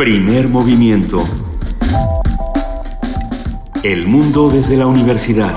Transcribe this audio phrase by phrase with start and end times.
[0.00, 1.22] Primer movimiento.
[3.82, 5.52] El mundo desde la universidad.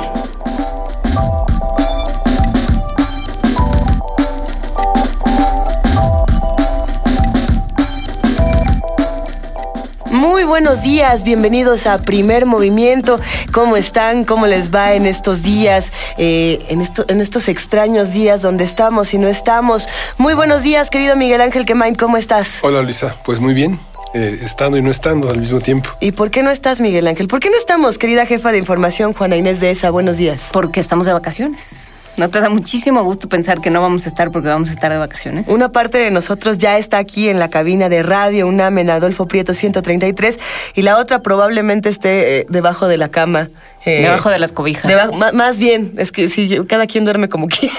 [10.11, 13.21] Muy buenos días, bienvenidos a Primer Movimiento.
[13.53, 14.25] ¿Cómo están?
[14.25, 19.13] ¿Cómo les va en estos días, eh, en, esto- en estos extraños días donde estamos
[19.13, 19.87] y no estamos?
[20.17, 22.59] Muy buenos días, querido Miguel Ángel Quemain, ¿cómo estás?
[22.61, 23.79] Hola Luisa, pues muy bien,
[24.13, 25.89] eh, estando y no estando al mismo tiempo.
[25.99, 27.27] ¿Y por qué no estás, Miguel Ángel?
[27.27, 29.89] ¿Por qué no estamos, querida jefa de información, Juana Inés de ESA?
[29.91, 30.49] Buenos días.
[30.51, 31.89] Porque estamos de vacaciones.
[32.15, 34.91] ¿No te da muchísimo gusto pensar que no vamos a estar porque vamos a estar
[34.91, 35.47] de vacaciones?
[35.47, 39.27] Una parte de nosotros ya está aquí en la cabina de radio UNAM en Adolfo
[39.27, 40.37] Prieto 133
[40.75, 43.49] y la otra probablemente esté eh, debajo de la cama.
[43.83, 44.83] eh, Debajo de las cobijas.
[44.87, 47.73] Debajo- más bien, es que sí, cada quien duerme como quiere.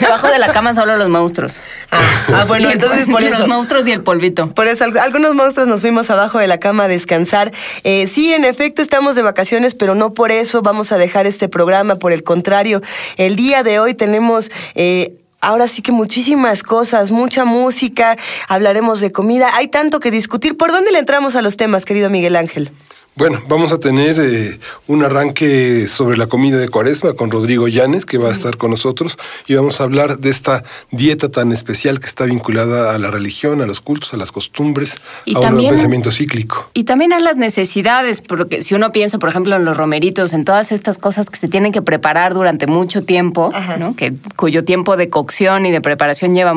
[0.00, 1.60] Debajo de la cama solo los monstruos.
[1.90, 2.00] Ah,
[2.34, 3.48] ah, bueno, entonces por Los eso.
[3.48, 4.52] monstruos y el polvito.
[4.54, 7.52] Por eso, alg- algunos monstruos nos fuimos abajo de la cama a descansar.
[7.84, 11.48] Eh, sí, en efecto, estamos de vacaciones, pero no por eso vamos a dejar este
[11.48, 11.96] programa.
[11.96, 12.82] Por el contrario,
[13.16, 14.50] el día de hoy tenemos...
[14.74, 18.16] eh, Ahora sí que muchísimas cosas, mucha música,
[18.48, 20.56] hablaremos de comida, hay tanto que discutir.
[20.56, 22.72] ¿Por dónde le entramos a los temas, querido Miguel Ángel?
[23.18, 28.06] Bueno, vamos a tener eh, un arranque sobre la comida de cuaresma con Rodrigo Llanes,
[28.06, 31.98] que va a estar con nosotros, y vamos a hablar de esta dieta tan especial
[31.98, 35.56] que está vinculada a la religión, a los cultos, a las costumbres, Y a un
[35.56, 36.70] pensamiento cíclico.
[36.74, 40.44] Y también a las necesidades, porque si uno piensa, por ejemplo, en los romeritos, en
[40.44, 43.52] todas estas cosas que se tienen que preparar durante mucho tiempo.
[43.80, 43.96] ¿no?
[43.96, 46.54] que, cuyo tiempo de cocción y de preparación lleva,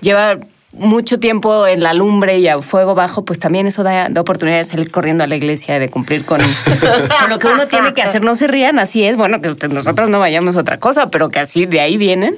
[0.00, 0.38] lleva
[0.78, 4.58] mucho tiempo en la lumbre y a fuego bajo, pues también eso da, da oportunidad
[4.58, 6.40] de salir corriendo a la iglesia de cumplir con,
[7.20, 8.22] con lo que uno tiene que hacer.
[8.22, 9.16] No se rían, así es.
[9.16, 12.36] Bueno, que nosotros no vayamos a otra cosa, pero que así de ahí vienen.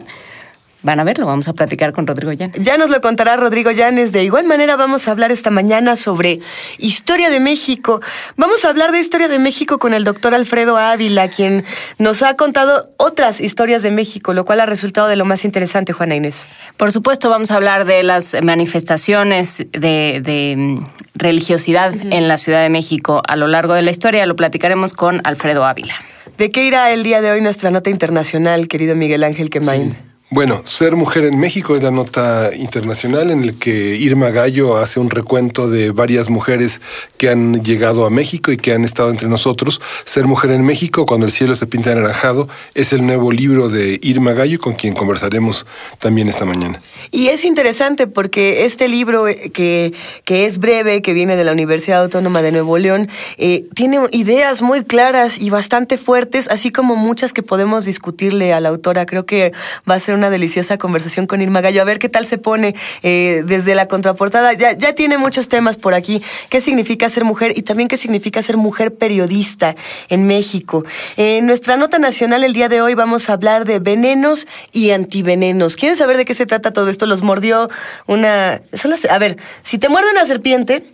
[0.86, 2.62] Van a verlo, vamos a platicar con Rodrigo Llanes.
[2.62, 4.12] Ya nos lo contará Rodrigo Llanes.
[4.12, 6.38] De igual manera vamos a hablar esta mañana sobre
[6.78, 8.00] historia de México.
[8.36, 11.64] Vamos a hablar de historia de México con el doctor Alfredo Ávila, quien
[11.98, 15.92] nos ha contado otras historias de México, lo cual ha resultado de lo más interesante,
[15.92, 16.46] Juana Inés.
[16.76, 22.62] Por supuesto, vamos a hablar de las manifestaciones de, de, mm, religiosidad en la Ciudad
[22.62, 24.24] de México a lo largo de la historia.
[24.24, 25.96] Lo platicaremos con Alfredo Ávila.
[26.38, 30.05] ¿De qué irá el día de hoy nuestra nota internacional, querido Miguel Ángel Quemain?
[30.28, 34.98] Bueno, Ser Mujer en México es la nota internacional en la que Irma Gallo hace
[34.98, 36.80] un recuento de varias mujeres
[37.16, 39.80] que han llegado a México y que han estado entre nosotros.
[40.04, 44.00] Ser Mujer en México, cuando el cielo se pinta anaranjado, es el nuevo libro de
[44.02, 45.64] Irma Gallo con quien conversaremos
[46.00, 46.82] también esta mañana.
[47.12, 49.94] Y es interesante porque este libro eh, que,
[50.24, 53.08] que es breve, que viene de la Universidad Autónoma de Nuevo León,
[53.38, 58.60] eh, tiene ideas muy claras y bastante fuertes, así como muchas que podemos discutirle a
[58.60, 59.06] la autora.
[59.06, 59.52] Creo que
[59.88, 61.80] va a ser una deliciosa conversación con Irma Gallo.
[61.80, 64.52] A ver qué tal se pone eh, desde la contraportada.
[64.54, 66.22] Ya, ya tiene muchos temas por aquí.
[66.50, 67.52] ¿Qué significa ser mujer?
[67.56, 69.76] Y también qué significa ser mujer periodista
[70.08, 70.84] en México.
[71.16, 75.76] En nuestra nota nacional el día de hoy vamos a hablar de venenos y antivenenos.
[75.76, 77.06] ¿Quieren saber de qué se trata todo esto?
[77.06, 77.70] Los mordió
[78.06, 78.60] una...
[78.72, 80.92] son las- A ver, si te muerde una serpiente,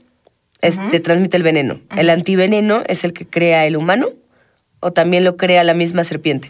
[0.60, 1.80] es- te transmite el veneno.
[1.96, 4.08] ¿El antiveneno es el que crea el humano?
[4.80, 6.48] ¿O también lo crea la misma serpiente?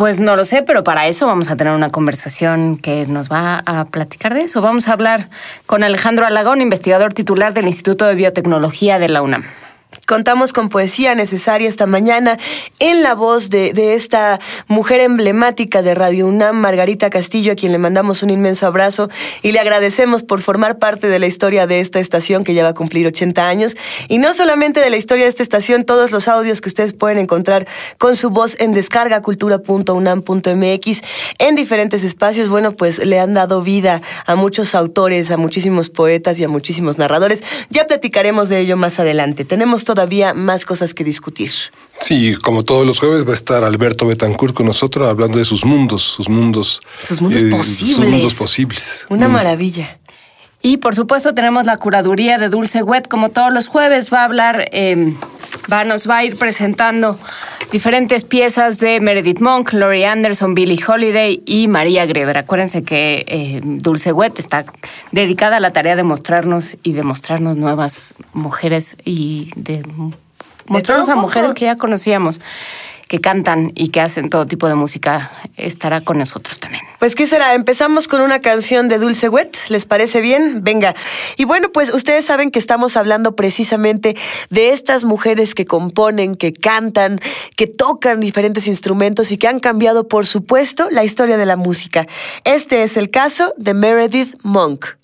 [0.00, 3.62] Pues no lo sé, pero para eso vamos a tener una conversación que nos va
[3.66, 4.62] a platicar de eso.
[4.62, 5.28] Vamos a hablar
[5.66, 9.44] con Alejandro Alagón, investigador titular del Instituto de Biotecnología de la UNAM.
[10.06, 12.38] Contamos con poesía necesaria esta mañana
[12.78, 17.78] en la voz de, esta mujer emblemática de Radio UNAM, Margarita Castillo, a quien le
[17.78, 19.08] mandamos un inmenso abrazo
[19.42, 22.70] y le agradecemos por formar parte de la historia de esta estación que ya va
[22.70, 23.76] a cumplir 80 años.
[24.08, 27.18] Y no solamente de la historia de esta estación, todos los audios que ustedes pueden
[27.18, 27.66] encontrar
[27.98, 31.02] con su voz en descargacultura.unam.mx
[31.38, 36.38] en diferentes espacios, bueno, pues le han dado vida a muchos autores, a muchísimos poetas
[36.38, 37.42] y a muchísimos narradores.
[37.70, 39.44] Ya platicaremos de ello más adelante.
[39.44, 41.50] Tenemos todavía más cosas que discutir.
[42.00, 45.64] Sí, como todos los jueves va a estar Alberto Betancourt con nosotros hablando de sus
[45.64, 46.80] mundos, sus mundos.
[46.98, 48.10] Sus mundos Sus posibles.
[48.10, 49.06] mundos posibles.
[49.10, 49.32] Una Mm.
[49.32, 49.98] maravilla.
[50.62, 54.24] Y por supuesto tenemos la curaduría de Dulce Wet, como todos los jueves va a
[54.24, 55.12] hablar, eh,
[55.70, 57.18] va, nos va a ir presentando
[57.72, 62.38] diferentes piezas de Meredith Monk, Laurie Anderson, Billie Holiday y María Greber.
[62.38, 64.64] Acuérdense que eh, Dulce Wet está
[65.12, 69.82] dedicada a la tarea de mostrarnos y de mostrarnos nuevas mujeres y de
[70.66, 72.40] mostrarnos a mujeres que ya conocíamos,
[73.10, 75.32] que cantan y que hacen todo tipo de música.
[75.56, 76.84] Estará con nosotros también.
[77.00, 77.54] Pues, ¿qué será?
[77.56, 79.56] Empezamos con una canción de Dulce Wet.
[79.68, 80.62] ¿Les parece bien?
[80.62, 80.94] Venga.
[81.36, 84.16] Y bueno, pues ustedes saben que estamos hablando precisamente
[84.50, 87.20] de estas mujeres que componen, que cantan,
[87.56, 92.06] que tocan diferentes instrumentos y que han cambiado, por supuesto, la historia de la música.
[92.44, 94.99] Este es el caso de Meredith Monk.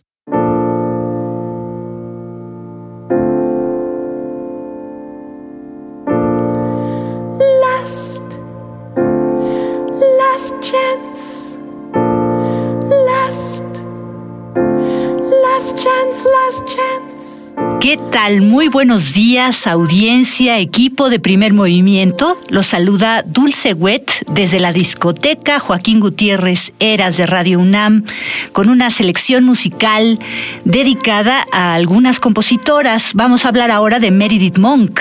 [16.25, 17.36] last chance.
[17.81, 18.43] ¿Qué tal?
[18.43, 22.37] Muy buenos días, audiencia, equipo de primer movimiento.
[22.50, 28.05] Los saluda Dulce Wet desde la discoteca Joaquín Gutiérrez Eras de Radio UNAM
[28.53, 30.19] con una selección musical
[30.64, 33.12] dedicada a algunas compositoras.
[33.14, 34.99] Vamos a hablar ahora de Meredith Monk.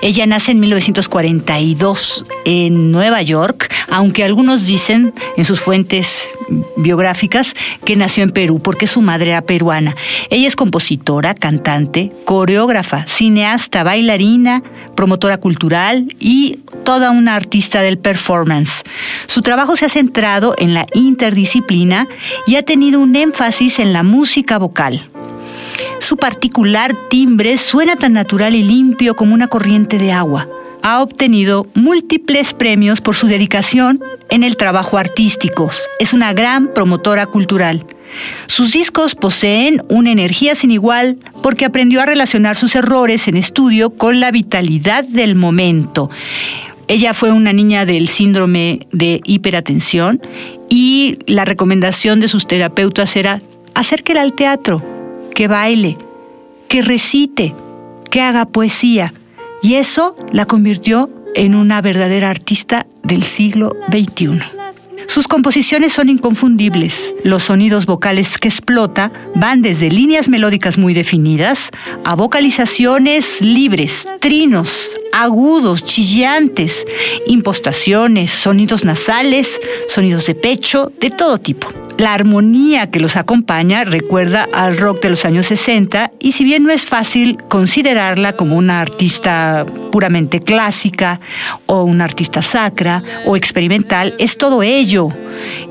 [0.00, 6.28] Ella nace en 1942 en Nueva York, aunque algunos dicen en sus fuentes
[6.76, 9.96] biográficas que nació en Perú porque su madre era peruana.
[10.30, 14.62] Ella es compositora, cantante, coreógrafa, cineasta, bailarina,
[14.94, 18.84] promotora cultural y toda una artista del performance.
[19.26, 22.06] Su trabajo se ha centrado en la interdisciplina
[22.46, 25.08] y ha tenido un énfasis en la música vocal.
[26.00, 30.48] Su particular timbre suena tan natural y limpio como una corriente de agua.
[30.82, 34.00] Ha obtenido múltiples premios por su dedicación
[34.30, 35.68] en el trabajo artístico.
[35.98, 37.84] Es una gran promotora cultural.
[38.46, 43.90] Sus discos poseen una energía sin igual porque aprendió a relacionar sus errores en estudio
[43.90, 46.10] con la vitalidad del momento.
[46.88, 50.22] Ella fue una niña del síndrome de hiperatención
[50.70, 53.42] y la recomendación de sus terapeutas era
[53.74, 54.82] acérquela al teatro,
[55.34, 55.98] que baile,
[56.68, 57.54] que recite,
[58.10, 59.12] que haga poesía.
[59.62, 64.57] Y eso la convirtió en una verdadera artista del siglo XXI.
[65.08, 67.14] Sus composiciones son inconfundibles.
[67.24, 71.70] Los sonidos vocales que explota van desde líneas melódicas muy definidas
[72.04, 76.84] a vocalizaciones libres, trinos, agudos, chillantes,
[77.26, 79.58] impostaciones, sonidos nasales,
[79.88, 81.72] sonidos de pecho, de todo tipo.
[81.98, 86.62] La armonía que los acompaña recuerda al rock de los años 60 y si bien
[86.62, 91.18] no es fácil considerarla como una artista puramente clásica
[91.66, 94.97] o una artista sacra o experimental, es todo ello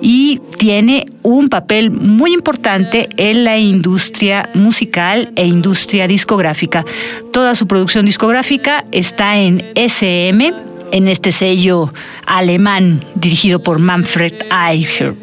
[0.02, 6.86] y tiene un papel muy importante en la industria musical e industria discográfica.
[7.32, 10.54] Toda su producción discográfica está en SM,
[10.92, 11.94] en este sello
[12.26, 14.34] alemán dirigido por Manfred
[14.70, 15.16] Eicher.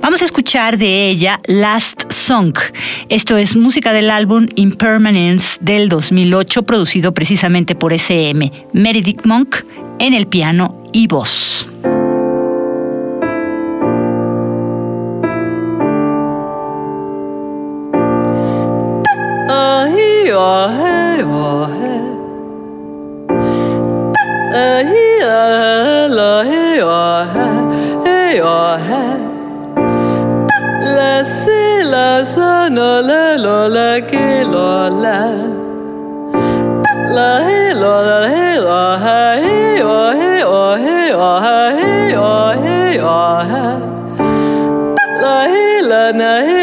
[0.00, 2.56] Vamos a escuchar de ella Last Song.
[3.08, 8.52] Esto es música del álbum Impermanence del 2008, producido precisamente por SM.
[8.72, 9.56] Meredith Monk
[9.98, 11.68] en el piano y voz.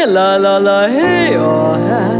[0.06, 2.19] la la la hey oh hey.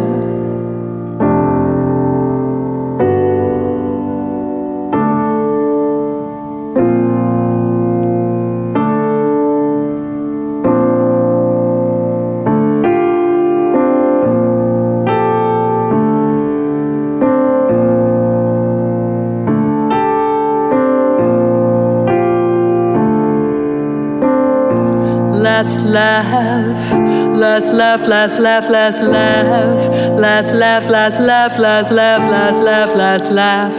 [25.90, 26.92] laugh.
[27.36, 29.88] Let's laugh, last laugh, last laugh.
[30.18, 33.72] last laugh, last laugh, last laugh, last laugh, last laugh.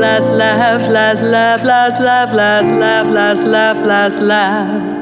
[0.00, 4.99] last laugh, last laugh, last laugh, last laugh, last laugh, last laugh, let's laugh.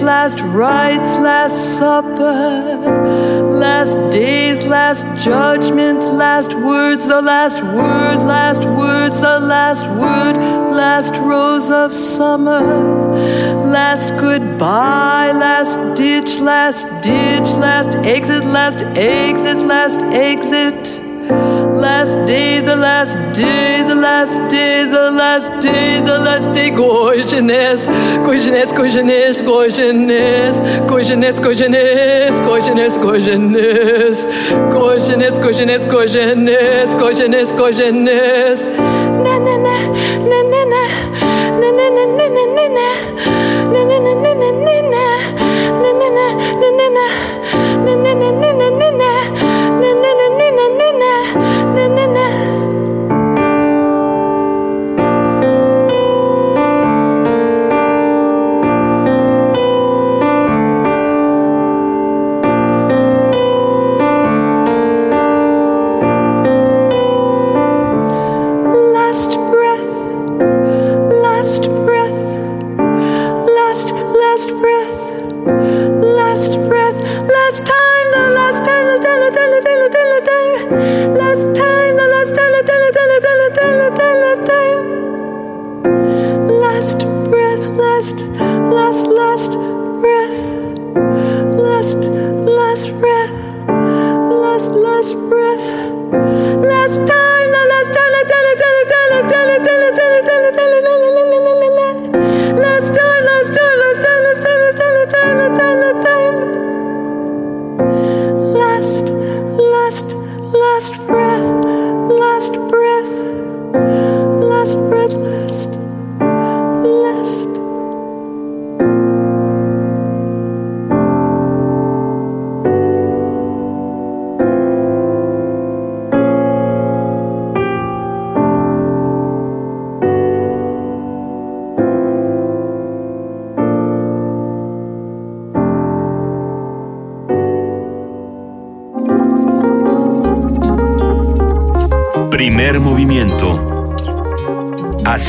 [0.00, 2.76] Last rites, last supper,
[3.58, 10.36] last days, last judgment, last words, the last word, last words, the last word,
[10.74, 12.60] last rose of summer,
[13.64, 21.00] last goodbye, last ditch, last ditch, last exit, last exit, last exit
[21.80, 27.86] last day, the last day, the last day, the last day, the last day, Gorgeous,
[28.26, 33.46] Gorgeous, Gorgeous, Gorgeous, Gorgeous, Gorgeous, Gorgeous, Gorgeous,
[34.68, 38.66] Gorgeous, Gorgeous, Gorgeous, Gorgeous, Gorgeous,
[39.24, 39.76] Na na na,
[40.30, 40.82] na na na,
[41.60, 42.88] na na na na na na na,
[43.72, 45.04] na na na na na na,
[45.80, 46.24] na na na
[46.60, 47.06] na na na,
[47.84, 48.39] na na na na.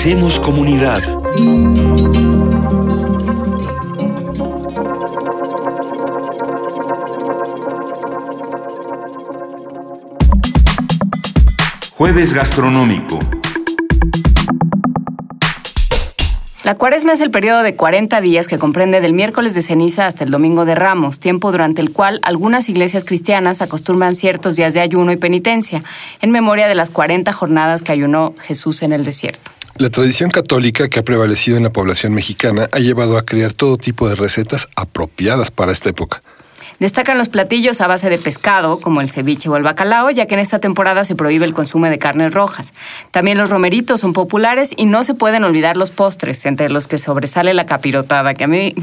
[0.02, 1.00] Hacemos comunidad.
[11.92, 13.20] Jueves gastronómico.
[16.64, 20.24] La cuaresma es el periodo de 40 días que comprende del miércoles de ceniza hasta
[20.24, 24.80] el domingo de ramos, tiempo durante el cual algunas iglesias cristianas acostumbran ciertos días de
[24.80, 25.84] ayuno y penitencia,
[26.22, 29.52] en memoria de las 40 jornadas que ayunó Jesús en el desierto.
[29.78, 33.78] La tradición católica que ha prevalecido en la población mexicana ha llevado a crear todo
[33.78, 36.22] tipo de recetas apropiadas para esta época.
[36.80, 40.34] Destacan los platillos a base de pescado, como el ceviche o el bacalao, ya que
[40.34, 42.74] en esta temporada se prohíbe el consumo de carnes rojas.
[43.12, 46.98] También los romeritos son populares y no se pueden olvidar los postres, entre los que
[46.98, 48.74] sobresale la capirotada, que a mí,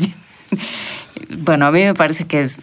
[1.39, 2.61] bueno, a mí me parece que es...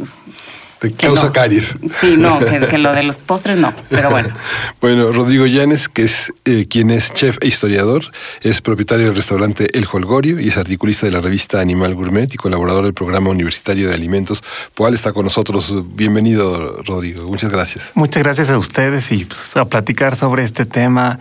[0.80, 1.34] Te que causa no.
[1.34, 1.76] caries.
[1.94, 4.30] Sí, no, que, que lo de los postres no, pero bueno.
[4.82, 8.04] Bueno, Rodrigo Llanes, que es eh, quien es chef e historiador,
[8.42, 12.38] es propietario del restaurante El Holgorio y es articulista de la revista Animal Gourmet y
[12.38, 14.44] colaborador del programa universitario de alimentos.
[14.76, 15.74] Poal está con nosotros.
[15.96, 17.28] Bienvenido, Rodrigo.
[17.28, 17.92] Muchas gracias.
[17.96, 21.20] Muchas gracias a ustedes y pues, a platicar sobre este tema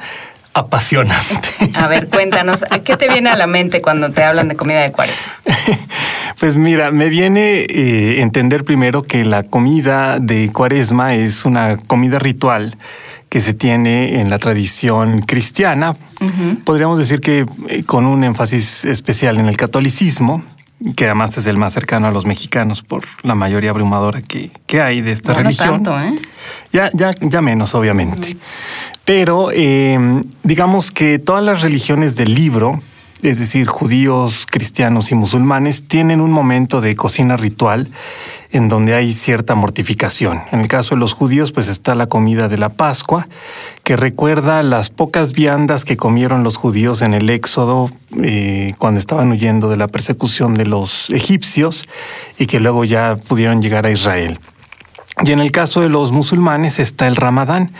[0.54, 1.48] apasionante.
[1.74, 4.92] A ver, cuéntanos, ¿qué te viene a la mente cuando te hablan de comida de
[4.92, 5.26] cuaresma?
[6.40, 12.18] Pues mira, me viene eh, entender primero que la comida de cuaresma es una comida
[12.18, 12.76] ritual
[13.28, 15.94] que se tiene en la tradición cristiana.
[16.64, 20.42] Podríamos decir que eh, con un énfasis especial en el catolicismo,
[20.96, 24.82] que además es el más cercano a los mexicanos por la mayoría abrumadora que, que
[24.82, 25.82] hay de esta Ya no religión.
[25.84, 26.14] tanto, ¿eh?
[26.72, 28.36] Ya, ya, ya menos, obviamente.
[29.04, 32.80] Pero eh, digamos que todas las religiones del libro,
[33.22, 37.90] es decir, judíos, cristianos y musulmanes, tienen un momento de cocina ritual
[38.50, 40.40] en donde hay cierta mortificación.
[40.52, 43.28] En el caso de los judíos, pues está la comida de la Pascua,
[43.82, 47.90] que recuerda las pocas viandas que comieron los judíos en el Éxodo
[48.22, 51.82] eh, cuando estaban huyendo de la persecución de los egipcios
[52.38, 54.38] y que luego ya pudieron llegar a Israel.
[55.22, 57.70] Y en el caso de los musulmanes está el Ramadán,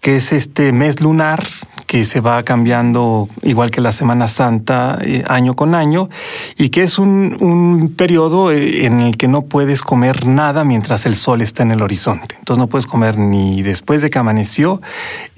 [0.00, 1.46] que es este mes lunar
[1.90, 6.08] que se va cambiando igual que la Semana Santa eh, año con año
[6.56, 11.04] y que es un, un periodo eh, en el que no puedes comer nada mientras
[11.06, 12.36] el sol está en el horizonte.
[12.38, 14.80] Entonces no puedes comer ni después de que amaneció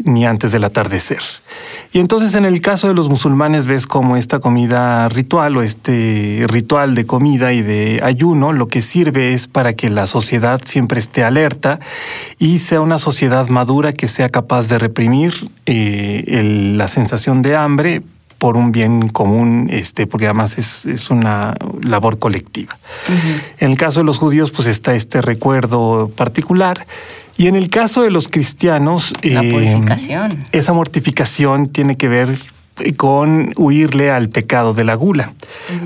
[0.05, 1.23] ni antes del atardecer.
[1.95, 6.47] Y entonces en el caso de los musulmanes ves como esta comida ritual o este
[6.49, 10.99] ritual de comida y de ayuno lo que sirve es para que la sociedad siempre
[10.99, 11.81] esté alerta
[12.39, 15.35] y sea una sociedad madura que sea capaz de reprimir
[15.67, 18.03] eh, el- la sensación de hambre
[18.39, 22.77] por un bien común, este, porque además es, es una labor colectiva.
[23.59, 26.87] En el caso de los judíos, pues está este recuerdo particular.
[27.37, 30.39] Y en el caso de los cristianos, La eh, purificación.
[30.53, 32.37] esa mortificación tiene que ver
[32.97, 35.33] con huirle al pecado de la gula,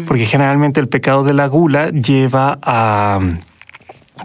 [0.07, 3.21] porque generalmente el pecado de la gula lleva a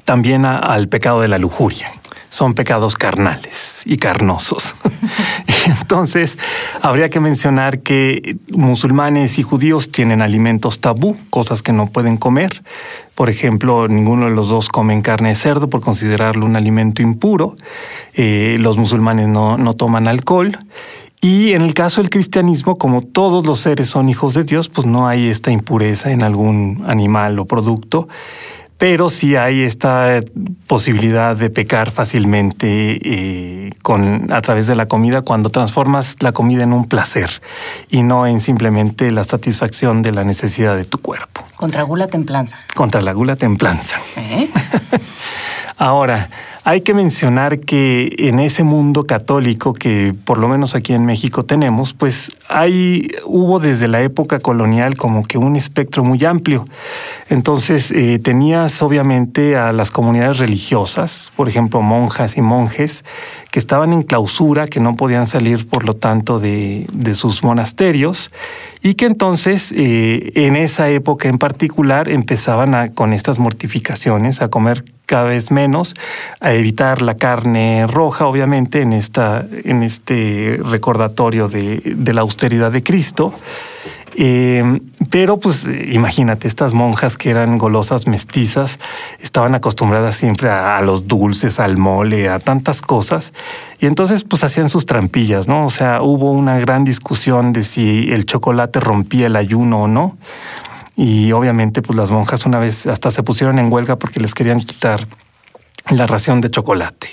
[0.05, 1.91] también a- al pecado de la lujuria.
[2.31, 4.75] Son pecados carnales y carnosos.
[5.81, 6.39] Entonces,
[6.81, 12.63] habría que mencionar que musulmanes y judíos tienen alimentos tabú, cosas que no pueden comer.
[13.13, 17.55] Por ejemplo, ninguno de los dos comen carne de cerdo por considerarlo un alimento impuro.
[18.15, 20.57] Eh, los musulmanes no, no toman alcohol.
[21.23, 24.87] Y en el caso del cristianismo, como todos los seres son hijos de Dios, pues
[24.87, 28.07] no hay esta impureza en algún animal o producto,
[28.81, 30.21] pero sí hay esta
[30.65, 36.63] posibilidad de pecar fácilmente eh, con, a través de la comida cuando transformas la comida
[36.63, 37.43] en un placer
[37.91, 41.43] y no en simplemente la satisfacción de la necesidad de tu cuerpo.
[41.57, 42.57] Contra gula templanza.
[42.73, 43.99] Contra la gula templanza.
[44.17, 44.49] ¿Eh?
[45.77, 46.27] Ahora,
[46.63, 51.43] hay que mencionar que en ese mundo católico que por lo menos aquí en México
[51.43, 56.67] tenemos, pues hay, hubo desde la época colonial como que un espectro muy amplio.
[57.29, 63.05] Entonces, eh, tenías obviamente a las comunidades religiosas, por ejemplo, monjas y monjes,
[63.51, 68.31] que estaban en clausura, que no podían salir, por lo tanto, de, de sus monasterios,
[68.81, 74.47] y que entonces, eh, en esa época en particular, empezaban a, con estas mortificaciones a
[74.47, 75.95] comer cada vez menos,
[76.39, 82.71] a evitar la carne roja, obviamente, en, esta, en este recordatorio de, de la austeridad
[82.71, 83.33] de Cristo.
[84.15, 88.79] Eh, pero pues imagínate, estas monjas que eran golosas mestizas
[89.19, 93.33] estaban acostumbradas siempre a, a, los dulces, al mole, a tantas cosas.
[93.79, 95.65] Y entonces pues hacían sus trampillas, ¿no?
[95.65, 100.17] O sea, hubo una gran discusión de si el chocolate rompía el ayuno o no.
[100.95, 104.59] Y obviamente pues las monjas una vez hasta se pusieron en huelga porque les querían
[104.59, 105.07] quitar
[105.89, 107.07] la ración de chocolate.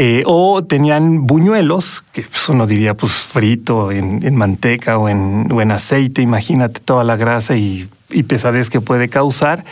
[0.00, 5.50] Eh, o tenían buñuelos, que pues, uno diría pues frito en, en manteca o en,
[5.50, 9.64] o en, aceite, imagínate toda la grasa y, y, pesadez que puede causar,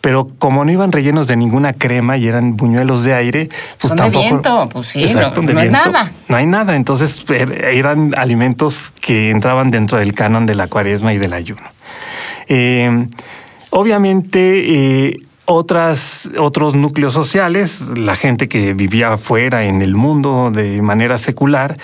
[0.00, 3.98] pero como no iban rellenos de ninguna crema y eran buñuelos de aire, pues Son
[3.98, 4.22] tampoco...
[4.22, 6.10] De viento, pues sí, Exacto, no, hay nada.
[6.28, 11.12] No hay nada, entonces er, eran alimentos que entraban dentro del canon de la cuaresma
[11.12, 11.68] y del ayuno.
[12.48, 13.08] Eh,
[13.68, 20.82] obviamente, eh, otras, otros núcleos sociales, la gente que vivía afuera en el mundo de
[20.82, 21.78] manera secular,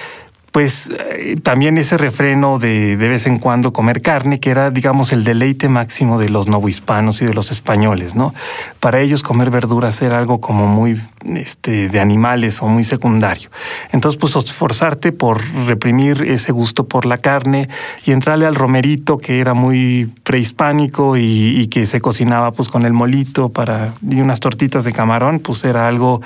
[0.53, 5.12] pues eh, también ese refreno de de vez en cuando comer carne, que era, digamos,
[5.12, 8.35] el deleite máximo de los novohispanos y de los españoles, ¿no?
[8.79, 11.01] Para ellos comer verduras era algo como muy
[11.37, 13.49] este, de animales o muy secundario.
[13.93, 17.69] Entonces, pues esforzarte por reprimir ese gusto por la carne
[18.05, 22.93] y entrarle al romerito, que era muy prehispánico y, que se cocinaba pues con el
[22.93, 26.21] molito para y unas tortitas de camarón, pues era algo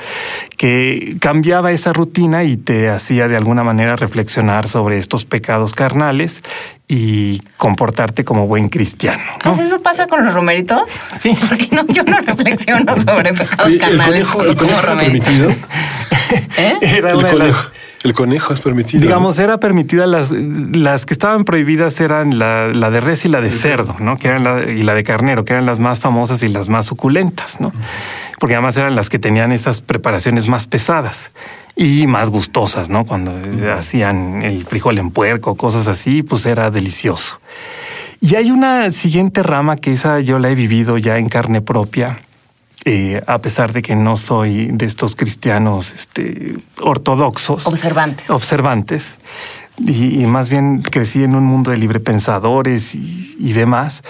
[0.57, 5.75] que cambiaba esa rutina y te hacía de alguna manera reflexionar reflexionar sobre estos pecados
[5.75, 6.43] carnales
[6.89, 9.23] y comportarte como buen cristiano.
[9.45, 9.61] ¿no?
[9.61, 10.83] ¿Eso pasa con los romeritos?
[11.21, 11.37] Sí.
[11.49, 14.25] Porque no, yo no reflexiono sobre pecados Oye, carnales.
[14.25, 15.51] ¿El conejo, el conejo era permitido?
[16.57, 16.75] ¿Eh?
[16.81, 17.71] Era el, una conejo, de las,
[18.05, 19.03] el conejo es permitido.
[19.03, 23.43] Digamos, era permitida las, las que estaban prohibidas eran la, la de res y la
[23.43, 24.17] de cerdo, ¿no?
[24.17, 26.87] Que eran la, y la de carnero, que eran las más famosas y las más
[26.87, 27.71] suculentas, ¿no?
[28.39, 31.33] Porque además eran las que tenían esas preparaciones más pesadas
[31.77, 33.05] y más gustosas, ¿no?
[33.05, 33.33] Cuando
[33.73, 37.39] hacían el frijol en puerco, cosas así, pues era delicioso.
[38.21, 42.19] Y hay una siguiente rama que esa yo la he vivido ya en carne propia,
[42.87, 47.67] eh, a pesar de que no soy de estos cristianos este, ortodoxos.
[47.67, 48.31] Observantes.
[48.31, 49.19] Observantes.
[49.79, 54.03] Y, y, más bien crecí en un mundo de librepensadores y, y demás,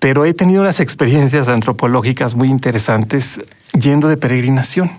[0.00, 3.40] pero he tenido unas experiencias antropológicas muy interesantes
[3.72, 4.90] yendo de peregrinación.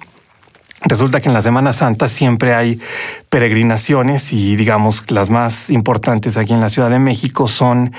[0.82, 2.80] Resulta que en la Semana Santa siempre hay
[3.30, 7.94] peregrinaciones y digamos las más importantes aquí en la Ciudad de México son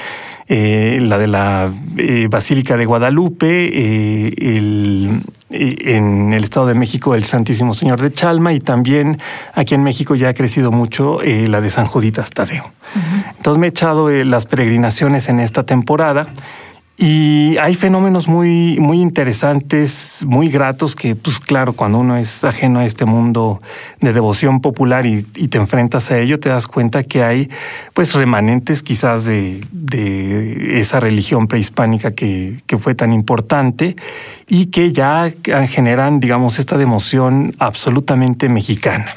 [0.46, 7.16] eh, la de la eh, Basílica de Guadalupe, eh, el, en el Estado de México
[7.16, 9.18] el Santísimo Señor de Chalma y también
[9.54, 12.64] aquí en México ya ha crecido mucho la de San Juditas Tadeo.
[12.64, 13.32] Uh -huh.
[13.36, 16.28] Entonces me he echado las peregrinaciones en esta temporada.
[17.00, 22.80] Y hay fenómenos muy, muy interesantes, muy gratos, que, pues claro, cuando uno es ajeno
[22.80, 23.60] a este mundo
[24.00, 27.48] de devoción popular y, te enfrentas a ello, te das cuenta que hay,
[27.94, 33.94] pues, remanentes quizás de, de esa religión prehispánica que, que fue tan importante
[34.48, 35.32] y que ya
[35.68, 39.14] generan, digamos, esta devoción absolutamente mexicana.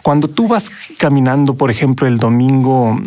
[0.00, 2.98] Cuando tú vas caminando, por ejemplo, el domingo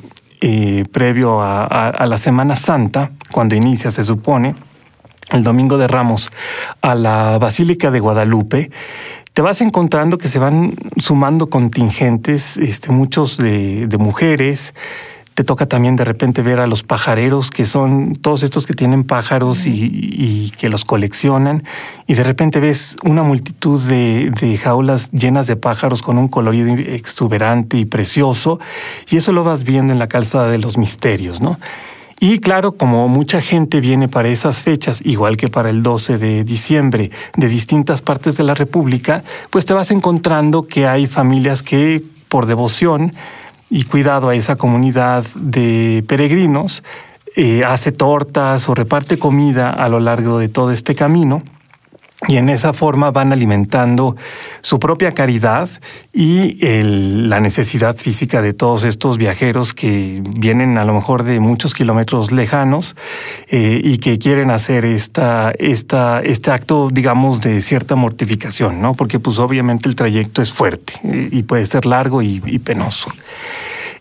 [0.41, 4.55] eh, previo a, la Semana Santa, cuando inicia, se supone,
[5.31, 6.31] el domingo de Ramos,
[6.81, 8.71] a la Basílica de Guadalupe,
[9.33, 14.73] te vas encontrando que se van sumando contingentes, este, muchos de mujeres,
[15.35, 19.03] te toca también de repente ver a los pajareros, que son todos estos que tienen
[19.03, 21.63] pájaros y, que los coleccionan,
[22.07, 27.77] y de repente ves una multitud de, jaulas llenas de pájaros con un colorido exuberante
[27.77, 28.61] y precioso,
[29.09, 31.59] y eso lo vas viendo en la calzada de los misterios, ¿no?
[32.21, 36.45] Y claro, como mucha gente viene para esas fechas, igual que para el 12 de
[36.45, 42.01] diciembre, de distintas partes de la República, pues te vas encontrando que hay familias que
[42.29, 43.11] por devoción
[43.69, 46.84] y cuidado a esa comunidad de peregrinos,
[47.36, 51.43] eh, hace tortas o reparte comida a lo largo de todo este camino
[52.27, 54.15] y en esa forma van alimentando
[54.61, 55.69] su propia caridad
[56.13, 61.73] y la necesidad física de todos estos viajeros que vienen a lo mejor de muchos
[61.73, 62.95] kilómetros lejanos
[63.47, 68.93] eh, y que quieren hacer esta, esta, este acto, digamos, de cierta mortificación, ¿no?
[68.93, 73.11] Porque pues obviamente el trayecto es fuerte y puede ser largo y, penoso.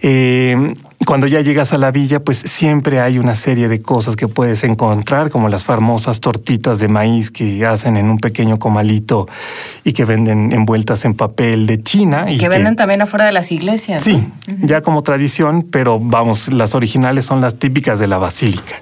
[0.00, 4.28] Eh, cuando ya llegas a la villa, pues siempre hay una serie de cosas que
[4.28, 9.26] puedes encontrar, como las famosas tortitas de maíz que hacen en un pequeño comalito
[9.82, 12.30] y que venden envueltas en papel de China.
[12.30, 14.04] Y que, venden también afuera de las iglesias.
[14.04, 14.26] Sí,
[14.62, 18.76] ya como tradición, pero vamos, las originales son las típicas de la basílica.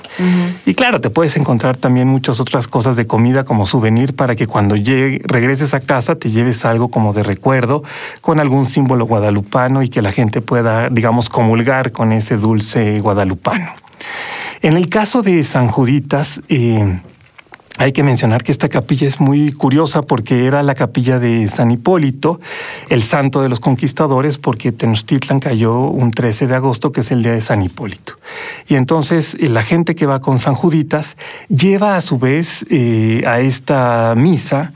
[0.67, 4.47] Y claro, te puedes encontrar también muchas otras cosas de comida como souvenir para que
[4.47, 7.83] cuando llegue, regreses a casa te lleves algo como de recuerdo
[8.21, 13.75] con algún símbolo guadalupano y que la gente pueda, digamos, comulgar con ese dulce guadalupano.
[14.63, 17.01] En el caso de San Juditas, eh,
[17.79, 21.71] hay que mencionar que esta capilla es muy curiosa porque era la capilla de San
[21.71, 22.39] Hipólito,
[22.91, 27.23] el santo de los conquistadores, porque Tenochtitlan cayó un 13 de agosto, que es el
[27.23, 28.19] día de San Hipólito.
[28.69, 31.17] Y entonces eh, la gente que va con San Juditas
[31.49, 34.73] lleva a su vez eh, a esta misa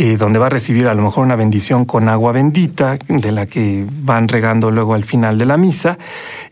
[0.00, 3.46] eh, donde va a recibir a lo mejor una bendición con agua bendita, de la
[3.46, 5.98] que van regando luego al final de la misa,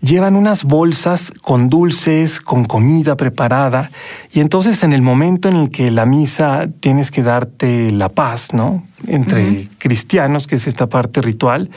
[0.00, 3.92] llevan unas bolsas con dulces, con comida preparada,
[4.32, 8.52] y entonces en el momento en el que la misa tienes que darte la paz,
[8.52, 8.82] ¿no?
[9.06, 11.70] Entre cristianos, que es esta parte ritual,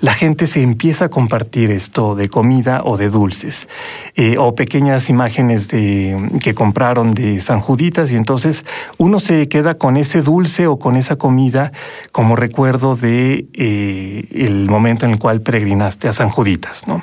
[0.00, 3.68] la gente se empieza a compartir esto de comida o de dulces,
[4.16, 8.64] eh, o pequeñas imágenes de, que compraron de San Juditas, y entonces
[8.98, 11.72] uno se queda con ese dulce o con esa comida
[12.12, 16.86] como recuerdo de eh, el momento en el cual peregrinaste a San Juditas.
[16.86, 17.00] ¿no?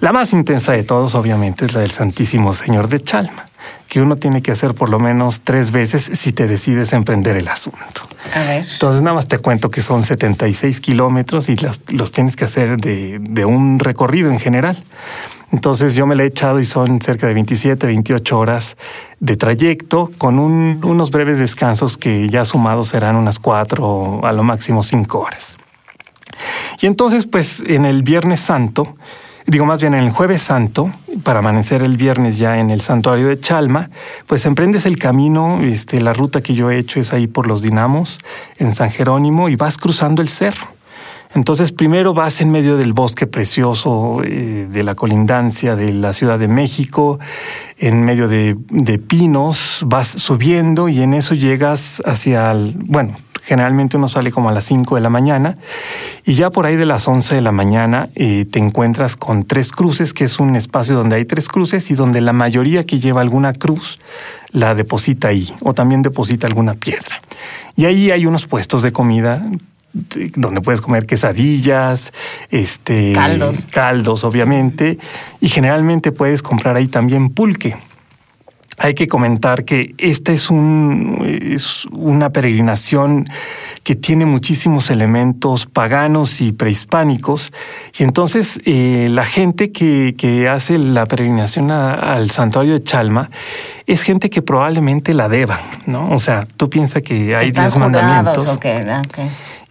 [0.00, 3.51] La más intensa de todos, obviamente, es la del Santísimo Señor de Chalma
[3.92, 7.46] que uno tiene que hacer por lo menos tres veces si te decides emprender el
[7.46, 8.08] asunto.
[8.34, 8.64] A ver.
[8.72, 13.44] Entonces nada más te cuento que son 76 kilómetros y los, tienes que hacer de,
[13.44, 14.82] un recorrido en general.
[15.52, 18.78] Entonces yo me lo he echado y son cerca de 27, 28 horas
[19.20, 24.42] de trayecto con unos breves descansos que ya sumados serán unas cuatro o a lo
[24.42, 25.58] máximo cinco horas.
[26.80, 28.96] Y entonces pues en el Viernes Santo
[29.46, 30.90] digo más bien en el jueves santo,
[31.22, 33.90] para amanecer el viernes ya en el santuario de Chalma,
[34.26, 37.62] pues emprendes el camino, este, la ruta que yo he hecho es ahí por los
[37.62, 38.18] Dinamos,
[38.58, 40.66] en San Jerónimo, y vas cruzando el cerro.
[41.34, 46.38] Entonces, primero vas en medio del bosque precioso eh, de la colindancia de la Ciudad
[46.38, 47.18] de México,
[47.78, 48.54] en medio de,
[49.06, 54.52] pinos, vas subiendo y en eso llegas hacia el, bueno, generalmente uno sale como a
[54.52, 55.56] las 5 de la mañana
[56.24, 59.72] y ya por ahí de las 11 de la mañana eh, te encuentras con tres
[59.72, 63.20] cruces, que es un espacio donde hay tres cruces y donde la mayoría que lleva
[63.22, 63.98] alguna cruz
[64.52, 67.20] la deposita ahí o también deposita alguna piedra.
[67.74, 69.42] Y ahí hay unos puestos de comida
[69.92, 72.12] donde puedes comer quesadillas,
[72.50, 73.66] este, caldos.
[73.70, 74.98] caldos, obviamente,
[75.40, 77.76] y generalmente puedes comprar ahí también pulque.
[78.78, 83.26] Hay que comentar que esta es, un, es una peregrinación
[83.82, 87.52] que tiene muchísimos elementos paganos y prehispánicos,
[87.98, 93.30] y entonces eh, la gente que, que, hace la peregrinación al santuario de Chalma
[93.86, 96.10] es gente que probablemente la deba, ¿no?
[96.10, 98.46] O sea, tú piensas que hay diez mandamientos.
[98.56, 98.76] Okay,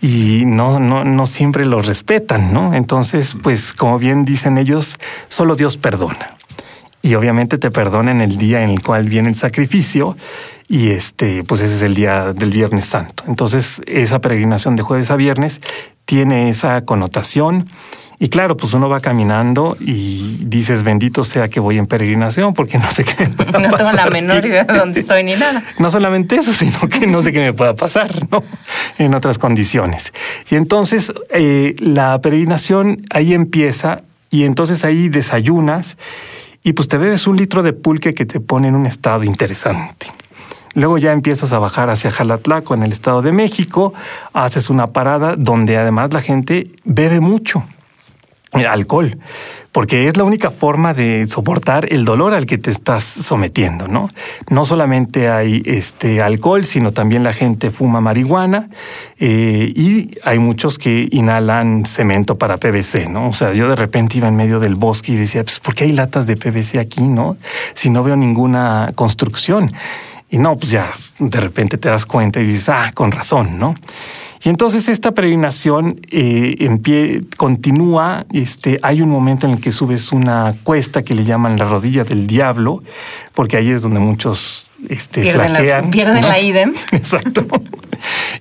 [0.02, 2.74] y no, no, no siempre los respetan, ¿no?
[2.74, 4.98] Entonces, pues como bien dicen ellos,
[5.30, 6.36] solo Dios perdona.
[7.02, 10.16] Y obviamente te perdona en el día en el cual viene el sacrificio
[10.68, 13.24] y este, pues ese es el día del Viernes Santo.
[13.28, 15.62] Entonces, esa peregrinación de jueves a viernes
[16.06, 17.66] tiene esa connotación
[18.22, 22.78] y claro, pues uno va caminando y dices, bendito sea que voy en peregrinación porque
[22.78, 23.28] no sé qué.
[23.28, 25.64] Me no tengo la menor idea de dónde estoy ni nada.
[25.80, 28.44] No solamente eso, sino que no sé qué me pueda pasar, ¿no?
[29.00, 30.14] En otras condiciones.
[30.52, 35.98] Y entonces eh, la peregrinación ahí empieza y entonces ahí desayunas
[36.64, 40.08] y pues te bebes un litro de pulque que te pone en un estado interesante.
[40.74, 43.94] Luego ya empiezas a bajar hacia Jalatlaco en el Estado de México,
[44.32, 47.64] haces una parada donde además la gente bebe mucho
[48.54, 49.18] eh, alcohol,
[49.72, 54.10] porque es la única forma de soportar el dolor al que te estás sometiendo, ¿no?
[54.50, 58.70] No solamente hay este alcohol, sino también la gente fuma marihuana
[59.20, 63.30] eh, y hay muchos que inhalan cemento para PVC, ¿no?
[63.30, 65.86] O sea, yo de repente iba en medio del bosque y decía, pues, ¿por qué
[65.86, 67.38] hay latas de PVC aquí, no?
[67.74, 69.72] Si no veo ninguna construcción.
[70.32, 70.90] Y no, pues ya
[71.20, 73.76] de repente te das cuenta y dices, ah, con razón, ¿no?
[74.44, 78.26] Y entonces esta peregrinación eh, en pie continúa.
[78.34, 82.04] Este, hay un momento en el que subes una cuesta que le llaman la rodilla
[82.06, 82.82] del diablo,
[83.36, 85.92] porque ahí es donde muchos este, Pierden, las- flaquean.
[85.92, 86.28] pierden ¿no?
[86.30, 86.74] la idem.
[86.92, 87.46] Exacto.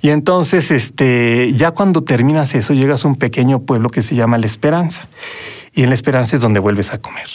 [0.00, 4.38] Y entonces, este, ya cuando terminas eso, llegas a un pequeño pueblo que se llama
[4.38, 5.06] La Esperanza.
[5.74, 7.26] Y en La Esperanza es donde vuelves a comer.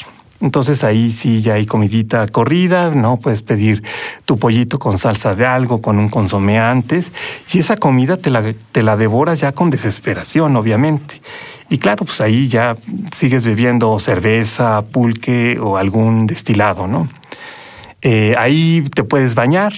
[0.42, 3.18] Entonces ahí sí ya hay comidita corrida, ¿no?
[3.18, 3.84] Puedes pedir
[4.26, 7.12] tu pollito con salsa de algo, con un consomé antes,
[7.52, 11.22] y esa comida te la, te la devoras ya con desesperación, obviamente.
[11.70, 12.76] Y claro, pues ahí ya
[13.12, 17.08] sigues bebiendo cerveza, pulque o algún destilado, ¿no?
[18.02, 19.74] Eh, ahí te puedes bañar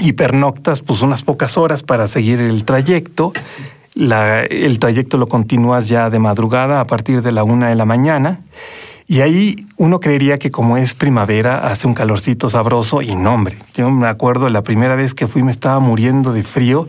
[0.00, 3.32] y pernoctas pues unas pocas horas para seguir el trayecto.
[3.94, 8.40] El trayecto lo continúas ya de madrugada a partir de la una de la mañana.
[9.10, 13.56] Y ahí uno creería que como es primavera hace un calorcito sabroso y no, hombre.
[13.74, 16.86] Yo me acuerdo la primera vez que fui me estaba muriendo de frío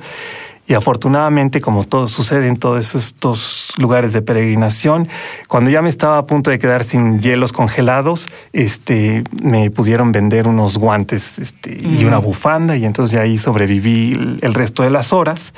[0.69, 5.07] y afortunadamente, como todo sucede en todos estos lugares de peregrinación,
[5.47, 10.45] cuando ya me estaba a punto de quedar sin hielos congelados, este, me pudieron vender
[10.45, 15.11] unos guantes este, y una bufanda y entonces ya ahí sobreviví el resto de las
[15.11, 15.53] horas.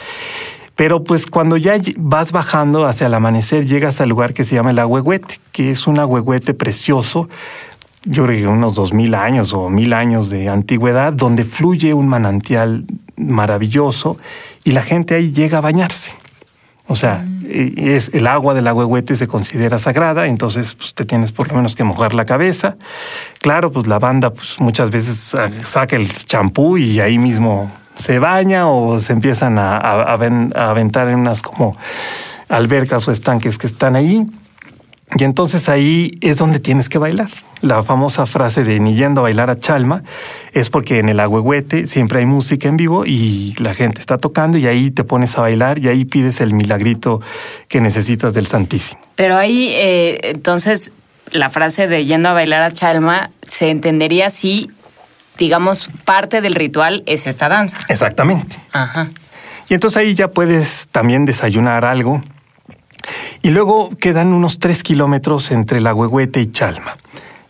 [0.81, 4.71] Pero pues cuando ya vas bajando hacia el amanecer, llegas al lugar que se llama
[4.71, 7.29] el Agüehuete, que es un agüehuete precioso,
[8.03, 12.07] yo creo que unos dos mil años o mil años de antigüedad, donde fluye un
[12.07, 14.17] manantial maravilloso
[14.63, 16.15] y la gente ahí llega a bañarse.
[16.87, 21.31] O sea, eh, es el agua del agüehuete se considera sagrada, entonces pues, te tienes
[21.31, 22.75] por lo menos que mojar la cabeza.
[23.39, 28.19] Claro, pues la banda pues, muchas veces sa- saca el champú y ahí mismo se
[28.19, 31.77] baña o se empiezan a, a- a ven- a aventar en unas como
[32.49, 34.25] albercas o estanques que están ahí.
[35.17, 37.29] Y entonces ahí es donde tienes que bailar.
[37.61, 40.03] La famosa frase de ni yendo a bailar a Chalma
[40.51, 44.57] es porque en el agüehuete siempre hay música en vivo y la gente está tocando
[44.57, 47.21] y ahí te pones a bailar y ahí pides el milagrito
[47.67, 48.99] que necesitas del Santísimo.
[49.15, 50.91] Pero ahí, eh, entonces,
[51.33, 54.71] la frase de yendo a bailar a Chalma se entendería si,
[55.41, 57.79] digamos, parte del ritual es esta danza.
[57.89, 58.57] Exactamente.
[58.71, 59.07] Ajá.
[59.67, 62.21] Y entonces ahí ya puedes también desayunar algo.
[63.41, 66.95] Y luego quedan unos tres kilómetros entre el agüehuete y Chalma.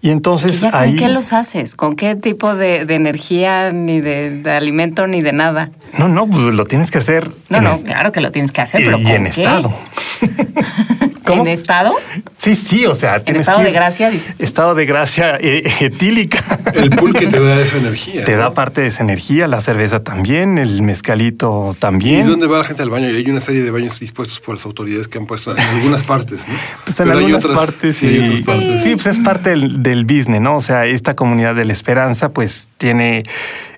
[0.02, 0.92] Y ¿Y entonces ahí...
[0.92, 1.76] con qué los haces?
[1.76, 5.72] ¿Con qué tipo de, de energía, ni de, de alimento, ni de nada?
[5.98, 7.30] No, no, pues lo tienes que hacer.
[7.50, 9.30] No, no, claro que lo tienes que hacer, y, pero y ¿con en qué?
[9.30, 9.76] estado.
[11.26, 11.44] ¿Cómo?
[11.46, 11.94] ¿En estado?
[12.38, 14.44] Sí, sí, o sea, tienes estado que de gracia, dices tú.
[14.44, 16.44] Estado de gracia eh, etílica.
[16.74, 18.24] El pulque te da esa energía.
[18.26, 18.40] Te ¿no?
[18.40, 22.28] da parte de esa energía, la cerveza también, el mezcalito ¿Y también.
[22.28, 23.10] dónde va la gente al baño?
[23.10, 26.04] Y hay una serie de baños dispuestos por las autoridades que han puesto en algunas
[26.04, 26.54] partes, ¿no?
[26.86, 28.14] Pues en Pero hay algunas otras- partes sí, sí.
[28.20, 28.84] hay otras partes.
[28.84, 30.56] Sí, pues es parte del, del business, ¿no?
[30.56, 33.24] O sea, esta comunidad de la esperanza, pues tiene,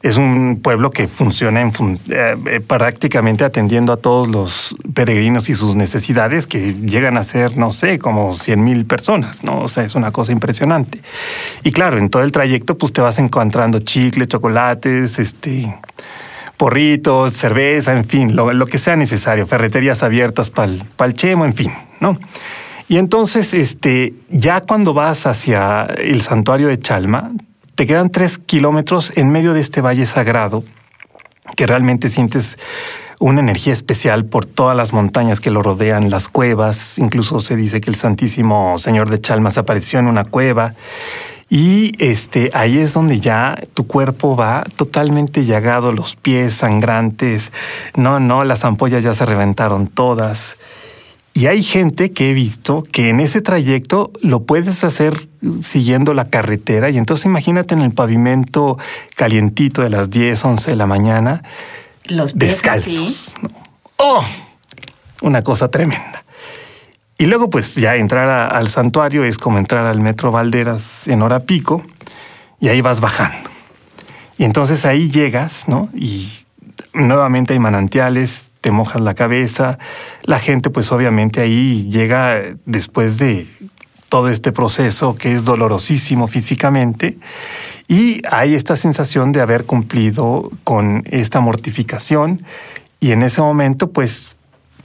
[0.01, 5.49] es un pueblo que funciona en fun- eh, eh, prácticamente atendiendo a todos los peregrinos
[5.49, 9.60] y sus necesidades, que llegan a ser, no sé, como 100 mil personas, ¿no?
[9.62, 11.02] O sea, es una cosa impresionante.
[11.63, 15.74] Y claro, en todo el trayecto, pues te vas encontrando chicles, chocolates, este
[16.58, 21.54] porritos, cerveza, en fin, lo, lo que sea necesario, ferreterías abiertas para el chemo, en
[21.54, 22.17] fin, ¿no?
[22.88, 27.32] Y entonces, este, ya cuando vas hacia el santuario de Chalma,
[27.76, 30.63] te quedan tres kilómetros en medio de este valle sagrado,
[31.56, 32.60] que realmente sientes
[33.23, 37.79] una energía especial por todas las montañas que lo rodean, las cuevas, incluso se dice
[37.79, 40.73] que el Santísimo Señor de Chalmas apareció en una cueva.
[41.49, 47.53] Y este, ahí es donde ya tu cuerpo va totalmente llagado, los pies sangrantes.
[47.95, 50.57] No, no, las ampollas ya se reventaron todas.
[51.33, 55.29] Y hay gente que he visto que en ese trayecto lo puedes hacer
[55.62, 56.89] siguiendo la carretera.
[56.89, 58.77] Y entonces imagínate en el pavimento
[59.15, 61.43] calientito de las 10, 11 de la mañana,
[62.05, 63.35] Los pies descalzos.
[63.97, 64.23] ¡Oh!
[65.21, 66.23] Una cosa tremenda.
[67.17, 71.21] Y luego, pues ya entrar a- al santuario es como entrar al Metro Valderas en
[71.21, 71.81] hora pico
[72.59, 73.49] y ahí vas bajando.
[74.37, 75.89] Y entonces ahí llegas, ¿no?
[75.93, 76.29] Y
[76.93, 79.77] nuevamente hay manantiales, te mojas la cabeza.
[80.23, 83.47] La gente, pues obviamente ahí llega después de
[84.13, 87.17] todo este proceso que es dolorosísimo físicamente
[87.88, 92.45] y hay esta sensación de haber cumplido con esta mortificación
[92.99, 94.30] y en ese momento pues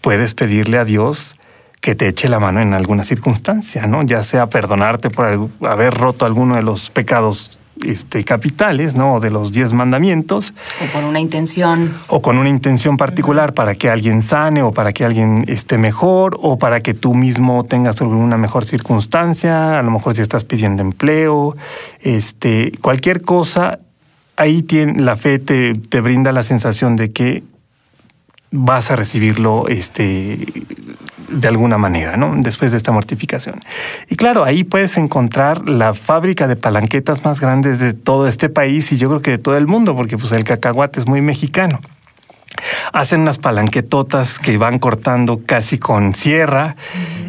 [0.00, 1.36] puedes pedirle a Dios
[1.82, 4.02] que te eche la mano en alguna circunstancia, ¿no?
[4.02, 9.14] Ya sea perdonarte por haber roto alguno de los pecados este, capitales, ¿no?
[9.14, 10.54] O de los diez mandamientos.
[10.82, 11.92] O con una intención.
[12.08, 16.38] O con una intención particular para que alguien sane o para que alguien esté mejor
[16.42, 20.82] o para que tú mismo tengas alguna mejor circunstancia, a lo mejor si estás pidiendo
[20.82, 21.56] empleo,
[22.00, 23.78] este, cualquier cosa,
[24.36, 27.42] ahí tiene, la fe te, te brinda la sensación de que
[28.50, 30.46] vas a recibirlo este,
[31.28, 32.34] de alguna manera, ¿no?
[32.36, 33.60] Después de esta mortificación.
[34.08, 38.90] Y claro, ahí puedes encontrar la fábrica de palanquetas más grandes de todo este país
[38.92, 41.80] y yo creo que de todo el mundo, porque pues el cacahuate es muy mexicano.
[42.92, 46.76] Hacen unas palanquetotas que van cortando casi con sierra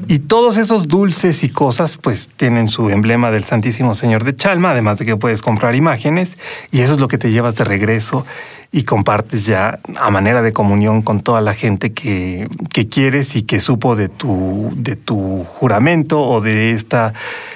[0.08, 4.72] y todos esos dulces y cosas pues tienen su emblema del Santísimo Señor de Chalma,
[4.72, 6.38] además de que puedes comprar imágenes
[6.72, 8.26] y eso es lo que te llevas de regreso
[8.72, 13.42] y compartes ya a manera de comunión con toda la gente que, que quieres y
[13.42, 17.14] que supo de tu, de tu juramento o de esta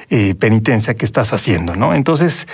[0.09, 1.93] eh, penitencia que estás haciendo, ¿no?
[1.93, 2.47] Entonces,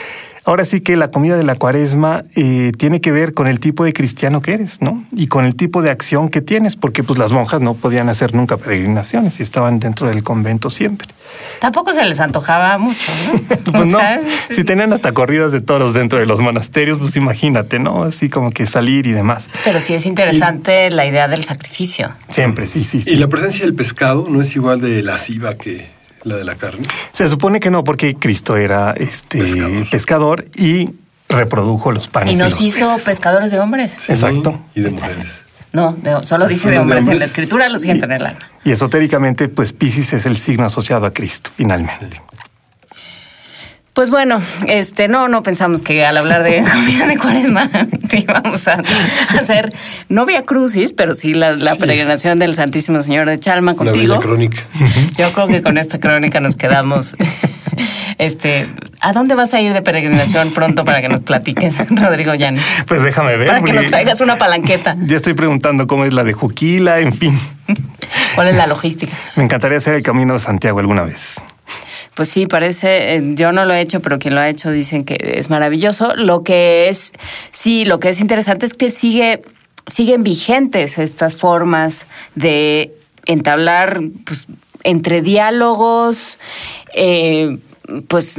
[0.50, 3.84] Ahora sí que la comida de la cuaresma eh, tiene que ver con el tipo
[3.84, 5.06] de cristiano que eres, ¿no?
[5.12, 8.34] Y con el tipo de acción que tienes, porque pues las monjas no podían hacer
[8.34, 11.08] nunca peregrinaciones y estaban dentro del convento siempre.
[11.62, 13.56] Tampoco se les antojaba mucho, ¿no?
[13.74, 14.00] pues no,
[14.50, 18.02] si tenían hasta corridas de toros dentro de los monasterios, pues imagínate, ¿no?
[18.02, 19.52] Así como que salir y demás.
[19.64, 22.10] Pero sí es interesante la idea del sacrificio.
[22.28, 23.12] Siempre, sí, sí, sí.
[23.12, 26.86] Y la presencia del pescado no es igual de lasciva que la de la carne?
[27.12, 29.44] Se supone que no, porque Cristo era este
[29.90, 30.90] pescador, y
[31.28, 32.34] reprodujo los panes.
[32.34, 34.10] Y nos hizo pescadores de hombres.
[34.10, 34.60] Exacto.
[34.76, 35.44] Y de mujeres.
[35.72, 38.40] No, solo dice de hombres, en la escritura, lo siento en el alma.
[38.64, 42.22] Y esotéricamente, pues Pisces es el signo asociado a Cristo, finalmente.
[43.94, 47.70] Pues bueno, este, no, no pensamos que al hablar de comida de cuaresma
[48.12, 48.84] íbamos a
[49.40, 49.74] hacer
[50.10, 54.16] no vía crucis, pero sí la, peregrinación del Santísimo Señor de Chalma contigo.
[54.16, 54.62] La crónica.
[55.18, 57.16] Yo creo que con esta crónica nos quedamos.
[58.18, 58.68] Este,
[59.00, 62.66] ¿a dónde vas a ir de peregrinación pronto para que nos platiques, Rodrigo Llanes?
[62.86, 63.48] Pues déjame ver.
[63.48, 64.98] Para que nos traigas una palanqueta.
[65.06, 67.40] Ya estoy preguntando cómo es la de Juquila, en fin.
[68.36, 69.14] ¿Cuál es la logística?
[69.36, 71.42] Me encantaría hacer el camino de Santiago alguna vez.
[72.20, 75.06] Pues sí, parece, eh, yo no lo he hecho, pero quien lo ha hecho dicen
[75.06, 76.18] que es maravilloso.
[76.18, 77.14] Lo que es,
[77.52, 79.42] sí, lo que es interesante es que sigue,
[79.88, 82.94] siguen vigentes estas formas de
[83.26, 84.48] entablar pues,
[84.84, 86.40] entre diálogos,
[86.94, 87.58] eh,
[88.10, 88.36] pues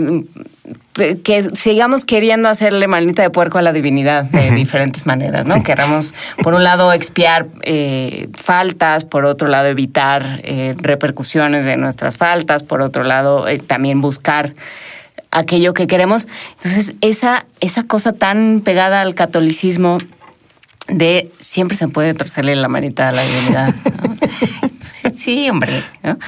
[1.23, 5.63] que sigamos queriendo hacerle manita de puerco a la divinidad de diferentes maneras, ¿no?
[5.63, 12.17] Queramos, por un lado, expiar eh, faltas, por otro lado, evitar eh, repercusiones de nuestras
[12.17, 14.55] faltas, por otro lado, eh, también buscar
[15.31, 16.29] aquello que queremos.
[16.55, 19.99] Entonces, esa, esa cosa tan pegada al catolicismo
[20.89, 23.75] de siempre se puede torcerle la manita a la divinidad.
[24.87, 25.83] sí, sí, hombre.
[26.03, 26.19] ¿no?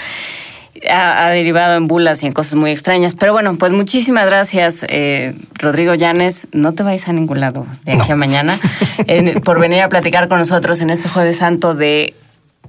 [0.90, 3.14] Ha, derivado en bulas y en cosas muy extrañas.
[3.14, 6.48] Pero bueno, pues muchísimas gracias, eh, Rodrigo Llanes.
[6.52, 8.58] No te vayas a ningún lado de aquí a mañana
[9.44, 12.14] por venir a platicar con nosotros en este Jueves Santo de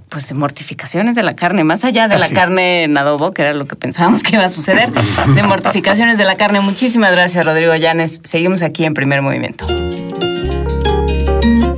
[0.10, 3.54] pues de mortificaciones de la carne, más allá de la carne en adobo, que era
[3.56, 6.62] lo que pensábamos que iba a suceder, de mortificaciones de la carne.
[6.62, 8.22] Muchísimas gracias, Rodrigo Llanes.
[8.24, 9.66] Seguimos aquí en Primer Movimiento.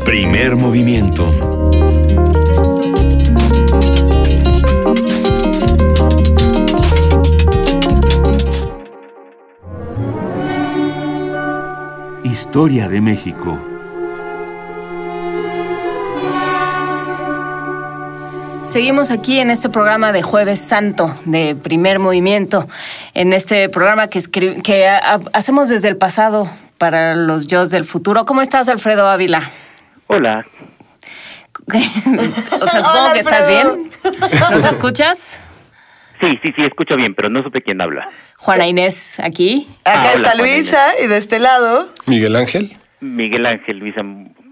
[0.04, 1.55] Primer Movimiento.
[12.36, 13.58] Historia de México.
[18.64, 22.68] Seguimos aquí en este programa de Jueves Santo de Primer Movimiento,
[23.14, 24.20] en este programa que,
[24.62, 24.86] que
[25.32, 28.26] hacemos desde el pasado para los yo del futuro.
[28.26, 29.50] ¿Cómo estás, Alfredo Ávila?
[30.08, 30.46] Hola.
[31.68, 33.90] o sea, supongo que estás bien.
[34.52, 35.40] ¿Nos escuchas?
[36.20, 38.10] Sí, sí, sí, escucho bien, pero no supe quién habla.
[38.46, 39.68] Juana Inés, aquí.
[39.86, 41.92] Acá ah, está Luisa y de este lado.
[42.06, 42.78] Miguel Ángel.
[43.02, 44.04] Miguel Ángel, Luisa,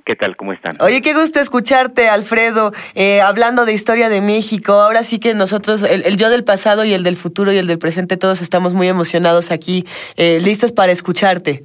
[0.03, 0.35] ¿qué tal?
[0.35, 0.77] ¿Cómo están?
[0.79, 4.73] Oye, qué gusto escucharte, Alfredo, eh, hablando de historia de México.
[4.73, 7.77] Ahora sí que nosotros, el, yo del pasado y el del futuro y el del
[7.77, 9.85] presente, todos estamos muy emocionados aquí,
[10.17, 11.63] eh, listos para escucharte.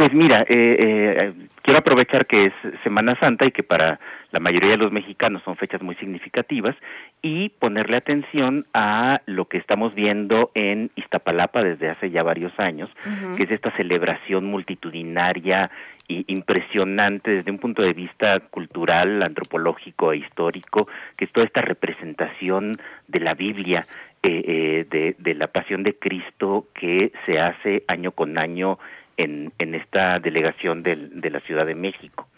[0.00, 4.78] Pues mira, eh, quiero aprovechar que es Semana Santa y que para la mayoría de
[4.78, 6.74] los mexicanos son fechas muy significativas
[7.20, 12.88] y ponerle atención a lo que estamos viendo en Iztapalapa desde hace ya varios años,
[13.36, 15.70] que es esta celebración multitudinaria
[16.08, 20.88] y impresionante desde un punto de vista cultural, antropológico e histórico,
[21.18, 22.72] que es toda esta representación
[23.06, 23.86] de la Biblia
[24.22, 28.78] eh, eh, de, de, la pasión de Cristo que se hace año con año
[29.20, 32.28] en, en esta delegación del, de la Ciudad de México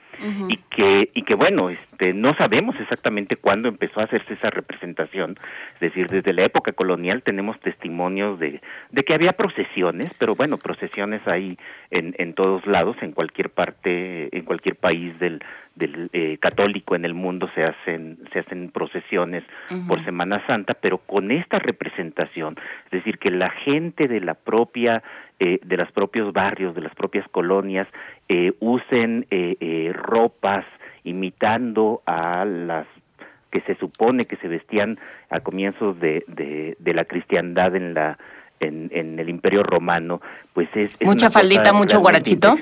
[0.48, 5.36] y que y que bueno este no sabemos exactamente cuándo empezó a hacerse esa representación.
[5.74, 8.60] Es decir desde la época colonial tenemos testimonios de,
[8.90, 11.56] de que había procesiones pero bueno procesiones hay
[11.90, 15.42] en, en todos lados en cualquier parte en cualquier país del
[15.74, 19.42] del eh, católico en el mundo se hacen se hacen procesiones
[19.88, 22.56] por Semana Santa pero con esta representación
[22.86, 25.02] es decir que la gente de la propia
[25.40, 27.88] eh, de los propios barrios de las propias colonias
[28.32, 30.64] eh, usen eh, eh, ropas
[31.04, 32.86] imitando a las
[33.50, 38.18] que se supone que se vestían a comienzos de, de, de la cristiandad en la
[38.58, 40.22] en, en, el Imperio Romano,
[40.54, 42.56] pues es, es mucha faldita, mucho guarachito.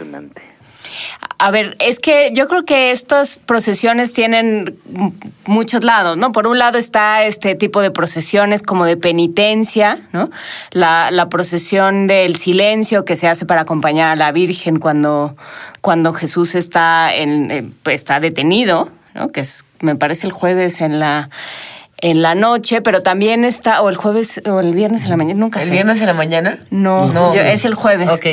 [1.38, 4.78] A ver, es que yo creo que estas procesiones tienen
[5.46, 6.32] muchos lados, ¿no?
[6.32, 10.30] Por un lado está este tipo de procesiones como de penitencia, ¿no?
[10.70, 15.34] La, la procesión del silencio que se hace para acompañar a la Virgen cuando,
[15.80, 19.28] cuando Jesús está, en, está detenido, ¿no?
[19.28, 21.30] Que es, me parece el jueves en la
[22.02, 25.38] en la noche, pero también está, o el jueves, o el viernes en la mañana,
[25.40, 25.72] nunca ¿El sé.
[25.72, 26.58] viernes en la mañana?
[26.70, 27.34] No, No.
[27.34, 28.10] yo- es el jueves.
[28.10, 28.26] Ok.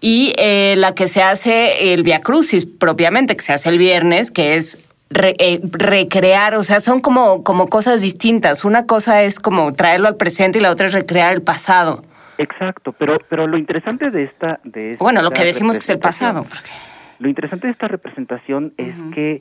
[0.00, 4.30] Y eh, la que se hace, el Via Crucis propiamente, que se hace el viernes,
[4.30, 4.78] que es
[5.10, 8.64] re- eh, recrear, o sea, son como, como cosas distintas.
[8.64, 12.04] Una cosa es como traerlo al presente y la otra es recrear el pasado.
[12.36, 15.88] Exacto, pero pero lo interesante de esta de esta Bueno, lo que decimos que es
[15.88, 16.44] el pasado.
[16.44, 16.70] porque-
[17.18, 19.40] Lo interesante de esta representación es que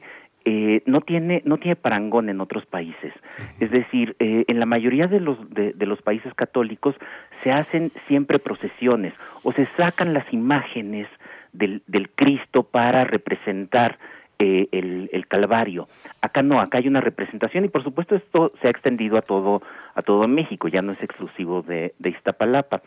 [0.49, 3.11] eh, no tiene no tiene parangón en otros países.
[3.59, 6.95] Es decir, eh, en la mayoría de los de, de los países católicos
[7.43, 11.09] se hacen siempre procesiones o se sacan las imágenes
[11.51, 13.99] del, del Cristo para representar
[14.39, 15.89] eh, el, el Calvario.
[16.21, 19.61] Acá no, acá hay una representación y por supuesto esto se ha extendido a todo
[19.95, 22.83] a todo México, ya no es exclusivo de, de Iztapalapa.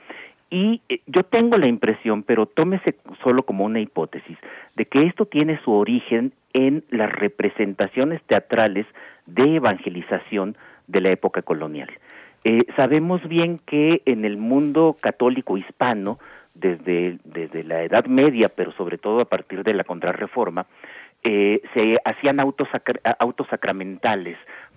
[0.50, 4.36] Y eh, yo tengo la impresión, pero tómese solo como una hipótesis,
[4.76, 8.86] de que esto tiene su origen en las representaciones teatrales
[9.26, 10.56] de evangelización
[10.88, 11.88] de la época colonial.
[12.42, 16.18] Eh, sabemos bien que en el mundo católico hispano,
[16.54, 20.66] desde, desde la Edad Media, pero sobre todo a partir de la Contrarreforma,
[21.22, 22.68] eh, se hacían autos,
[23.18, 23.46] autos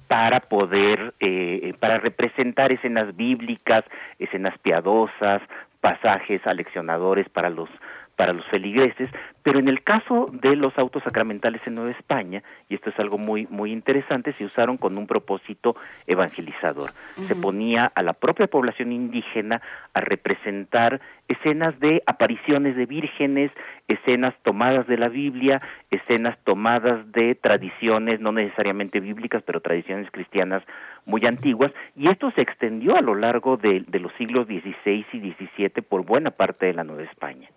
[0.08, 3.84] para poder, eh, para representar escenas bíblicas,
[4.20, 5.42] escenas piadosas,
[5.84, 7.70] pasajes aleccionadores para los
[8.16, 9.10] para los feligreses,
[9.42, 13.18] pero en el caso de los autos sacramentales en Nueva España, y esto es algo
[13.18, 15.76] muy muy interesante, se usaron con un propósito
[16.08, 16.92] evangelizador.
[17.28, 19.62] Se ponía a la propia población indígena
[19.94, 23.52] a representar escenas de apariciones de vírgenes,
[23.88, 25.60] escenas tomadas de la Biblia,
[25.92, 30.64] escenas tomadas de tradiciones no necesariamente bíblicas, pero tradiciones cristianas
[31.06, 35.34] muy antiguas, y esto se extendió a lo largo de, de los siglos XVI y
[35.34, 37.50] XVII por buena parte de la Nueva España.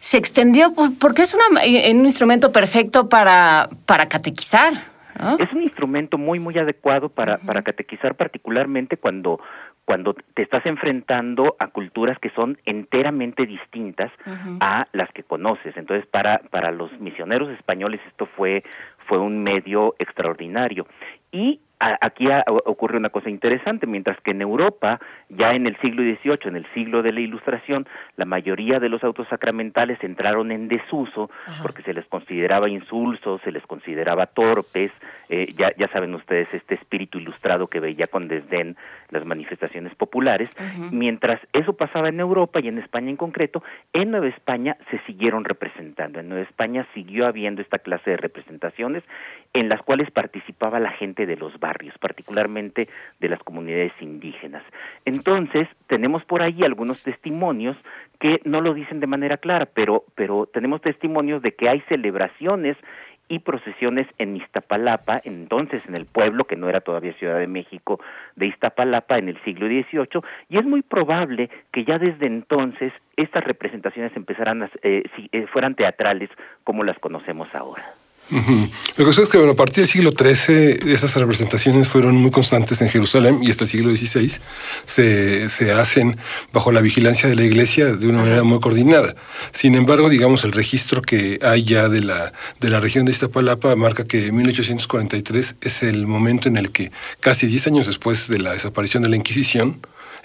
[0.00, 4.72] Se extendió por- porque es una- eh, un instrumento perfecto para, para catequizar.
[5.20, 5.36] ¿no?
[5.38, 9.40] Es un instrumento muy, muy adecuado para, para catequizar, particularmente cuando,
[9.84, 14.12] cuando te estás enfrentando a culturas que son enteramente distintas
[14.60, 15.76] a las que conoces.
[15.76, 18.62] Entonces, para, para los misioneros españoles esto fue,
[19.06, 20.86] fue un medio extraordinario.
[21.32, 22.26] Y aquí
[22.64, 26.66] ocurre una cosa interesante, mientras que en Europa, ya en el siglo XVIII, en el
[26.74, 31.30] siglo de la Ilustración, la mayoría de los autos sacramentales entraron en desuso
[31.62, 34.90] porque se les consideraba insulsos, se les consideraba torpes,
[35.28, 38.76] eh, ya, ya saben ustedes este espíritu ilustrado que veía con desdén
[39.10, 40.50] las manifestaciones populares,
[40.90, 43.62] mientras eso pasaba en Europa y en España en concreto,
[43.92, 49.02] en Nueva España se siguieron representando, en Nueva España siguió habiendo esta clase de representaciones
[49.54, 52.88] en las cuales participaba la gente de los barrios, particularmente
[53.20, 54.62] de las comunidades indígenas.
[55.04, 57.76] Entonces, tenemos por ahí algunos testimonios
[58.18, 62.76] que no lo dicen de manera clara, pero, pero tenemos testimonios de que hay celebraciones
[63.28, 68.00] y procesiones en Iztapalapa, entonces en el pueblo, que no era todavía Ciudad de México,
[68.36, 73.44] de Iztapalapa en el siglo XVIII, y es muy probable que ya desde entonces estas
[73.44, 76.30] representaciones empezaran a, eh, si- eh, fueran teatrales
[76.64, 77.82] como las conocemos ahora.
[78.30, 82.30] Lo que sucede es que bueno, a partir del siglo XIII esas representaciones fueron muy
[82.30, 84.32] constantes en Jerusalén y hasta el siglo XVI
[84.84, 86.18] se, se hacen
[86.52, 89.14] bajo la vigilancia de la iglesia de una manera muy coordinada.
[89.52, 93.74] Sin embargo, digamos, el registro que hay ya de la, de la región de Iztapalapa
[93.76, 98.52] marca que 1843 es el momento en el que, casi 10 años después de la
[98.52, 99.80] desaparición de la Inquisición,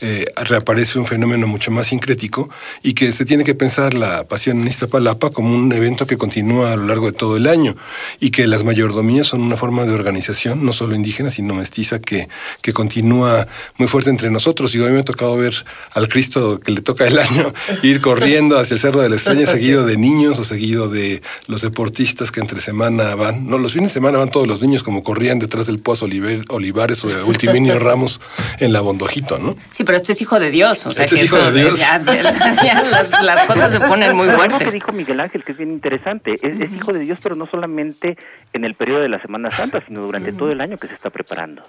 [0.05, 2.49] eh, reaparece un fenómeno mucho más sincrético
[2.81, 6.73] y que se tiene que pensar la pasión en Iztapalapa como un evento que continúa
[6.73, 7.77] a lo largo de todo el año
[8.19, 12.27] y que las mayordomías son una forma de organización, no solo indígena, sino mestiza, que,
[12.61, 13.47] que continúa
[13.77, 14.75] muy fuerte entre nosotros.
[14.75, 15.53] Y hoy me ha tocado ver
[15.93, 19.45] al Cristo que le toca el año ir corriendo hacia el Cerro de la Estrella,
[19.53, 23.47] seguido de niños o seguido de los deportistas que entre semana van.
[23.47, 26.07] No, los fines de semana van todos los niños como corrían detrás del Pozo
[26.49, 28.19] Olivares o de Ultiminio Ramos
[28.59, 29.55] en la Bondojito, ¿no?
[29.71, 30.85] Sí, pero este es hijo de Dios.
[30.85, 31.79] O sea, Este es que hijo eso- de Dios.
[31.79, 32.01] ya-
[32.63, 34.73] ya las, las cosas se ponen muy Pero algo que fuertes.
[34.73, 38.17] dijo Miguel Ángel, que es bien interesante, es, es hijo de Dios, pero no solamente
[38.53, 41.09] en el periodo de la Semana Santa, sino durante todo el año que se está
[41.09, 41.63] preparando.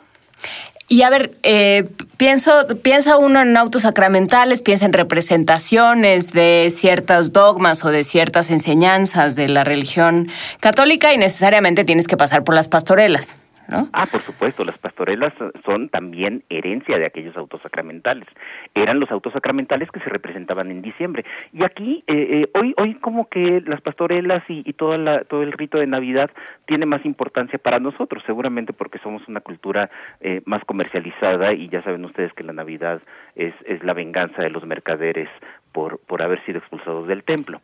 [0.87, 2.53] Y a ver, eh, pienso,
[2.83, 9.35] piensa uno en autos sacramentales, piensa en representaciones de ciertos dogmas o de ciertas enseñanzas
[9.37, 10.29] de la religión
[10.61, 13.39] católica y necesariamente tienes que pasar por las pastorelas,
[13.69, 13.89] ¿no?
[13.93, 15.33] Ah, por supuesto, las pastorelas
[15.65, 18.27] son también herencia de aquellos autos sacramentales.
[18.75, 21.25] Eran los autos sacramentales que se representaban en diciembre.
[21.53, 25.43] Y aquí, eh, eh, hoy, hoy como que las pastorelas y, y toda la, todo
[25.43, 26.31] el rito de Navidad
[26.67, 29.91] tiene más importancia para nosotros, seguramente porque somos una cultura
[30.21, 33.01] eh, más comercializada y ya saben ustedes que la Navidad
[33.37, 35.29] es, es la venganza de los mercaderes
[35.73, 37.61] por, por haber sido expulsados del templo.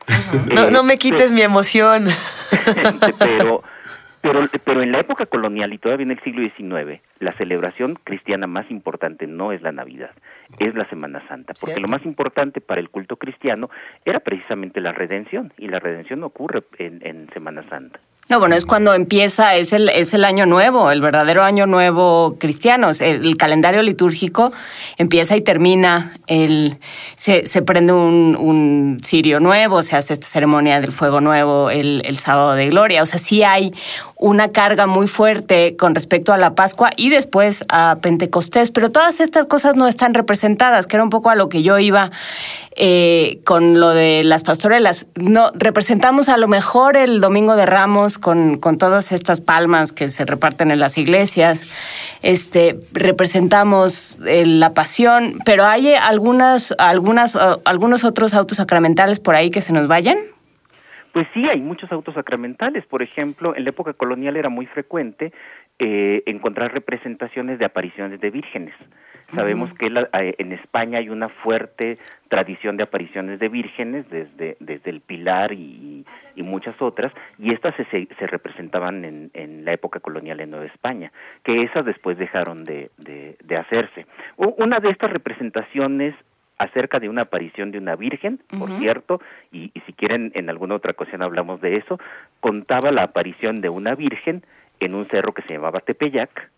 [0.53, 2.07] No, Eh, no me quites mi emoción.
[3.19, 3.63] pero,
[4.21, 8.47] pero, pero en la época colonial y todavía en el siglo XIX, la celebración cristiana
[8.47, 10.11] más importante no es la Navidad,
[10.59, 11.83] es la Semana Santa, porque Cierto.
[11.91, 13.71] lo más importante para el culto cristiano
[14.05, 18.01] era precisamente la redención, y la redención ocurre en, en Semana Santa.
[18.31, 22.37] No, bueno, es cuando empieza, es el, es el año nuevo, el verdadero año nuevo
[22.39, 22.93] cristiano.
[23.01, 24.53] El, el calendario litúrgico
[24.99, 26.79] empieza y termina, el,
[27.17, 32.03] se, se prende un, un cirio nuevo, se hace esta ceremonia del fuego nuevo el,
[32.05, 33.03] el sábado de gloria.
[33.03, 33.73] O sea, sí hay
[34.21, 39.19] una carga muy fuerte con respecto a la Pascua y después a Pentecostés, pero todas
[39.19, 42.11] estas cosas no están representadas, que era un poco a lo que yo iba
[42.77, 45.07] eh, con lo de las pastorelas.
[45.15, 50.07] No, representamos a lo mejor el Domingo de Ramos con, con todas estas palmas que
[50.07, 51.65] se reparten en las iglesias.
[52.21, 59.51] Este, representamos eh, la pasión, pero hay algunas, algunas, algunos otros autos sacramentales por ahí
[59.51, 60.19] que se nos vayan.
[61.13, 62.87] Pues sí, hay muchos autos sacramentales.
[62.87, 65.33] Por ejemplo, en la época colonial era muy frecuente
[65.79, 68.75] eh, encontrar representaciones de apariciones de vírgenes.
[69.35, 71.99] Sabemos que la- eh, en España hay una fuerte
[72.29, 76.05] tradición de apariciones de vírgenes desde, desde el Pilar y,
[76.35, 80.51] y muchas otras, y estas se, se, se representaban en, en la época colonial en
[80.51, 81.13] Nueva España,
[81.45, 84.07] que esas después dejaron de, de, de hacerse.
[84.37, 86.15] Una de estas representaciones
[86.61, 90.75] acerca de una aparición de una virgen, por cierto, y, y si quieren en alguna
[90.75, 91.99] otra ocasión hablamos de eso,
[92.41, 94.45] contaba la aparición de una virgen
[94.79, 96.51] en un cerro que se llamaba Tepeyac,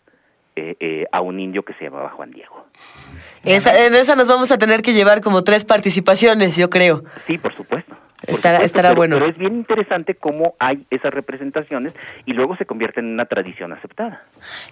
[0.56, 2.66] eh, eh, a un indio que se llamaba Juan Diego.
[3.44, 7.02] Esa, en esa nos vamos a tener que llevar como tres participaciones, yo creo.
[7.26, 7.94] Sí, por supuesto.
[7.94, 9.16] por Estará- supuesto, estará pero- bueno.
[9.18, 11.94] Pero es bien interesante cómo hay esas representaciones
[12.26, 14.22] y luego se convierten en una tradición aceptada.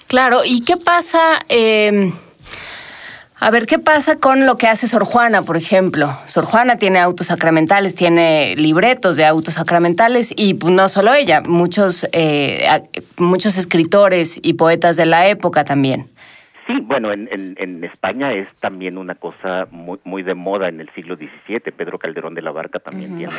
[0.09, 1.39] Claro, ¿y qué pasa?
[1.49, 2.13] eh,
[3.43, 6.09] a ver, ¿qué pasa con lo que hace Sor Juana, por ejemplo?
[6.27, 11.41] Sor Juana tiene autos sacramentales, tiene libretos de autos sacramentales y pues, no solo ella,
[11.41, 12.67] muchos, eh,
[13.17, 16.05] muchos escritores y poetas de la época también.
[16.67, 20.81] Sí, bueno, en, en, en España es también una cosa muy, muy de moda en
[20.81, 21.73] el siglo XVII.
[21.75, 23.33] Pedro Calderón de la Barca también tiene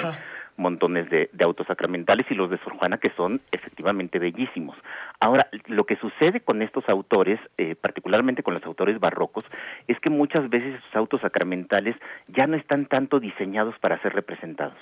[0.57, 4.75] montones de, de autos sacramentales y los de Sor Juana que son efectivamente bellísimos.
[5.23, 9.45] Ahora, lo que sucede con estos autores, eh, particularmente con los autores barrocos,
[9.87, 11.95] es que muchas veces esos autos sacramentales
[12.27, 14.79] ya no están tanto diseñados para ser representados.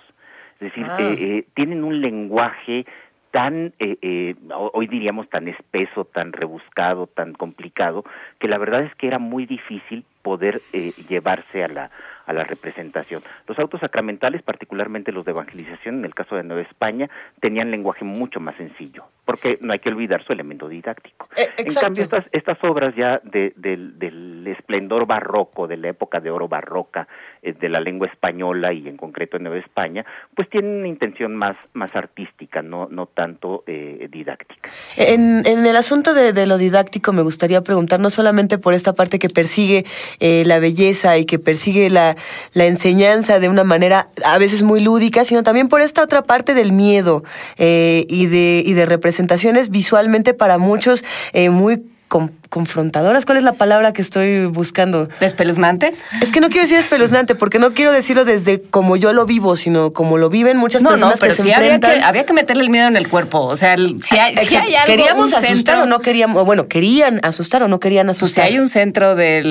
[0.61, 0.95] Es decir, Ah.
[0.99, 2.85] eh, eh, tienen un lenguaje
[3.31, 8.03] tan, eh, eh, ho- hoy diríamos tan espeso, tan rebuscado, tan complicado,
[8.39, 11.91] que la verdad es que era muy difícil poder eh, llevarse a la,
[12.30, 13.23] a la representación.
[13.47, 17.09] Los autos sacramentales, particularmente los de evangelización, en el caso de Nueva España,
[17.41, 21.27] tenían lenguaje mucho más sencillo, porque no hay que olvidar su elemento didáctico.
[21.36, 26.19] Eh, en cambio, estas, estas obras ya de- del, del esplendor barroco, de la época
[26.19, 27.07] de oro barroca,
[27.41, 31.55] de la lengua española y en concreto en Nueva España, pues tienen una intención más,
[31.73, 34.69] más artística, no, no tanto eh, didáctica.
[34.97, 38.93] En, en el asunto de, de lo didáctico me gustaría preguntar, no solamente por esta
[38.93, 39.85] parte que persigue
[40.19, 42.15] eh, la belleza y que persigue la,
[42.53, 46.53] la enseñanza de una manera a veces muy lúdica, sino también por esta otra parte
[46.53, 47.23] del miedo
[47.57, 53.26] eh, y, de, y de representaciones visualmente para muchos eh, muy con- confrontadoras.
[53.26, 55.07] ¿Cuál es la palabra que estoy buscando?
[55.22, 56.03] ¿Despeluznantes?
[56.22, 59.55] Es que no quiero decir espeluznante, porque no quiero decirlo desde como yo lo vivo,
[59.55, 61.93] sino como lo viven muchas No, no, personas pero que se había enfrentan.
[61.99, 63.39] que, había que meterle el miedo en el cuerpo.
[63.45, 66.43] O sea, el- si hay, si algo, ¿Queríamos asustar centro- o no queríamos?
[66.45, 68.45] Bueno, querían asustar o no querían Pues si asustar.
[68.45, 69.43] hay un centro de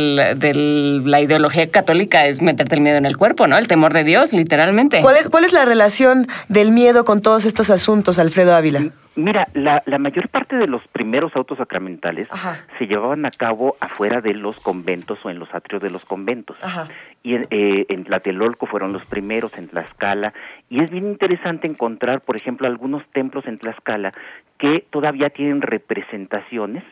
[1.05, 3.57] la ideología católica es meterte el miedo en el cuerpo, ¿no?
[3.57, 5.01] El temor de Dios, literalmente.
[5.01, 8.83] ¿Cuál es, ¿Cuál es la relación del miedo con todos estos asuntos, Alfredo Ávila?
[9.17, 12.48] Mira, la, la mayor parte de los primeros autos sacramentales Ajá.
[12.79, 16.57] Se llevaban a cabo afuera de los conventos o en los atrios de los conventos.
[16.63, 16.89] Ajá.
[17.23, 20.33] Y en, eh, en Tlatelolco fueron los primeros, en Tlaxcala.
[20.71, 24.13] Y es bien interesante encontrar, por ejemplo, algunos templos en Tlaxcala
[24.59, 26.85] que todavía tienen representaciones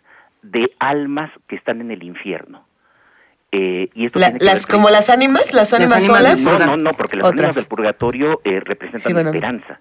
[0.43, 2.65] de almas que están en el infierno.
[3.53, 6.43] Eh, y esto La- tiene que las, ver como las ánimas, las ánimas solas.
[6.43, 9.31] no, no, no, porque las ánimas del purgatorio eh, representan Sí, bueno.
[9.31, 9.81] esperanza.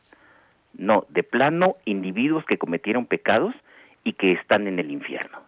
[0.78, 3.56] No, de plano, individuos que cometieron pecados
[4.04, 5.40] y que están en el infierno.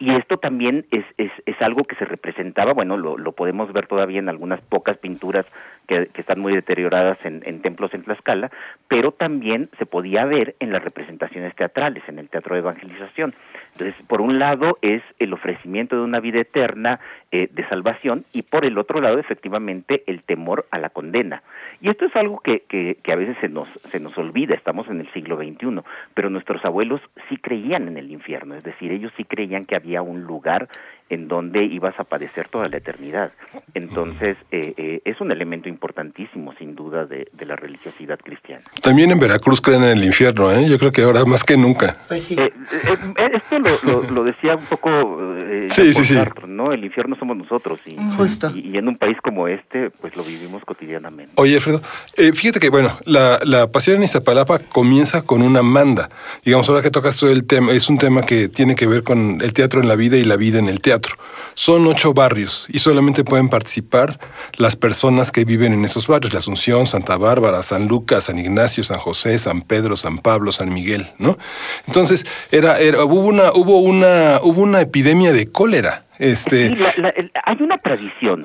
[0.00, 3.86] Y esto también es, es, es algo que se representaba, bueno, lo, lo podemos ver
[3.86, 5.46] todavía en algunas pocas pinturas
[5.86, 8.50] que, que están muy deterioradas en, en templos en Tlaxcala,
[8.88, 13.34] pero también se podía ver en las representaciones teatrales, en el teatro de evangelización.
[13.74, 17.00] Entonces, por un lado es el ofrecimiento de una vida eterna
[17.32, 21.42] eh, de salvación y por el otro lado, efectivamente, el temor a la condena.
[21.80, 24.88] Y esto es algo que, que, que a veces se nos, se nos olvida, estamos
[24.88, 25.80] en el siglo XXI,
[26.14, 30.02] pero nuestros abuelos sí creían en el infierno, es decir, ellos sí creían que había
[30.02, 30.68] un lugar
[31.10, 33.32] en donde ibas a padecer toda la eternidad.
[33.74, 38.62] Entonces, eh, eh, es un elemento importantísimo, sin duda, de, de la religiosidad cristiana.
[38.82, 40.66] También en Veracruz creen en el infierno, ¿eh?
[40.68, 41.96] Yo creo que ahora más que nunca.
[42.08, 42.36] Pues sí.
[42.38, 44.90] Eh, eh, eh, esto lo, lo- lo decía un poco
[45.42, 46.14] eh, Sí, sí, sí.
[46.14, 46.72] Sartre, ¿no?
[46.72, 48.50] El infierno somos nosotros y, Justo.
[48.54, 51.32] y, y en un país como este, pues lo vivimos cotidianamente.
[51.36, 51.82] Oye, Alfredo,
[52.16, 56.08] eh, fíjate que, bueno, la, la pasión en Iztapalapa comienza con una manda.
[56.44, 59.40] Digamos, ahora que tocas todo el tema, es un tema que tiene que ver con
[59.42, 60.93] el teatro en la vida y la vida en el teatro.
[61.54, 64.18] Son ocho barrios y solamente pueden participar
[64.56, 66.32] las personas que viven en esos barrios.
[66.32, 70.72] La Asunción, Santa Bárbara, San Lucas, San Ignacio, San José, San Pedro, San Pablo, San
[70.72, 71.38] Miguel, ¿no?
[71.86, 76.04] Entonces, era, era, hubo una, hubo una, hubo una epidemia de cólera.
[76.18, 78.44] Este, Sí, la- la- el- hay una tradición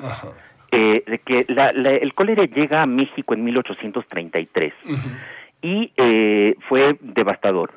[0.72, 4.72] eh, de que la- la- el cólera llega a México en 1833
[5.62, 7.72] y eh, fue devastador.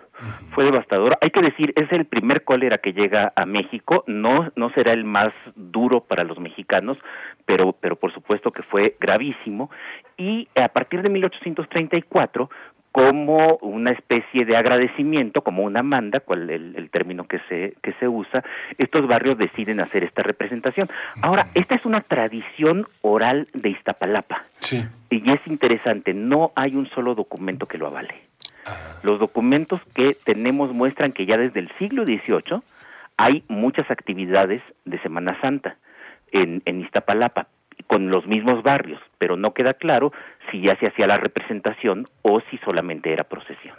[0.51, 1.17] Fue devastador.
[1.21, 4.03] Hay que decir, es el primer cólera que llega a México.
[4.07, 6.97] No, no será el más duro para los mexicanos,
[7.45, 9.69] pero, pero por supuesto que fue gravísimo.
[10.17, 12.49] Y a partir de 1834
[12.93, 17.91] como una especie de agradecimiento, como una manda, cual el, el término que se, que
[17.93, 18.43] se usa,
[18.77, 20.87] estos barrios deciden hacer esta representación.
[21.23, 24.43] Ahora, esta es una tradición oral de Iztapalapa.
[24.59, 24.85] sí.
[25.09, 28.15] Y es interesante, no hay un solo documento que lo avale.
[29.03, 32.61] Los documentos que tenemos muestran que ya desde el siglo XVIII
[33.17, 35.77] hay muchas actividades de Semana Santa
[36.31, 37.47] en, en Iztapalapa
[37.87, 40.13] con los mismos barrios, pero no queda claro
[40.49, 43.75] si ya se hacía la representación o si solamente era procesión.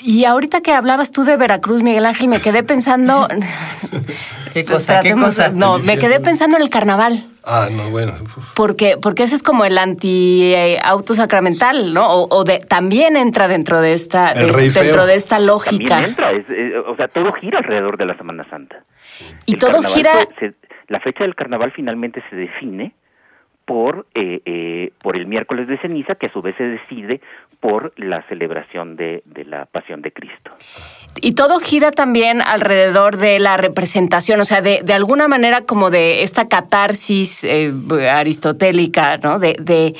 [0.00, 3.26] Y ahorita que hablabas tú de Veracruz, Miguel Ángel, me quedé pensando.
[4.52, 5.00] ¿Qué cosa?
[5.00, 5.50] ¿Qué cosa?
[5.50, 7.24] No, me quedé pensando en el carnaval.
[7.44, 8.14] Ah, no, bueno.
[8.54, 12.06] Porque, porque ese es como el anti-auto sacramental, ¿no?
[12.08, 16.04] O, o de, también entra dentro de esta, de- dentro de esta También lógica.
[16.04, 18.82] entra, es, eh, o sea, todo gira alrededor de la Semana Santa.
[19.46, 20.26] Y El todo gira.
[20.38, 20.54] se- se-
[20.88, 22.94] la fecha del carnaval finalmente se define
[23.68, 27.20] por, eh, eh, por el miércoles de ceniza, que a su vez se decide
[27.60, 30.50] por la celebración de, de la pasión de Cristo.
[31.20, 35.90] Y todo gira también alrededor de la representación, o sea, de, de alguna manera como
[35.90, 37.70] de esta catarsis eh,
[38.10, 39.38] aristotélica, ¿no?
[39.38, 39.92] De, de,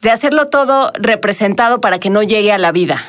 [0.00, 3.04] de hacerlo todo representado para que no llegue a la vida,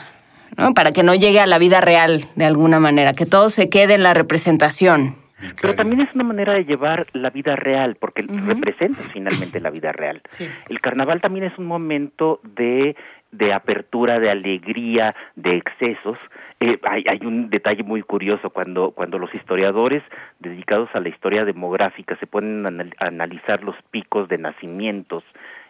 [0.57, 0.73] ¿no?
[0.73, 3.93] Para que no llegue a la vida real, de alguna manera, que todo se quede
[3.93, 5.22] en la representación.
[5.61, 9.91] Pero también es una manera de llevar la vida real, porque representa finalmente la vida
[9.91, 10.21] real.
[10.29, 10.49] Sí.
[10.69, 12.95] El carnaval también es un momento de,
[13.31, 16.17] de apertura, de alegría, de excesos.
[16.59, 20.03] Eh, hay, hay un detalle muy curioso cuando, cuando los historiadores
[20.39, 25.23] dedicados a la historia demográfica se ponen a anal- a analizar los picos de nacimientos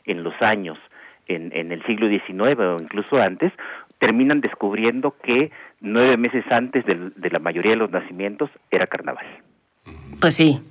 [0.06, 0.78] en los años,
[1.28, 3.52] en, en el siglo XIX o incluso antes,
[3.98, 5.50] terminan descubriendo que
[5.80, 9.26] nueve meses antes de la mayoría de los nacimientos era carnaval.
[10.20, 10.62] Pues sí.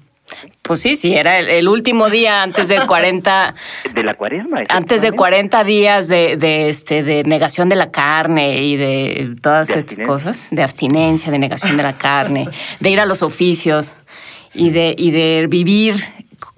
[0.62, 3.54] Pues sí, sí, era el, el último día antes de 40,
[3.94, 4.60] De la cuaresma.
[4.68, 5.16] antes de efectivamente.
[5.16, 9.98] 40 días de, de, este, de negación de la carne y de todas De estas
[10.06, 12.48] cosas, de abstinencia, de negación de la carne,
[12.80, 13.92] de ir a los oficios
[14.54, 15.96] y de, y de vivir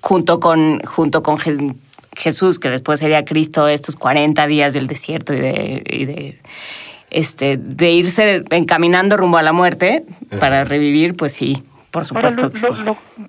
[0.01, 1.75] junto con, junto con Je-
[2.15, 6.39] Jesús, que después sería Cristo, estos 40 días del desierto y de, y de
[7.11, 10.05] este, de irse encaminando rumbo a la muerte
[10.39, 11.61] para revivir, pues sí,
[11.95, 12.51] por supuesto.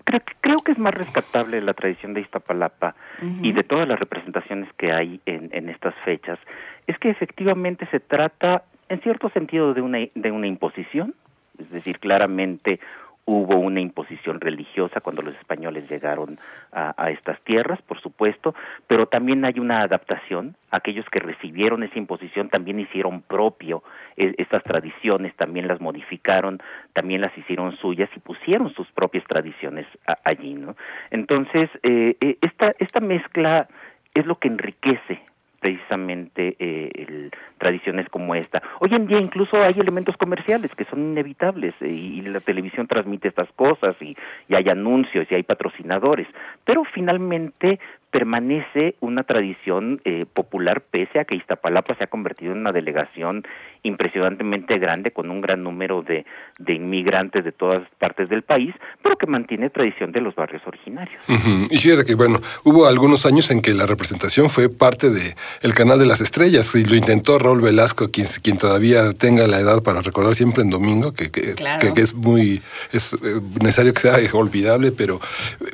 [0.04, 2.96] creo, creo, que es más rescatable la tradición de Iztapalapa
[3.44, 6.40] y de todas las representaciones que hay en, en estas fechas,
[6.88, 11.14] es que efectivamente se trata, en cierto sentido, de una, de una imposición,
[11.60, 12.80] es decir, claramente
[13.26, 16.30] hubo una imposición religiosa cuando los españoles llegaron
[16.72, 18.54] a, estas tierras, por supuesto,
[18.88, 20.56] pero también hay una adaptación.
[20.70, 23.84] Aquellos que recibieron esa imposición también hicieron propio
[24.16, 26.62] e, estas tradiciones, también las modificaron,
[26.94, 29.88] también las hicieron suyas y pusieron sus propias tradiciones
[30.24, 30.76] allí, ¿no?
[31.10, 33.68] Entonces, eh, eh, esta, esta mezcla
[34.14, 35.22] es lo que enriquece
[35.66, 38.62] precisamente eh, tradiciones como esta.
[38.80, 43.30] Hoy en día incluso hay elementos comerciales que son inevitables eh, y, la televisión transmite
[43.30, 44.16] estas cosas y,
[44.48, 46.28] y hay anuncios y hay patrocinadores,
[46.66, 47.80] pero finalmente
[48.16, 53.44] permanece una tradición eh, popular pese a que Iztapalapa se ha convertido en una delegación
[53.84, 56.26] impresionantemente grande con un gran número de,
[56.58, 61.22] de inmigrantes de todas partes del país, pero que mantiene tradición de los barrios originarios.
[61.70, 65.74] Y fíjate que, bueno, hubo algunos años en que la representación fue parte de el
[65.74, 69.84] Canal de las Estrellas y lo intentó Raúl Velasco, quien, quien todavía tenga la edad
[69.84, 72.62] para recordar siempre en domingo, que, que, que, es muy
[72.92, 73.18] es eh,
[73.62, 75.20] necesario que sea olvidable, pero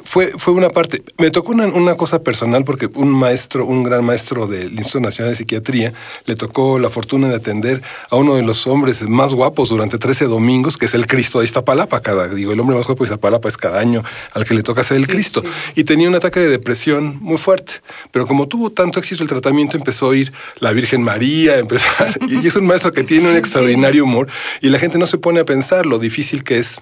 [0.03, 1.03] fue, fue una parte.
[1.17, 2.30] Me tocó una, una cosa personal
[2.65, 5.93] porque un maestro, un gran maestro del Instituto Nacional de Psiquiatría,
[6.25, 10.25] le tocó la fortuna de atender a uno de los hombres más guapos durante 13
[10.25, 12.01] domingos, que es el Cristo de Iztapalapa.
[12.01, 14.03] Cada, digo, el hombre más guapo de Iztapalapa es cada año
[14.33, 15.43] al que le toca ser el Cristo.
[15.75, 17.81] Y tenía un ataque de depresión muy fuerte.
[18.11, 21.85] Pero como tuvo tanto éxito el tratamiento, empezó a oír la Virgen María, empezó
[22.27, 24.27] y es un maestro que tiene un extraordinario humor
[24.61, 26.81] y la gente no se pone a pensar lo difícil que es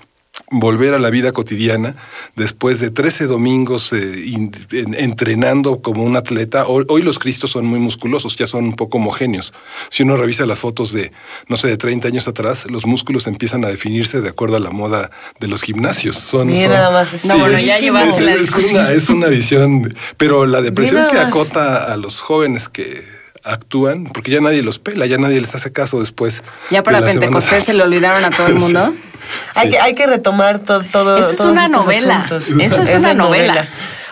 [0.51, 1.95] volver a la vida cotidiana
[2.35, 6.67] después de 13 domingos eh, entrenando como un atleta.
[6.67, 9.53] Hoy, los cristos son muy musculosos, ya son un poco homogéneos.
[9.89, 11.11] Si uno revisa las fotos de,
[11.47, 14.71] no sé, de 30 años atrás, los músculos empiezan a definirse de acuerdo a la
[14.71, 16.15] moda de los gimnasios.
[16.15, 17.25] Son, nada más.
[17.25, 18.87] No, bueno, ya llevamos la discusión.
[18.91, 24.41] Es una, visión, pero la depresión que acota a los jóvenes que actúan, porque ya
[24.41, 26.43] nadie los pela, ya nadie les hace caso después.
[26.69, 28.93] Ya para Pentecostés se lo olvidaron a todo el mundo.
[29.55, 32.25] Hay, que, hay que retomar todo, Eso es una novela.
[32.27, 33.67] Eso es, una novela.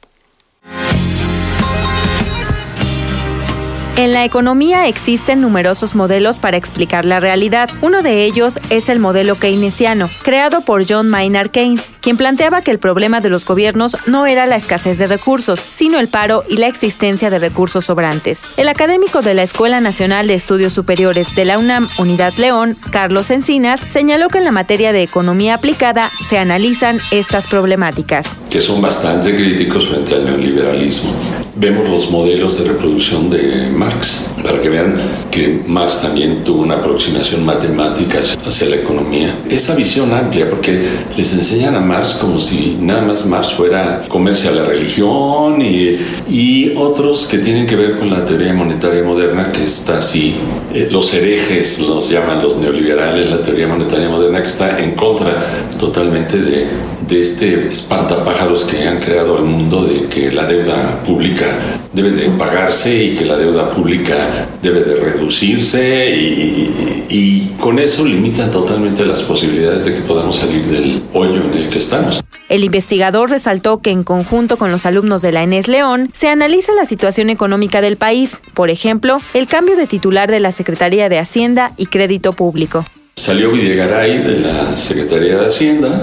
[3.95, 7.69] En la economía existen numerosos modelos para explicar la realidad.
[7.83, 12.71] Uno de ellos es el modelo keynesiano, creado por John Maynard Keynes, quien planteaba que
[12.71, 16.57] el problema de los gobiernos no era la escasez de recursos, sino el paro y
[16.57, 18.59] la existencia de recursos sobrantes.
[18.59, 23.29] El académico de la Escuela Nacional de Estudios Superiores de la UNAM, Unidad León, Carlos
[23.29, 28.27] Encinas, señaló que en la materia de economía aplicada se analizan estas problemáticas.
[28.49, 31.42] Que son bastante críticos frente al neoliberalismo.
[31.63, 35.01] Vemos los modelos de reproducción de Marx, para que vean
[35.31, 39.33] que Marx también tuvo una aproximación matemática hacia la economía.
[39.49, 40.83] Esa visión amplia, porque
[41.17, 45.99] les enseñan a Marx como si nada más Marx fuera comerse a la religión y,
[46.29, 50.35] y otros que tienen que ver con la teoría monetaria moderna, que está así,
[50.75, 55.33] eh, los herejes los llaman los neoliberales, la teoría monetaria moderna, que está en contra
[55.79, 56.67] totalmente de,
[57.09, 61.47] de este espantapájaros que han creado al mundo de que la deuda pública
[61.93, 68.05] debe de pagarse y que la deuda pública debe de reducirse y, y con eso
[68.05, 72.23] limitan totalmente las posibilidades de que podamos salir del hoyo en el que estamos.
[72.49, 76.75] El investigador resaltó que en conjunto con los alumnos de la ENES León se analiza
[76.75, 81.19] la situación económica del país, por ejemplo, el cambio de titular de la Secretaría de
[81.19, 82.85] Hacienda y Crédito Público.
[83.17, 86.03] Salió Videgaray de la Secretaría de Hacienda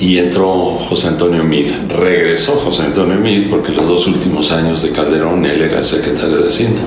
[0.00, 1.68] y entró José Antonio Mid.
[1.88, 6.48] Regresó José Antonio Mid porque los dos últimos años de Calderón él era secretario de
[6.48, 6.82] Hacienda.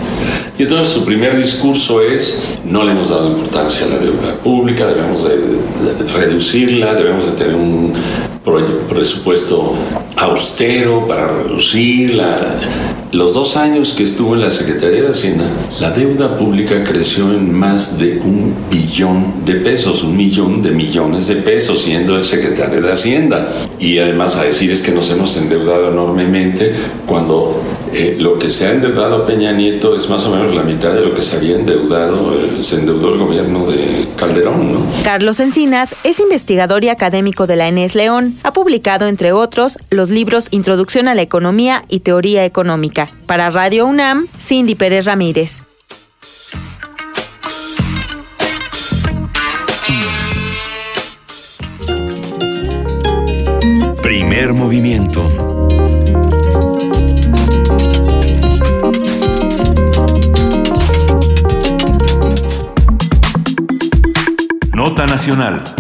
[0.58, 4.88] Y entonces su primer discurso es, no le hemos dado importancia a la deuda pública,
[4.88, 5.38] debemos de,
[6.14, 7.94] reducirla, debemos de tener un
[8.90, 9.74] presupuesto
[10.18, 12.56] austero para reducirla.
[13.14, 15.46] Los dos años que estuvo en la Secretaría de Hacienda,
[15.80, 21.28] la deuda pública creció en más de un billón de pesos, un millón de millones
[21.28, 23.54] de pesos, siendo el secretario de Hacienda.
[23.80, 26.74] Y además a decir es que nos hemos endeudado enormemente
[27.06, 27.62] cuando
[27.94, 31.02] eh, lo que se ha endeudado Peña Nieto es más o menos la mitad de
[31.02, 34.86] lo que se había endeudado, eh, se endeudó el gobierno de Calderón.
[35.04, 38.36] Carlos Encinas es investigador y académico de la ENES León.
[38.44, 43.10] Ha publicado, entre otros, los libros Introducción a la Economía y Teoría Económica.
[43.26, 45.62] Para Radio UNAM, Cindy Pérez Ramírez.
[54.02, 55.48] Primer movimiento
[64.74, 65.77] Nota Nacional.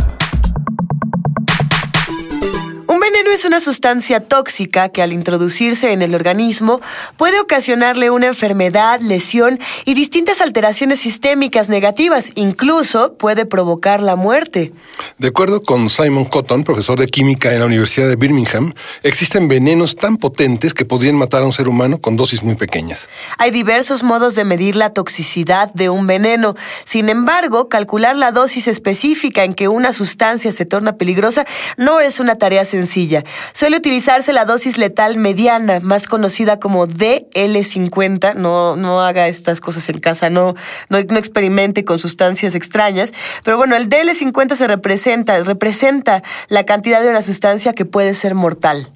[3.33, 6.81] Es una sustancia tóxica que al introducirse en el organismo
[7.17, 12.31] puede ocasionarle una enfermedad, lesión y distintas alteraciones sistémicas negativas.
[12.33, 14.71] Incluso puede provocar la muerte.
[15.19, 18.73] De acuerdo con Simon Cotton, profesor de química en la Universidad de Birmingham,
[19.03, 23.07] existen venenos tan potentes que podrían matar a un ser humano con dosis muy pequeñas.
[23.37, 26.55] Hay diversos modos de medir la toxicidad de un veneno.
[26.85, 31.45] Sin embargo, calcular la dosis específica en que una sustancia se torna peligrosa
[31.77, 33.16] no es una tarea sencilla
[33.53, 38.35] Suele utilizarse la dosis letal mediana, más conocida como DL50.
[38.35, 40.55] No, no haga estas cosas en casa, no,
[40.89, 43.13] no, experimente con sustancias extrañas.
[43.43, 48.35] Pero bueno, el DL50 se representa, representa la cantidad de una sustancia que puede ser
[48.35, 48.91] mortal.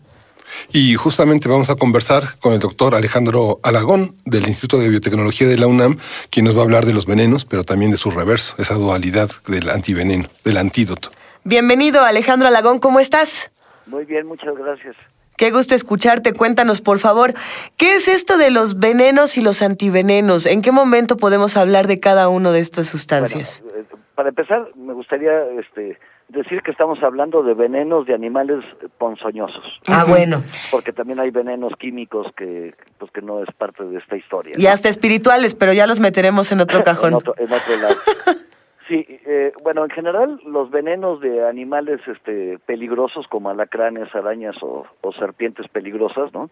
[0.72, 5.58] Y justamente vamos a conversar con el doctor Alejandro Alagón del Instituto de Biotecnología de
[5.58, 5.98] la UNAM,
[6.30, 9.30] quien nos va a hablar de los venenos, pero también de su reverso, esa dualidad
[9.48, 11.12] del antiveneno, del antídoto.
[11.44, 13.52] Bienvenido, Alejandro Alagón, ¿cómo estás?
[13.86, 14.96] Muy bien, muchas gracias.
[15.38, 16.34] Qué gusto escucharte.
[16.34, 17.34] Cuéntanos, por favor,
[17.76, 20.46] ¿qué es esto de los venenos y los antivenenos?
[20.46, 23.64] ¿En qué momento podemos hablar de cada una de estas sustancias?
[23.76, 25.98] Eh, para empezar, me gustaría este,
[26.30, 28.64] decir que estamos hablando de venenos de animales
[29.00, 29.80] ponzoñosos.
[29.88, 30.44] Ah, bueno.
[30.70, 34.54] Porque también hay venenos químicos que, pues, que no es parte de esta historia.
[34.58, 37.10] Y hasta espirituales, pero ya los meteremos en otro cajón.
[37.10, 37.96] en, otro, en otro lado.
[38.92, 44.86] Sí, eh, bueno, en general los venenos de animales este, peligrosos como alacranes, arañas o,
[45.18, 46.50] serpientes peligrosas, ¿no?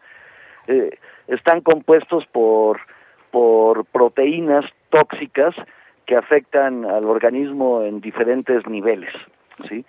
[0.66, 2.80] Eh, están compuestos por,
[3.30, 5.54] por proteínas tóxicas
[6.06, 9.14] que afectan al organismo en diferentes niveles,
[9.68, 9.84] ¿sí?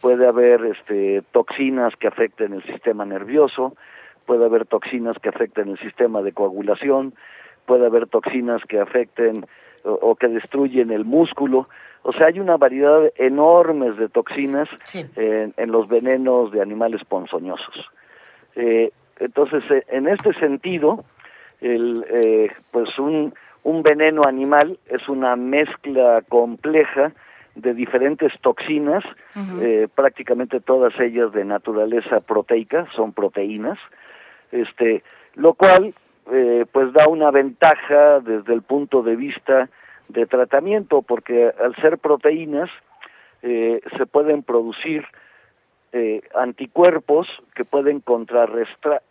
[0.00, 3.76] Puede haber este, toxinas que afecten el sistema nervioso,
[4.24, 7.12] puede haber toxinas que afecten el sistema de coagulación,
[7.66, 9.44] puede haber toxinas que afecten
[9.84, 11.68] o que destruyen el músculo,
[12.02, 14.68] o sea, hay una variedad enorme de toxinas
[15.16, 17.90] en, los venenos de animales ponzoñosos.
[18.56, 21.04] Eh, entonces, eh, en este sentido,
[21.60, 23.34] el, eh, pues un,
[23.64, 27.12] un veneno animal es una mezcla compleja
[27.54, 29.04] de diferentes toxinas,
[29.94, 33.78] prácticamente todas ellas de naturaleza proteica, son proteínas,
[34.52, 35.02] este,
[35.34, 35.92] lo cual
[36.72, 39.68] pues da una ventaja desde el punto de vista
[40.12, 42.70] de tratamiento, porque al ser proteínas
[43.42, 45.04] eh, se pueden producir
[45.92, 49.02] eh, anticuerpos que pueden contrarrestar,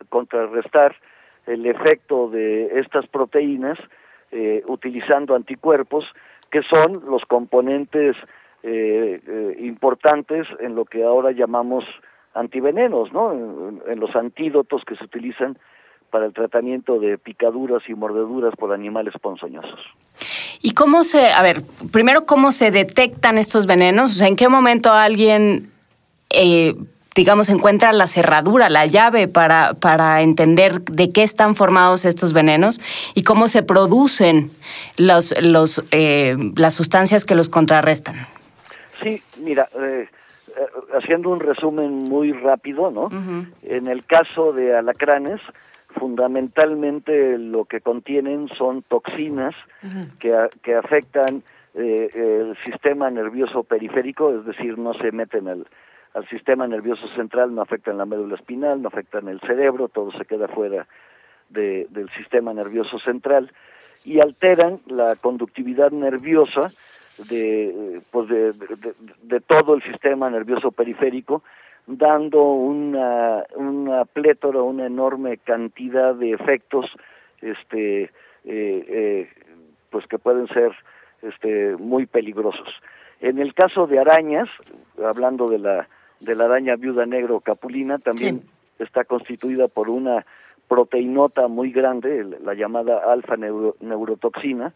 [1.46, 3.78] el efecto de estas proteínas
[4.30, 6.04] eh, utilizando anticuerpos
[6.50, 8.16] que son los componentes
[9.58, 11.86] importantes en lo que ahora llamamos
[12.34, 13.32] antivenenos, ¿no?
[13.32, 15.56] en, los antídotos que se utilizan
[16.10, 19.80] para el tratamiento de picaduras y mordeduras por animales ponzoñosos.
[20.62, 24.12] ¿Y cómo se, a ver, primero, cómo se detectan estos venenos?
[24.12, 25.70] O sea, ¿en qué momento alguien,
[26.28, 26.74] eh,
[27.14, 32.78] digamos, encuentra la cerradura, la llave para, para entender de qué están formados estos venenos
[33.14, 34.50] y cómo se producen
[34.98, 38.26] los, los, eh, las sustancias que los contrarrestan?
[39.02, 40.08] Sí, mira, eh,
[40.92, 43.08] haciendo un resumen muy rápido, ¿no?
[43.62, 45.40] En el caso de alacranes,
[45.92, 49.54] fundamentalmente lo que contienen son toxinas
[50.18, 51.42] que, que afectan
[51.74, 55.66] eh, el sistema nervioso periférico, es decir, no se meten al,
[56.14, 60.24] al sistema nervioso central, no afectan la médula espinal, no afectan el cerebro, todo se
[60.24, 60.86] queda fuera
[61.48, 63.52] de, del sistema nervioso central
[64.04, 66.72] y alteran la conductividad nerviosa
[67.28, 68.52] de, pues de,
[69.22, 71.42] de, todo el sistema nervioso periférico,
[71.86, 76.86] dando una, una plétora, una enorme cantidad de efectos
[77.40, 78.10] este, eh,
[78.44, 79.28] eh,
[79.90, 80.72] pues que pueden ser
[81.22, 82.68] este, muy peligrosos.
[83.20, 84.48] En el caso de arañas,
[85.04, 85.88] hablando de la,
[86.20, 88.42] de la araña viuda negro capulina, también
[88.78, 90.24] está constituida por una
[90.68, 94.72] proteinota muy grande, la llamada alfa neurotoxina,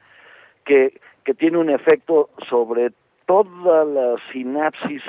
[0.65, 2.91] que, que tiene un efecto sobre
[3.27, 5.03] todas las sinapsis,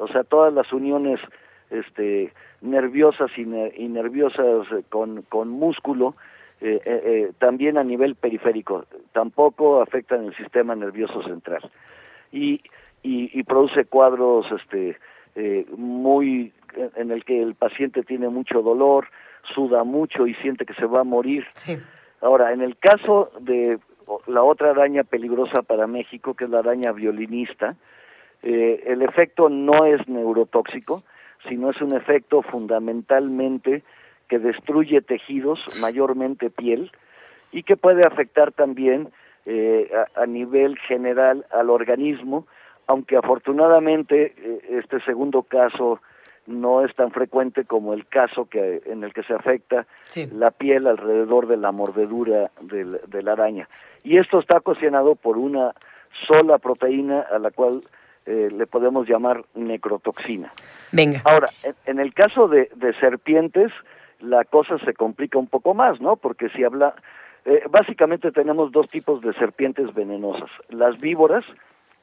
[0.00, 1.20] o sea, todas las uniones
[1.70, 6.14] este, nerviosas y, nerviosas con, con músculo,
[6.60, 11.62] eh, eh, eh, también a nivel periférico, tampoco afectan el sistema nervioso central.
[12.32, 12.60] Y,
[13.02, 14.98] y, y produce cuadros este,
[15.76, 16.52] muy
[16.96, 19.06] en el que el paciente tiene mucho dolor,
[19.54, 21.46] suda mucho y siente que se va a morir.
[22.20, 23.78] Ahora, en el caso de
[24.26, 27.76] la otra araña peligrosa para México, que es la araña violinista,
[28.42, 31.02] eh, el efecto no es neurotóxico,
[31.48, 33.82] sino es un efecto fundamentalmente
[34.28, 36.90] que destruye tejidos, mayormente piel,
[37.52, 39.08] y que puede afectar también
[39.46, 42.46] eh, a, nivel general al organismo,
[42.86, 46.00] aunque afortunadamente eh, este segundo caso
[46.46, 49.86] no es tan frecuente como el caso que en el que se afecta
[50.32, 53.68] la piel alrededor de la mordedura de la araña.
[54.02, 55.74] Y esto está ocasionado por una
[56.26, 57.82] sola proteína a la cual
[58.30, 60.52] eh, le podemos llamar necrotoxina.
[60.92, 61.20] Venga.
[61.24, 61.48] Ahora,
[61.84, 62.68] en, el caso de,
[63.00, 63.72] serpientes,
[64.20, 66.14] la cosa se complica un poco más, ¿no?
[66.14, 66.94] Porque si habla,
[67.44, 70.48] eh, básicamente tenemos dos tipos de serpientes venenosas.
[70.68, 71.44] Las víboras,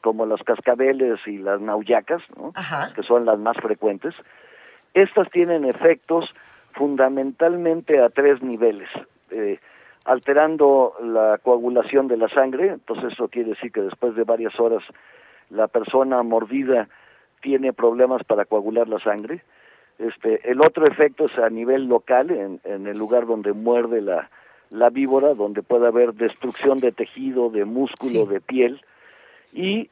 [0.02, 2.22] como los cascabeles y las nauyacas,
[2.94, 4.14] que son las más frecuentes,
[4.94, 6.36] estas tienen efectos
[6.74, 8.90] fundamentalmente a tres niveles,
[9.32, 9.60] eh,
[10.04, 14.84] alterando la coagulación de la sangre, entonces eso quiere decir que después de varias horas
[15.50, 16.88] la persona mordida
[17.42, 19.42] tiene problemas para coagular la sangre.
[20.00, 24.30] Este, el otro efecto es a nivel local, en, en el lugar donde muerde la,
[24.70, 28.82] la víbora, donde puede haber destrucción de tejido, de músculo, de piel,
[29.54, 29.90] y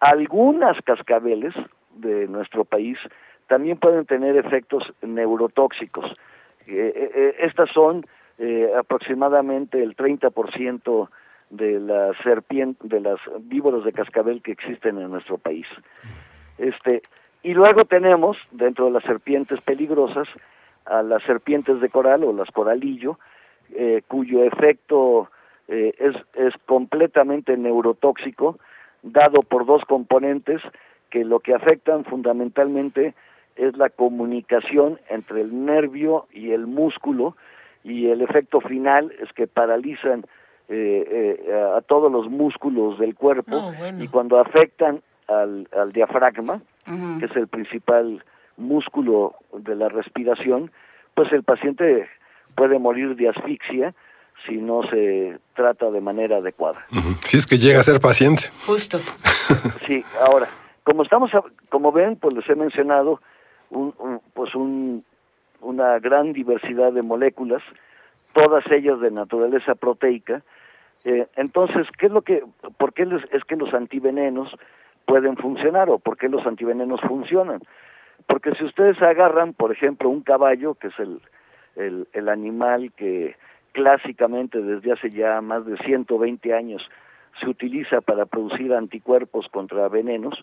[0.00, 1.54] algunas cascabeles
[1.96, 2.98] de nuestro país
[3.46, 6.04] también pueden tener efectos neurotóxicos.
[6.66, 8.06] Eh, eh, eh, estas son
[8.76, 11.08] aproximadamente el 30%
[11.50, 15.66] de las serpientes, de las víboras de cascabel que existen en nuestro país.
[16.58, 17.02] Este,
[17.42, 20.28] y luego tenemos dentro de las serpientes peligrosas
[20.84, 23.18] a las serpientes de coral o las coralillo,
[24.08, 25.30] cuyo efecto
[25.68, 28.58] es, es completamente neurotóxico
[29.02, 30.62] dado por dos componentes
[31.10, 33.14] que lo que afectan fundamentalmente
[33.56, 37.36] es la comunicación entre el nervio y el músculo
[37.82, 40.24] y el efecto final es que paralizan
[40.68, 47.26] eh, eh, a todos los músculos del cuerpo y cuando afectan al, al diafragma, que
[47.26, 48.24] es el principal
[48.56, 50.70] músculo de la respiración,
[51.14, 52.08] pues el paciente
[52.54, 53.94] puede morir de asfixia
[54.46, 56.86] si no se trata de manera adecuada.
[57.24, 58.44] Si es que llega a ser paciente.
[58.66, 58.98] Justo.
[59.86, 60.48] sí, ahora,
[60.84, 61.30] como estamos,
[61.68, 63.20] como ven, pues les he mencionado
[63.70, 63.94] un,
[64.34, 65.04] pues un,
[65.60, 67.62] una gran diversidad de moléculas,
[68.32, 70.42] todas ellas de naturaleza proteica.
[71.04, 72.42] Eh, entonces, ¿qué es lo que,
[72.76, 74.54] por qué es que los antivenenos
[75.06, 77.60] pueden funcionar o por qué los antivenenos funcionan?
[78.26, 83.36] Porque si ustedes agarran, por ejemplo, un caballo, que es el, el, animal que
[83.72, 86.82] clásicamente desde hace ya más de 120 años
[87.40, 90.42] se utiliza para producir anticuerpos contra venenos,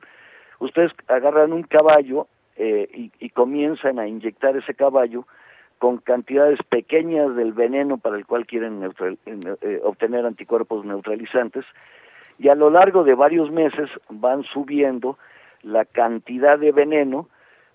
[0.59, 5.27] ustedes agarran un caballo eh, y, comienzan a inyectar ese caballo
[5.79, 11.65] con cantidades pequeñas del veneno para el cual quieren eh, obtener anticuerpos neutralizantes
[12.39, 15.17] y a lo largo de varios meses van subiendo
[15.63, 17.27] la cantidad de veneno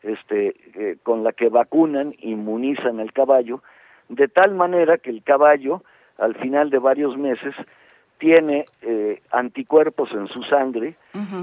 [0.02, 3.62] este, eh, con la que vacunan, inmunizan el caballo
[4.10, 5.82] de tal manera que el caballo,
[6.18, 7.54] al final de varios meses,
[8.18, 10.96] tiene eh, anticuerpos en su sangre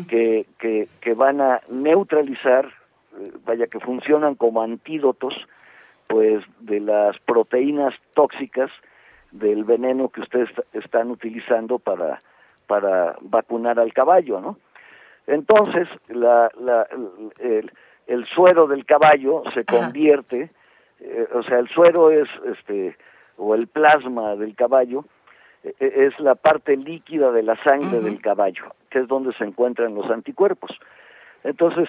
[0.08, 5.34] que, que, que, van a neutralizar, eh, vaya que funcionan como antídotos,
[6.08, 8.72] pues de las proteínas tóxicas
[9.32, 12.22] del veneno que ustedes están utilizando para,
[12.66, 14.58] para vacunar al caballo, ¿no?
[15.28, 16.88] Entonces, la, la,
[18.08, 20.50] el suero del caballo se convierte,
[21.02, 22.96] eh, o sea, el suero es, este,
[23.36, 25.04] o el plasma del caballo,
[25.64, 29.96] eh, es la parte líquida de la sangre del caballo, que es donde se encuentran
[29.96, 30.72] los anticuerpos.
[31.44, 31.88] Entonces,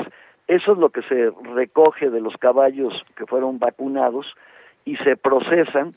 [0.48, 4.26] eso es lo que se recoge de los caballos que fueron vacunados
[4.84, 5.92] y se procesan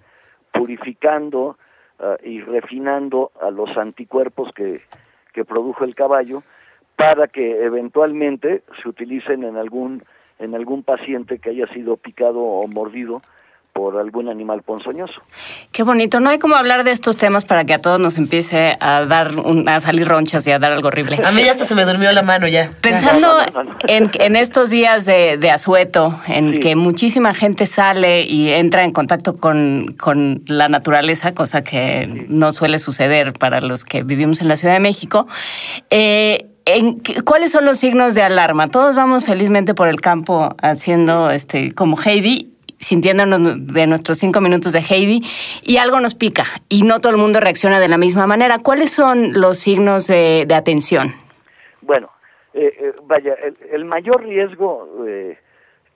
[0.51, 1.57] purificando
[1.99, 4.81] ah, y refinando a los anticuerpos que,
[5.33, 6.43] que produjo el caballo
[6.97, 10.03] para que eventualmente se utilicen en algún
[10.37, 13.21] en algún paciente que haya sido picado o mordido
[13.73, 15.21] por algún animal ponzoñoso.
[15.71, 16.19] Qué bonito.
[16.19, 19.31] No hay como hablar de estos temas para que a todos nos empiece a dar
[19.67, 21.19] a salir ronchas y a dar algo horrible.
[21.23, 22.71] A mí ya hasta se me durmió la mano ya.
[22.81, 23.37] Pensando
[23.87, 28.91] en, en, estos días de, de asueto, en que muchísima gente sale y entra en
[28.91, 34.47] contacto con, con la naturaleza, cosa que no suele suceder para los que vivimos en
[34.47, 35.27] la Ciudad de México,
[35.89, 38.67] eh, en, ¿cuáles son los signos de alarma?
[38.67, 42.50] Todos vamos felizmente por el campo haciendo este como Heidi
[42.81, 45.21] sintiéndonos de nuestros cinco minutos de Heidi
[45.63, 48.59] y algo nos pica y no todo el mundo reacciona de la misma manera.
[48.59, 51.13] ¿Cuáles son los signos de, atención?
[51.81, 52.09] Bueno,
[52.53, 53.35] eh, eh, vaya,
[53.71, 55.37] el, mayor riesgo eh,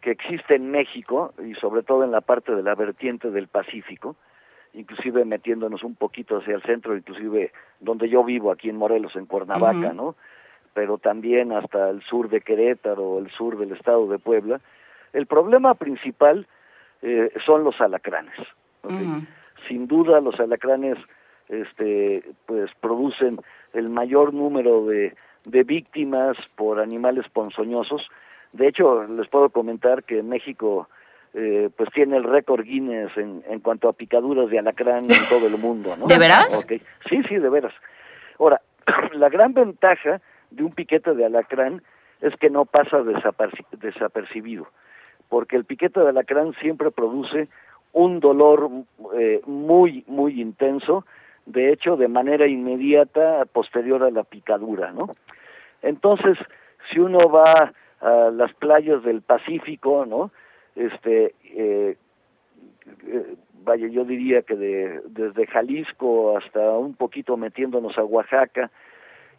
[0.01, 4.15] que existe en México y sobre todo en la parte de la vertiente del Pacífico,
[4.73, 9.25] inclusive metiéndonos un poquito hacia el centro, inclusive donde yo vivo, aquí en Morelos, en
[9.25, 10.15] Cuernavaca, ¿no?
[10.73, 14.59] Pero también hasta el sur de Querétaro, el sur del estado de Puebla.
[15.13, 16.47] El problema principal
[17.07, 18.33] eh, son los alacranes.
[19.67, 20.97] Sin duda los alacranes
[21.49, 23.39] este, pues producen
[23.73, 28.09] el mayor número de, de víctimas por animales ponzoñosos.
[28.53, 30.89] De hecho, les puedo comentar que México
[31.35, 35.45] eh, pues tiene el récord Guinness en, en, cuanto a picaduras de alacrán en todo
[35.45, 36.07] el mundo, ¿no?
[36.07, 36.65] ¿De veras?
[37.07, 37.73] Sí, sí, de veras.
[38.39, 38.61] Ahora,
[39.13, 41.83] la gran ventaja de un piquete de alacrán
[42.21, 43.03] es que no pasa
[43.73, 44.67] desapercibido
[45.29, 47.47] porque el piquete de alacrán siempre produce
[47.93, 48.69] un dolor
[49.15, 51.05] eh, muy, muy intenso,
[51.45, 55.15] de hecho, de manera inmediata posterior a la picadura, ¿no?
[55.81, 56.37] Entonces,
[56.91, 57.71] si uno va
[58.01, 60.31] a las playas del Pacífico, ¿no?
[60.75, 61.95] Este, eh,
[63.07, 68.69] eh, vaya, yo diría que de, desde Jalisco hasta un poquito metiéndonos a Oaxaca,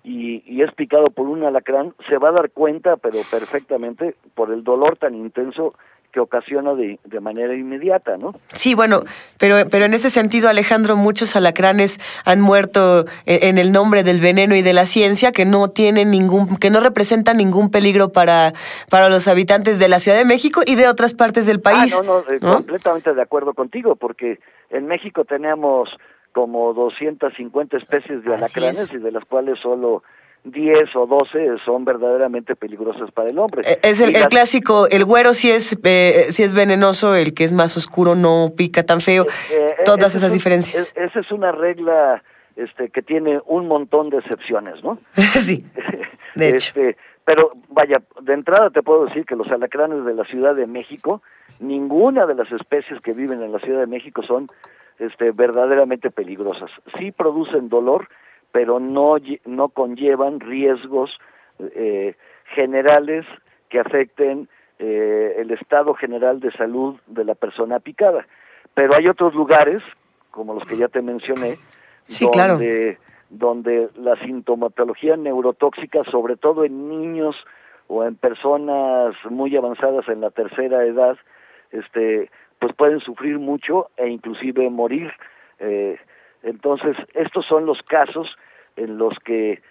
[0.06, 4.52] y, y, es picado por un alacrán, se va a dar cuenta, pero perfectamente, por
[4.52, 5.74] el dolor tan intenso
[6.12, 8.32] que ocasiona de, de, manera inmediata, ¿no?
[8.46, 9.02] Sí, bueno,
[9.40, 14.54] pero, pero en ese sentido, Alejandro, muchos alacranes han muerto en, el nombre del veneno
[14.54, 18.52] y de la ciencia, que no tienen ningún, que no representan ningún peligro para,
[18.88, 21.98] para los habitantes de la Ciudad de México y de otras partes del país.
[22.00, 24.38] Ah, no, no, eh, completamente de acuerdo contigo, porque
[24.70, 25.88] en México tenemos
[26.36, 30.02] como 250 especies de alacranes y de las cuales solo
[30.44, 33.62] 10 o 12 son verdaderamente peligrosas para el hombre.
[33.66, 37.52] Eh, es el, clásico, el güero si es, eh, si es venenoso, el que es
[37.52, 40.92] más oscuro no pica tan feo, eh, todas esas diferencias.
[40.94, 42.22] esa es una regla
[42.54, 44.98] este, que tiene un montón de excepciones, ¿no?
[45.14, 45.64] sí,
[46.34, 46.78] de hecho.
[46.78, 50.66] Este, pero vaya, de entrada te puedo decir que los alacranes de la Ciudad de
[50.66, 51.22] México,
[51.60, 54.50] ninguna de las especies que viven en la Ciudad de México son
[54.98, 56.70] este, verdaderamente peligrosas.
[56.98, 58.08] Sí producen dolor,
[58.52, 61.10] pero no, no conllevan riesgos
[61.58, 62.14] eh,
[62.54, 63.26] generales
[63.68, 68.26] que afecten eh, el estado general de salud de la persona picada.
[68.74, 69.82] Pero hay otros lugares,
[70.30, 71.58] como los que ya te mencioné,
[72.20, 72.98] donde,
[73.30, 77.36] donde la sintomatología neurotóxica, sobre todo en niños
[77.88, 81.16] o en personas muy avanzadas en la tercera edad,
[81.70, 85.12] este, pues pueden sufrir mucho e inclusive morir.
[85.58, 85.98] Eh,
[86.42, 88.28] entonces, estos son los casos
[88.76, 89.62] en los que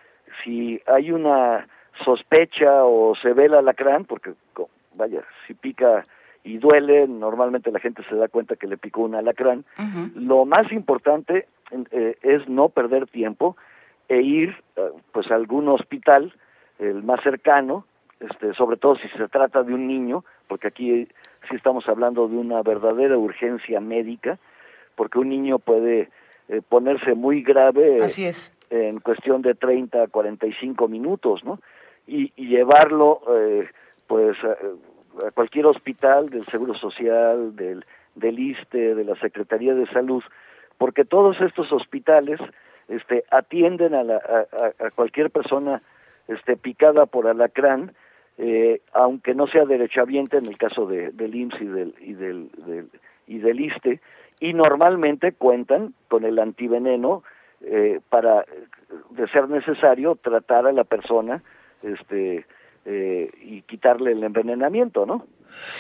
[0.44, 1.68] si hay una
[2.04, 4.34] sospecha o se ve el alacrán, porque
[4.96, 6.06] vaya, si pica
[6.44, 9.66] y duele, normalmente la gente se da cuenta que le picó un alacrán,
[10.16, 11.48] lo más importante
[11.92, 13.58] eh, es no perder tiempo
[14.08, 16.34] e ir eh, pues a algún hospital,
[16.78, 17.86] el más cercano,
[18.20, 21.08] este, sobre todo si se trata de un niño, porque aquí
[21.50, 24.38] sí estamos hablando de una verdadera urgencia médica,
[24.96, 26.10] porque un niño puede
[26.50, 28.54] eh, ponerse muy grave Así es.
[28.70, 31.60] en cuestión de 30 a 45 minutos, ¿no?
[32.08, 33.68] Y, y llevarlo, eh,
[34.08, 37.86] pues, a, cualquier hospital del Seguro Social, del,
[38.16, 40.24] del ISTE, de la Secretaría de Salud,
[40.78, 42.40] porque todos estos hospitales
[42.90, 45.82] este, atienden a, la, a, a cualquier persona
[46.28, 47.94] este, picada por alacrán,
[48.38, 52.50] eh, aunque no sea derechohabiente en el caso de, del IMSS y del, y del,
[53.28, 54.02] y del ISTE,
[54.40, 57.24] y normalmente cuentan con el antiveneno
[57.62, 58.46] eh, para,
[59.12, 61.42] de ser necesario, tratar a la persona
[61.82, 62.46] este,
[62.86, 65.26] eh, y quitarle el envenenamiento, ¿no?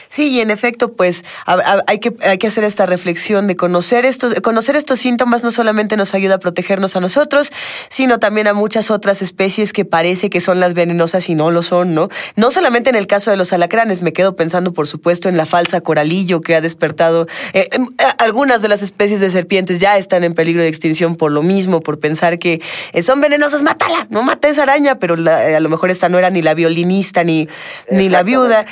[0.09, 4.33] Sí, y en efecto, pues hay, que, hay que hacer esta reflexión de conocer estos,
[4.35, 7.51] conocer estos síntomas no solamente nos ayuda a protegernos a nosotros,
[7.89, 11.61] sino también a muchas otras especies que parece que son las venenosas y no lo
[11.61, 12.09] son, ¿no?
[12.35, 15.45] No solamente en el caso de los alacranes, me quedo pensando, por supuesto, en la
[15.45, 17.27] falsa coralillo que ha despertado.
[17.53, 17.87] Eh, em,
[18.19, 21.81] algunas de las especies de serpientes ya están en peligro de extinción por lo mismo,
[21.81, 22.61] por pensar que
[22.93, 26.29] eh, son venenosas, mátala, no mata esa araña, pero a lo mejor esta no era
[26.29, 27.47] ni la violinista ni,
[27.89, 28.65] ni la viuda.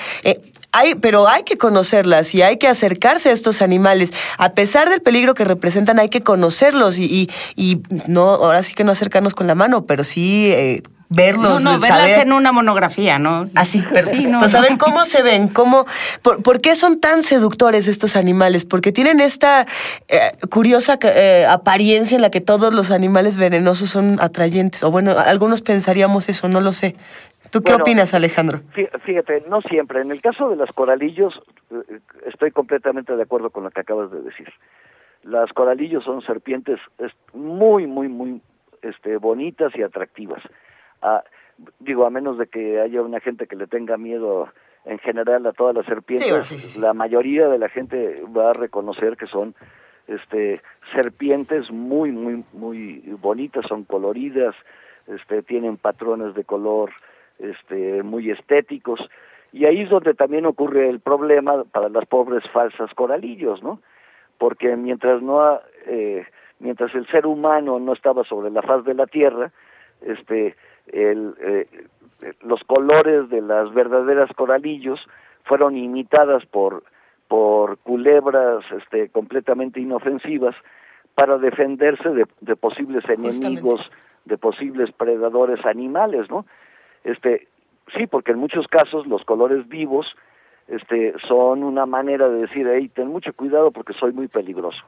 [0.74, 4.14] Hay, pero hay que conocerlas y hay que acercarse a estos animales.
[4.38, 8.84] A pesar del peligro que representan, hay que conocerlos y, y, no, ahora sí que
[8.84, 10.84] no acercarnos con la mano, pero sí eh,
[11.14, 11.64] verlos.
[11.64, 13.50] No, no, verlas en una monografía, ¿no?
[13.56, 15.86] Así, pero, sí, no, pues saber cómo se ven, cómo,
[16.22, 19.68] por, qué son tan seductores estos animales, porque tienen esta
[20.08, 20.20] eh,
[20.50, 25.62] curiosa eh, apariencia en la que todos los animales venenosos son atrayentes, o bueno, algunos
[25.62, 26.96] pensaríamos eso, no lo sé.
[27.54, 28.62] ¿Tú qué opinas, Alejandro?
[29.06, 30.02] Fíjate, no siempre.
[30.02, 31.40] En el caso de las coralillos,
[31.70, 34.52] eh, estoy completamente de acuerdo con lo que acabas de decir.
[35.22, 36.80] Las coralillos son serpientes
[37.32, 38.42] muy, muy, muy
[38.82, 40.42] este, bonitas y atractivas.
[41.04, 41.24] Ah,
[41.80, 44.50] digo, a menos de que haya una gente que le tenga miedo
[44.86, 49.28] en general a todas las serpientes, la mayoría de la gente va a reconocer que
[49.28, 49.54] son
[50.08, 50.62] este
[50.92, 54.54] serpientes muy muy muy bonitas, son coloridas,
[55.08, 56.92] este tienen patrones de color
[57.40, 59.00] este, muy estéticos,
[59.54, 63.80] y ahí es donde también ocurre el problema para las pobres falsas coralillos, ¿no?
[64.40, 66.26] Porque mientras no eh,
[66.60, 69.52] mientras el ser humano no estaba sobre la faz de la tierra,
[70.02, 70.56] este
[70.88, 71.68] el, eh,
[72.42, 75.00] los colores de las verdaderas coralillos
[75.44, 76.84] fueron imitadas por
[77.28, 80.56] por culebras este completamente inofensivas
[81.14, 83.92] para defenderse de, de posibles enemigos,
[84.26, 86.46] de posibles predadores animales, ¿no?
[87.04, 87.48] Este,
[87.96, 90.08] sí, porque en muchos casos los colores vivos
[90.68, 94.84] este, son una manera de decir, hey, ten mucho cuidado porque soy muy peligroso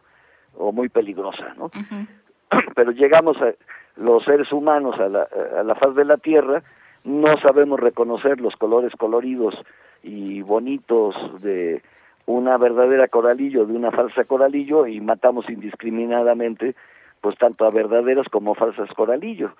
[0.57, 1.69] o muy peligrosa, ¿no?
[2.75, 3.53] Pero llegamos a
[3.97, 5.27] los seres humanos a la,
[5.57, 6.63] a la faz de la Tierra,
[7.03, 9.55] no sabemos reconocer los colores coloridos
[10.03, 11.81] y bonitos de
[12.25, 16.75] una verdadera coralillo de una falsa coralillo y matamos indiscriminadamente
[17.21, 19.51] pues tanto a verdaderas como falsas coralillo.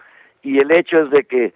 [0.44, 1.54] Y el hecho es de que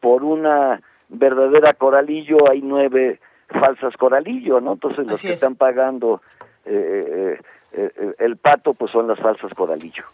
[0.00, 4.74] por una verdadera coralillo hay nueve falsas coralillo, ¿no?
[4.74, 6.22] Entonces los que están pagando
[6.64, 7.38] eh,
[7.72, 10.04] eh, eh, el pato pues son las falsas coralillo.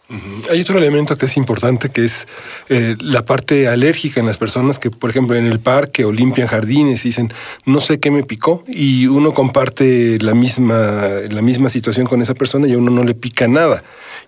[0.51, 2.27] Hay otro elemento que es importante que es
[2.69, 7.03] la parte alérgica en las personas que por ejemplo en el parque o limpian jardines
[7.03, 7.29] y dicen
[7.65, 12.35] no sé qué me picó y uno comparte la misma la misma situación con esa
[12.35, 13.83] persona y a uno no le pica nada.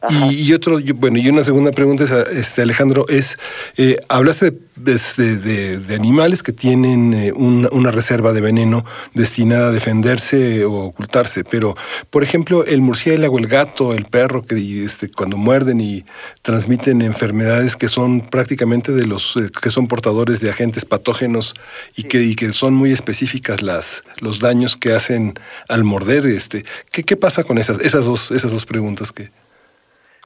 [0.09, 3.37] Y, otro, bueno, y una segunda pregunta es, este, Alejandro, es,
[3.75, 10.63] eh, hablaste de, de, animales que tienen eh, una, reserva de veneno destinada a defenderse
[10.63, 11.75] o ocultarse, pero,
[12.09, 16.05] por ejemplo, el murciélago, el gato, el perro, que este, cuando muerden y
[16.43, 21.55] transmiten enfermedades que son prácticamente de los eh, que son portadores de agentes patógenos
[21.97, 25.33] y, que, y que son muy específicas las, los daños que hacen
[25.67, 29.29] al morder, este, ¿qué, qué pasa con esas, esas, dos, esas dos preguntas que...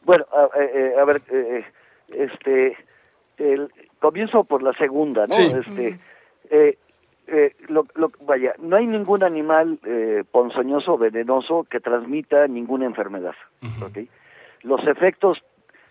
[0.06, 1.66] Bueno, a, eh, eh, ver, eh,
[2.10, 2.78] este,
[3.38, 3.70] el,
[4.00, 5.36] comienzo por la segunda, ¿no?
[5.36, 6.00] Este,
[7.70, 7.86] lo,
[8.26, 9.80] vaya, no hay ningún animal
[10.32, 13.36] ponzoñoso, venenoso que transmita ninguna enfermedad,
[14.62, 15.42] Los efectos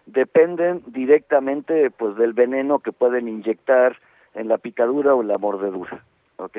[0.06, 3.96] dependen directamente, pues, del veneno que pueden inyectar
[4.34, 6.04] en la picadura o en la mordedura,
[6.36, 6.58] ¿ok?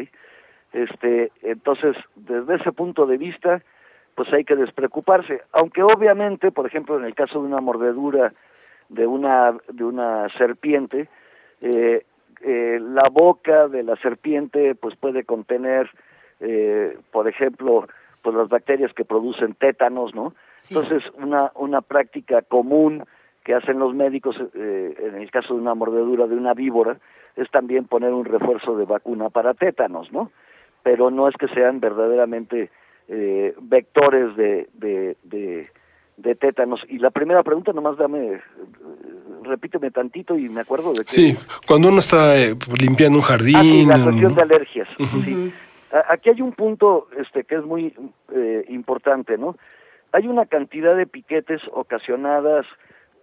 [0.74, 3.62] Este, entonces, desde ese punto de vista,
[4.16, 5.42] pues hay que despreocuparse.
[5.52, 8.32] Aunque obviamente, por ejemplo, en el caso de una mordedura
[8.90, 11.08] de una, de una serpiente,
[11.62, 12.06] eh,
[12.42, 15.90] eh, la boca de la serpiente pues puede contener,
[16.40, 17.88] eh, por ejemplo,
[18.22, 20.34] pues las bacterias que producen tétanos, ¿no?
[20.70, 23.04] Entonces, una, una práctica común
[23.44, 26.98] que hacen los médicos en el caso de una mordedura de una víbora
[27.36, 30.32] es también poner un refuerzo de vacuna para tétanos, ¿no?
[30.84, 32.70] Pero no es que sean verdaderamente
[33.08, 36.82] eh, vectores de, de, de, tétanos.
[36.88, 38.42] Y la primera pregunta, nomás dame, eh,
[39.44, 41.12] repíteme tantito y me acuerdo de que...
[41.12, 41.36] Sí,
[41.68, 43.92] cuando uno está eh, limpiando un jardín...
[43.92, 44.88] Ah, la cuestión de alergias.
[46.10, 47.94] Aquí hay un punto este que es muy
[48.70, 49.56] importante, ¿no?
[50.12, 52.66] Hay una cantidad de piquetes ocasionadas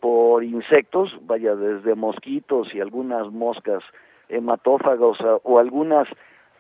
[0.01, 3.82] por insectos, vaya, desde mosquitos y algunas moscas
[4.28, 6.09] hematófagos o algunas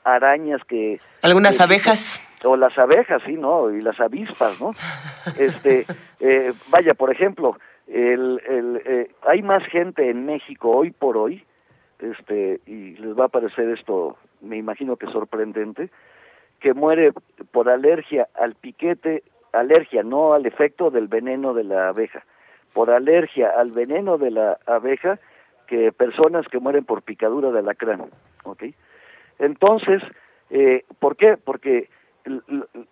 [0.04, 0.98] arañas que...
[1.22, 2.20] Algunas abejas.
[2.44, 3.70] O las abejas, sí, ¿no?
[3.70, 4.72] Y las avispas, ¿no?
[5.38, 5.86] Este,
[6.20, 11.44] eh, vaya, por ejemplo, el, el, eh, hay más gente en México hoy por hoy,
[11.98, 15.90] este, y les va a parecer esto me imagino que sorprendente,
[16.60, 17.12] que muere
[17.52, 19.22] por alergia al piquete,
[19.52, 22.24] alergia, no al efecto del veneno de la abeja,
[22.72, 25.18] por alergia al veneno de la abeja
[25.66, 28.06] que personas que mueren por picadura de alacrán,
[28.44, 28.64] ¿ok?
[29.40, 30.02] Entonces,
[30.50, 31.36] eh, ¿por qué?
[31.36, 31.88] Porque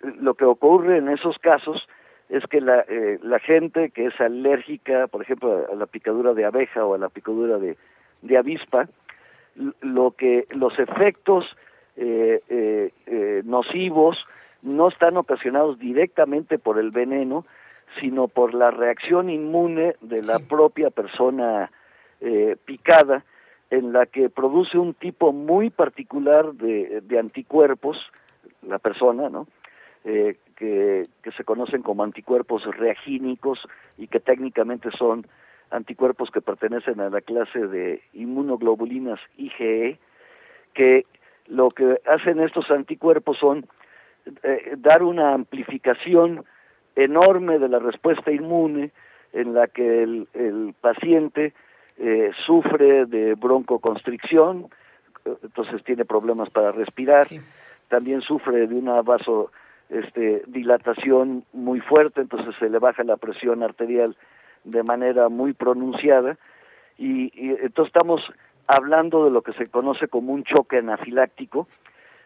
[0.02, 1.86] lo que ocurre en esos casos
[2.28, 6.44] es que la, eh, la gente que es alérgica, por ejemplo, a la picadura de
[6.44, 7.76] abeja o a la picadura de,
[8.22, 8.88] de avispa,
[9.80, 11.44] lo que los efectos
[11.96, 14.24] eh, eh, eh, nocivos
[14.62, 17.44] no están ocasionados directamente por el veneno,
[18.00, 21.70] sino por la reacción inmune de la propia persona
[22.20, 23.24] eh, picada,
[23.70, 27.98] en la que produce un tipo muy particular de, anticuerpos,
[28.62, 29.46] la persona, ¿no?
[30.04, 33.60] Eh, que, que se conocen como anticuerpos reagínicos
[33.98, 35.26] y que técnicamente son
[35.70, 39.98] anticuerpos que pertenecen a la clase de inmunoglobulinas IgE,
[40.74, 41.04] que
[41.46, 43.66] lo que hacen estos anticuerpos son
[44.42, 46.44] eh, dar una amplificación
[46.96, 48.90] enorme de la respuesta inmune
[49.32, 51.52] en la que el, el paciente
[51.98, 54.68] eh, sufre de broncoconstricción,
[55.24, 57.40] entonces tiene problemas para respirar, sí.
[57.88, 59.50] también sufre de una vaso
[59.88, 64.16] este, dilatación muy fuerte, entonces se le baja la presión arterial
[64.64, 66.36] de manera muy pronunciada
[66.96, 68.20] y, y, entonces estamos
[68.66, 71.68] hablando de lo que se conoce como un choque anafiláctico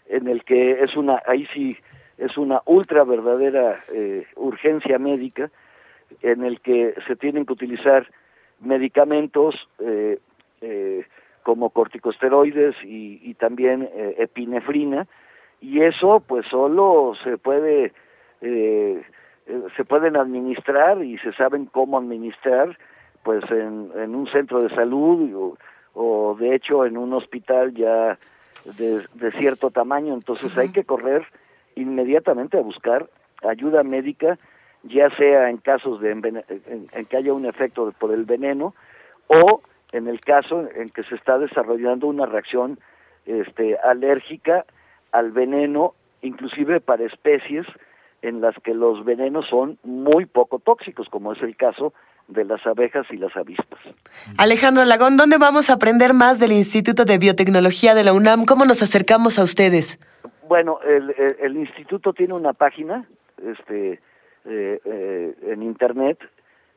[0.06, 1.76] en el que es una ahí sí
[2.18, 5.50] es una ultra verdadera eh, urgencia médica
[6.20, 8.08] en el que se tienen que utilizar
[8.62, 10.18] medicamentos eh,
[10.60, 11.04] eh,
[11.42, 15.06] como corticosteroides y, y también eh, epinefrina
[15.60, 17.92] y eso pues solo se puede
[18.40, 19.02] eh,
[19.76, 22.78] se pueden administrar y se saben cómo administrar
[23.24, 25.56] pues en, en un centro de salud o,
[25.94, 28.18] o, de hecho en un hospital ya
[28.78, 30.60] de, de cierto tamaño entonces uh -huh.
[30.60, 31.26] hay que correr
[31.74, 33.08] inmediatamente a buscar
[33.42, 34.38] ayuda médica
[34.84, 36.44] ya sea en casos de en,
[36.92, 38.74] en que haya un efecto por el veneno
[39.28, 42.78] o en el caso en que se está desarrollando una reacción
[43.26, 44.64] este alérgica
[45.12, 47.66] al veneno inclusive para especies
[48.22, 51.92] en las que los venenos son muy poco tóxicos, como es el caso
[52.28, 53.80] de las abejas y las avispas.
[54.38, 58.46] Alejandro Lagón, ¿dónde vamos a aprender más del Instituto de Biotecnología de la UNAM?
[58.46, 59.98] ¿Cómo nos acercamos a ustedes?
[60.48, 63.06] Bueno, el, el, el instituto tiene una página
[63.44, 64.00] este,
[64.44, 66.18] eh, eh, en internet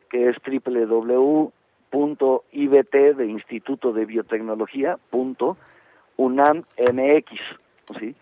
[0.09, 1.51] que es www.ibt
[2.93, 5.57] de Instituto de Biotecnología punto
[6.17, 7.31] UNAMMX,
[7.99, 8.15] ¿sí?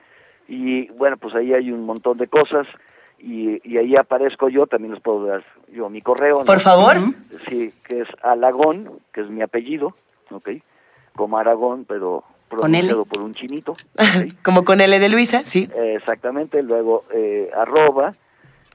[0.47, 2.67] Y bueno, pues ahí hay un montón de cosas
[3.19, 6.39] y, y, ahí aparezco yo, también les puedo dar yo mi correo.
[6.39, 6.45] ¿no?
[6.45, 6.97] Por favor.
[7.47, 9.93] Sí, que es Alagón, que es mi apellido,
[10.29, 10.49] ¿ok?
[11.15, 13.73] Como Aragón, pero pronunciado por un chinito.
[13.93, 14.29] ¿okay?
[14.43, 15.69] Como con L de Luisa, sí.
[15.75, 18.13] Eh, exactamente, luego eh, arroba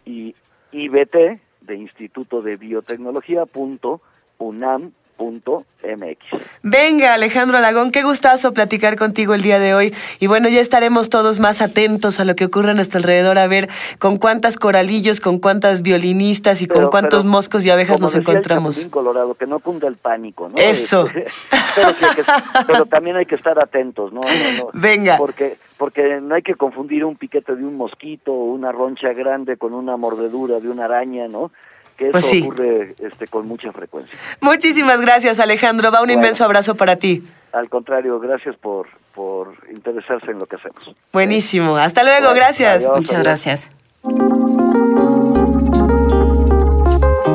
[0.04, 0.34] y
[0.72, 4.00] IBT de Instituto de Biotecnología punto
[4.38, 6.42] UNAM MX.
[6.62, 9.94] Venga, Alejandro Alagón, qué gustazo platicar contigo el día de hoy.
[10.20, 13.46] Y bueno, ya estaremos todos más atentos a lo que ocurre a nuestro alrededor, a
[13.46, 13.68] ver
[13.98, 18.14] con cuántas coralillos, con cuántas violinistas y pero, con cuántos pero, moscos y abejas nos
[18.14, 18.84] encontramos.
[18.84, 20.56] El Colorado, que no cunda el pánico, ¿no?
[20.56, 21.04] Eso.
[21.12, 22.24] pero, que,
[22.66, 24.20] pero, también hay que estar atentos, ¿no?
[24.20, 25.16] no, no Venga.
[25.16, 29.56] Porque, porque no hay que confundir un piquete de un mosquito o una roncha grande
[29.56, 31.50] con una mordedura de una araña, ¿no?
[31.98, 32.42] que eso pues sí.
[32.42, 34.16] ocurre este, con mucha frecuencia.
[34.40, 35.90] Muchísimas gracias, Alejandro.
[35.90, 37.24] Va un bueno, inmenso abrazo para ti.
[37.52, 40.94] Al contrario, gracias por, por interesarse en lo que hacemos.
[41.12, 41.76] Buenísimo.
[41.76, 42.76] Hasta luego, bueno, gracias.
[42.76, 43.24] Adiós, Muchas adiós.
[43.24, 43.70] gracias.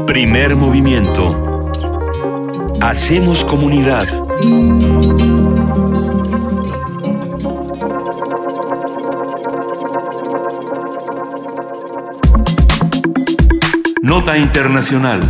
[0.07, 1.35] Primer movimiento.
[2.81, 4.07] Hacemos comunidad.
[14.03, 15.21] Nota Internacional.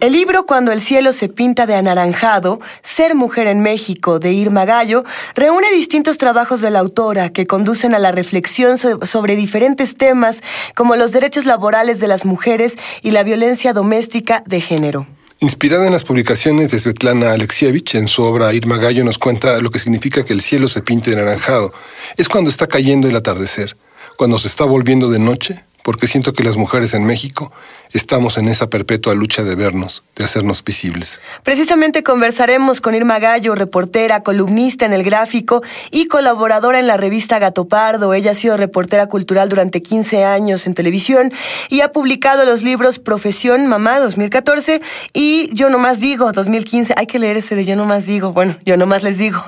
[0.00, 4.64] El libro Cuando el cielo se pinta de anaranjado, Ser mujer en México, de Irma
[4.64, 5.04] Gallo,
[5.36, 10.42] reúne distintos trabajos de la autora que conducen a la reflexión sobre diferentes temas
[10.74, 15.06] como los derechos laborales de las mujeres y la violencia doméstica de género.
[15.38, 19.70] Inspirada en las publicaciones de Svetlana Alexievich, en su obra Irma Gallo nos cuenta lo
[19.70, 21.72] que significa que el cielo se pinte de anaranjado.
[22.16, 23.76] Es cuando está cayendo el atardecer,
[24.16, 27.52] cuando se está volviendo de noche, porque siento que las mujeres en México
[27.92, 31.20] estamos en esa perpetua lucha de vernos, de hacernos visibles.
[31.44, 37.38] Precisamente conversaremos con Irma Gallo, reportera, columnista en el gráfico y colaboradora en la revista
[37.38, 38.14] Gato Pardo.
[38.14, 41.32] Ella ha sido reportera cultural durante 15 años en televisión
[41.68, 44.82] y ha publicado los libros Profesión Mamá 2014
[45.12, 46.94] y Yo Nomás Digo 2015.
[46.96, 48.32] Hay que leer ese de Yo Nomás Digo.
[48.32, 49.44] Bueno, yo nomás les digo.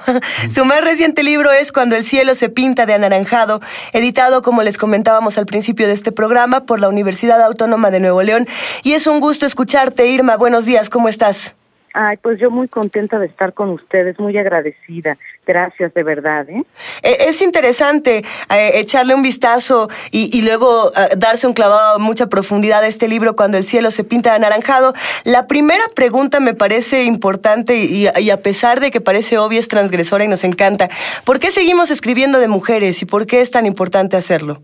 [0.55, 3.61] Su más reciente libro es Cuando el cielo se pinta de anaranjado,
[3.93, 6.28] editado, como les comentábamos al principio de este programa,
[6.67, 8.47] por la Universidad Autónoma de Nuevo León.
[8.83, 10.37] Y es un gusto escucharte, Irma.
[10.37, 11.55] Buenos días, ¿cómo estás?
[11.95, 15.17] Ay, pues yo muy contenta de estar con ustedes, muy agradecida.
[15.47, 16.49] Gracias, de verdad.
[16.49, 16.63] ¿eh?
[17.03, 18.23] Eh, Es interesante
[18.55, 22.87] eh, echarle un vistazo y, y luego eh, darse un clavado a mucha profundidad a
[22.87, 24.93] este libro cuando el cielo se pinta de anaranjado.
[25.25, 29.67] La primera pregunta me parece importante y, y a pesar de que parece obvia es
[29.67, 30.91] transgresora y nos encanta.
[31.25, 34.63] ¿Por qué seguimos escribiendo de mujeres y por qué es tan importante hacerlo?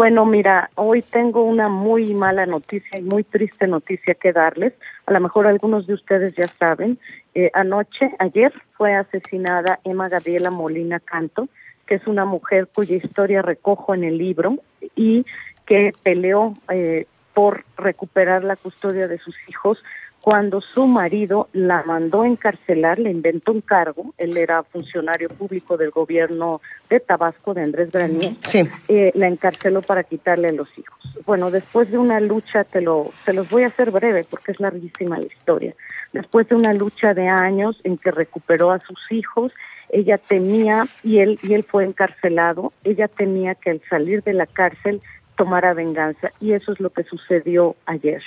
[0.00, 4.72] Bueno, mira, hoy tengo una muy mala noticia y muy triste noticia que darles.
[5.04, 6.98] A lo mejor algunos de ustedes ya saben.
[7.34, 11.50] Eh, anoche, ayer, fue asesinada Emma Gabriela Molina Canto,
[11.86, 14.56] que es una mujer cuya historia recojo en el libro
[14.96, 15.26] y
[15.66, 17.04] que peleó eh,
[17.34, 19.84] por recuperar la custodia de sus hijos
[20.20, 25.90] cuando su marido la mandó encarcelar, le inventó un cargo, él era funcionario público del
[25.90, 26.60] gobierno
[26.90, 28.62] de Tabasco, de Andrés Granier, Sí.
[28.88, 30.98] eh, la encarceló para quitarle a los hijos.
[31.24, 34.60] Bueno, después de una lucha, te, lo, te los voy a hacer breve porque es
[34.60, 35.74] larguísima la historia,
[36.12, 39.52] después de una lucha de años en que recuperó a sus hijos,
[39.92, 44.46] ella temía, y él, y él fue encarcelado, ella temía que al salir de la
[44.46, 45.00] cárcel
[45.36, 48.22] tomara venganza, y eso es lo que sucedió ayer.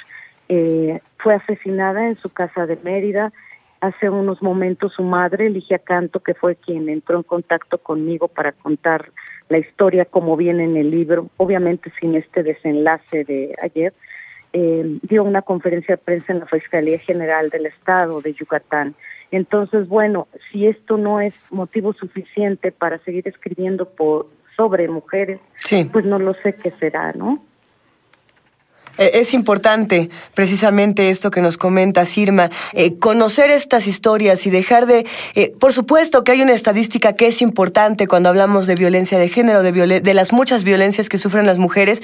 [0.55, 3.33] Eh, fue asesinada en su casa de Mérida,
[3.81, 8.51] hace unos momentos su madre, Ligia Canto, que fue quien entró en contacto conmigo para
[8.51, 9.09] contar
[9.49, 13.95] la historia como viene en el libro, obviamente sin este desenlace de ayer,
[14.53, 18.93] eh, dio una conferencia de prensa en la Fiscalía General del Estado de Yucatán.
[19.31, 25.89] Entonces, bueno, si esto no es motivo suficiente para seguir escribiendo por sobre mujeres, Sí.
[25.91, 27.43] pues no lo sé qué será, ¿no?
[28.97, 34.85] Eh, Es importante precisamente esto que nos comenta Irma, eh, conocer estas historias y dejar
[34.85, 35.05] de...
[35.35, 39.29] eh, por supuesto que hay una estadística que es importante cuando hablamos de violencia de
[39.29, 42.01] género, de, las muchas violencias que sufren las mujeres.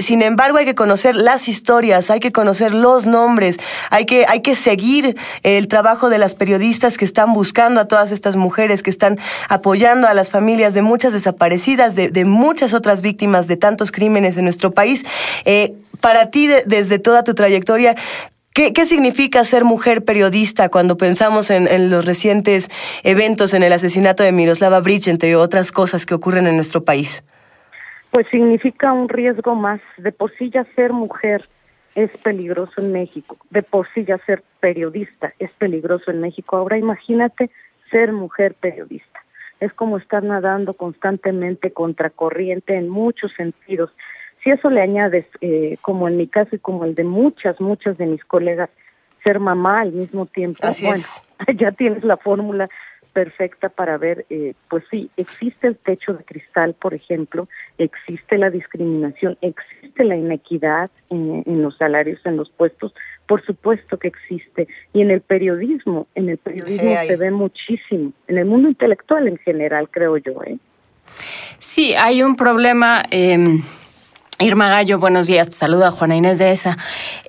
[0.00, 3.58] Sin embargo, hay que conocer las historias, hay que conocer los nombres,
[3.90, 8.12] hay que, hay que seguir el trabajo de las periodistas que están buscando a todas
[8.12, 9.18] estas mujeres, que están
[9.48, 14.36] apoyando a las familias de muchas desaparecidas, de, de muchas otras víctimas de tantos crímenes
[14.36, 15.04] en nuestro país.
[15.44, 15.74] Eh,
[16.26, 17.94] para ti, de- desde toda tu trayectoria,
[18.54, 22.70] ¿Qué, significa ser mujer periodista cuando pensamos en, en los recientes
[23.04, 27.22] eventos, en el asesinato de Miroslava Bridge, entre otras cosas que ocurren en nuestro país?
[28.10, 29.82] Pues significa un riesgo más.
[29.98, 31.46] De por sí ya ser mujer
[31.94, 33.36] es peligroso en México.
[33.50, 36.56] De por sí ya ser periodista es peligroso en México.
[36.56, 37.50] Ahora imagínate
[37.90, 39.20] ser mujer periodista.
[39.60, 43.90] Es como estar nadando constantemente contracorriente en muchos sentidos.
[44.46, 47.98] Si eso le añades, eh, como en mi caso y como el de muchas, muchas
[47.98, 48.70] de mis colegas,
[49.24, 51.20] ser mamá al mismo tiempo, Así bueno, es.
[51.58, 52.70] ya tienes la fórmula
[53.12, 57.48] perfecta para ver, eh, pues sí, existe el techo de cristal, por ejemplo,
[57.78, 62.94] existe la discriminación, existe la inequidad en, en los salarios, en los puestos,
[63.26, 64.68] por supuesto que existe.
[64.92, 69.38] Y en el periodismo, en el periodismo se ve muchísimo, en el mundo intelectual en
[69.38, 70.56] general, creo yo, ¿eh?
[71.58, 73.02] Sí, hay un problema.
[73.10, 73.38] eh,
[74.38, 75.48] Irma Gallo, buenos días.
[75.48, 76.76] Te saluda Juana Inés de esa.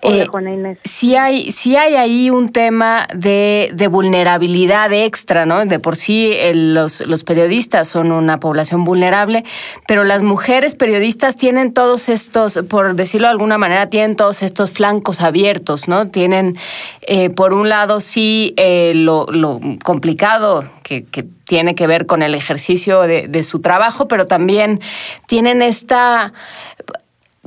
[0.02, 0.78] Hola, Eh, Juana Inés.
[0.84, 5.66] Sí hay, sí hay ahí un tema de, de vulnerabilidad extra, ¿no?
[5.66, 9.46] De por sí el- los, los periodistas son una población vulnerable,
[9.88, 14.72] pero las mujeres periodistas tienen todos estos, por decirlo de alguna manera, tienen todos estos
[14.72, 16.08] flancos abiertos, ¿no?
[16.08, 16.58] Tienen,
[17.04, 22.22] eh, por un lado, sí, eh, lo, lo complicado que, que tiene que ver con
[22.22, 24.80] el ejercicio de, de su trabajo, pero también
[25.28, 26.34] tienen esta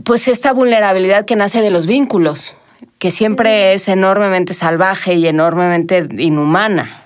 [0.04, 2.56] pues esta vulnerabilidad que nace de los vínculos,
[2.98, 7.04] que siempre es enormemente salvaje y enormemente inhumana.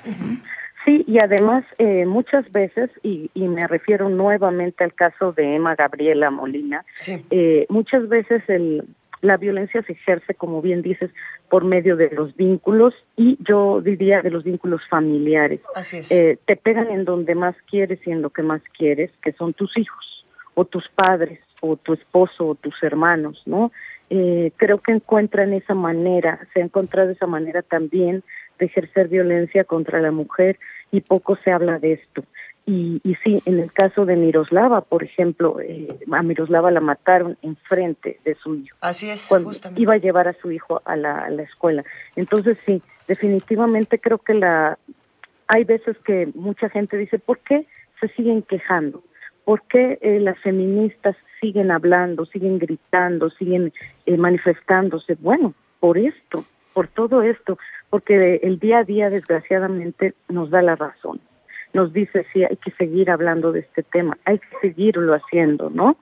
[0.85, 5.75] Sí, y además eh, muchas veces, y, y me refiero nuevamente al caso de Emma
[5.75, 6.85] Gabriela Molina,
[7.31, 8.85] eh, muchas veces el,
[9.25, 11.11] la violencia se ejerce, como bien dices,
[11.49, 15.61] por medio de los vínculos y yo diría de los vínculos familiares.
[15.75, 16.13] Así es.
[16.13, 19.55] Eh, te pegan en donde más quieres y en lo que más quieres, que son
[19.55, 23.73] tus hijos o tus padres o tu esposo o tus hermanos, ¿no?
[24.11, 28.23] Eh, creo que encuentran esa manera, se ha encontrado esa manera también
[28.59, 30.59] de ejercer violencia contra la mujer
[30.93, 32.25] y poco se habla de esto.
[32.66, 37.36] Y, y sí, en el caso de Miroslava, por ejemplo, eh, a Miroslava la mataron
[37.43, 38.77] enfrente de su hijo.
[38.81, 39.82] Así es, cuando justamente.
[39.82, 41.85] iba a llevar a su hijo a la, a la escuela.
[42.16, 44.78] Entonces sí, definitivamente creo que la
[45.47, 47.66] hay veces que mucha gente dice, ¿por qué
[48.01, 49.03] se siguen quejando?
[49.45, 53.73] ¿Por qué eh, las feministas siguen hablando, siguen gritando, siguen
[54.07, 55.16] eh, manifestándose?
[55.20, 57.59] Bueno, por esto, por todo esto,
[57.91, 61.20] porque el día a día desgraciadamente nos da la razón.
[61.75, 65.99] Nos dice, sí, hay que seguir hablando de este tema, hay que seguirlo haciendo, ¿no?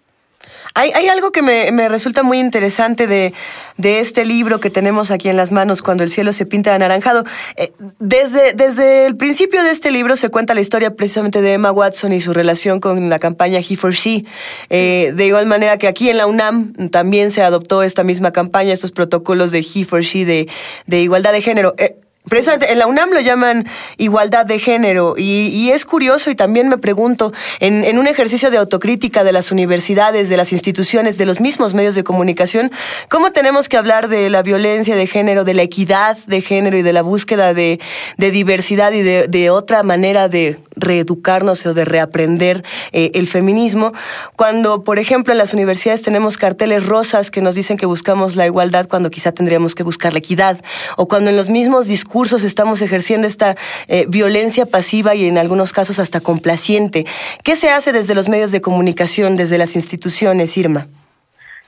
[0.75, 3.33] Hay, hay algo que me, me resulta muy interesante de,
[3.77, 6.77] de este libro que tenemos aquí en las manos, Cuando el cielo se pinta de
[6.77, 7.25] anaranjado.
[7.57, 11.71] Eh, desde, desde el principio de este libro se cuenta la historia precisamente de Emma
[11.71, 14.25] Watson y su relación con la campaña He for She.
[14.71, 18.73] Eh, de igual manera que aquí en la UNAM también se adoptó esta misma campaña,
[18.73, 20.49] estos protocolos de He for She de,
[20.87, 21.75] de igualdad de género.
[21.79, 23.67] Eh, Precisamente en la UNAM lo llaman
[23.97, 28.53] igualdad de género y, y es curioso y también me pregunto, en, en, un ejercicio
[28.53, 32.71] de autocrítica de las universidades, de las instituciones, de los mismos medios de comunicación,
[33.11, 36.83] ¿cómo tenemos que hablar de la violencia de género, de la equidad de género y
[36.83, 37.81] de la búsqueda de,
[38.19, 42.63] de diversidad y de, de, otra manera de reeducarnos o de reaprender
[42.93, 43.95] eh, el feminismo?
[44.37, 48.47] Cuando, por ejemplo, en las universidades tenemos carteles rosas que nos dicen que buscamos la
[48.47, 50.63] igualdad cuando quizá tendríamos que buscar la equidad,
[50.97, 52.12] o cuando en los mismos discursos
[52.45, 53.57] estamos ejerciendo esta
[53.89, 57.07] eh, violencia pasiva y en algunos casos hasta complaciente.
[57.43, 60.85] ¿Qué se hace desde los medios de comunicación, desde las instituciones, Irma?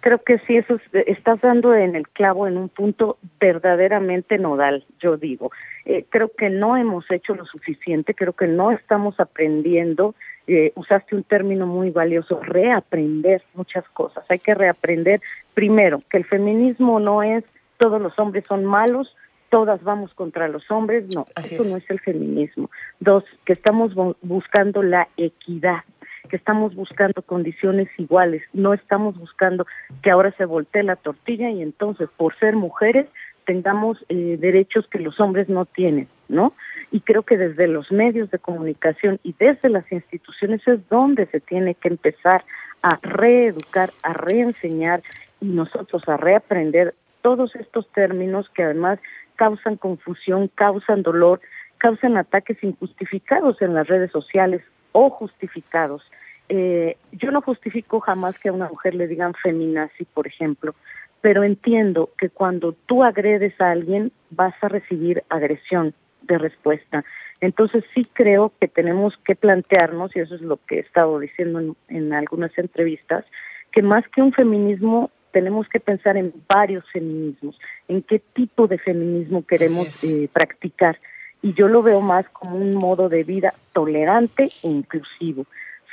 [0.00, 4.84] Creo que sí, eso es, estás dando en el clavo en un punto verdaderamente nodal,
[5.00, 5.50] yo digo.
[5.86, 10.14] Eh, creo que no hemos hecho lo suficiente, creo que no estamos aprendiendo.
[10.46, 14.24] Eh, usaste un término muy valioso, reaprender muchas cosas.
[14.28, 15.22] Hay que reaprender,
[15.54, 17.44] primero, que el feminismo no es
[17.78, 19.16] todos los hombres son malos,
[19.54, 21.70] todas vamos contra los hombres, no, Así eso es.
[21.70, 22.70] no es el feminismo.
[22.98, 25.84] Dos, que estamos bu- buscando la equidad,
[26.28, 29.64] que estamos buscando condiciones iguales, no estamos buscando
[30.02, 33.06] que ahora se voltee la tortilla y entonces por ser mujeres
[33.46, 36.52] tengamos eh, derechos que los hombres no tienen, ¿no?
[36.90, 41.38] Y creo que desde los medios de comunicación y desde las instituciones es donde se
[41.38, 42.42] tiene que empezar
[42.82, 45.00] a reeducar, a reenseñar
[45.40, 48.98] y nosotros a reaprender todos estos términos que además
[49.36, 51.40] causan confusión, causan dolor,
[51.78, 54.62] causan ataques injustificados en las redes sociales
[54.92, 56.10] o justificados.
[56.48, 60.74] Eh, yo no justifico jamás que a una mujer le digan feminazi, por ejemplo,
[61.20, 67.04] pero entiendo que cuando tú agredes a alguien vas a recibir agresión de respuesta.
[67.40, 71.60] Entonces sí creo que tenemos que plantearnos, y eso es lo que he estado diciendo
[71.60, 73.24] en, en algunas entrevistas,
[73.72, 77.58] que más que un feminismo tenemos que pensar en varios feminismos,
[77.88, 80.96] en qué tipo de feminismo queremos eh, practicar.
[81.42, 85.44] Y yo lo veo más como un modo de vida tolerante e inclusivo.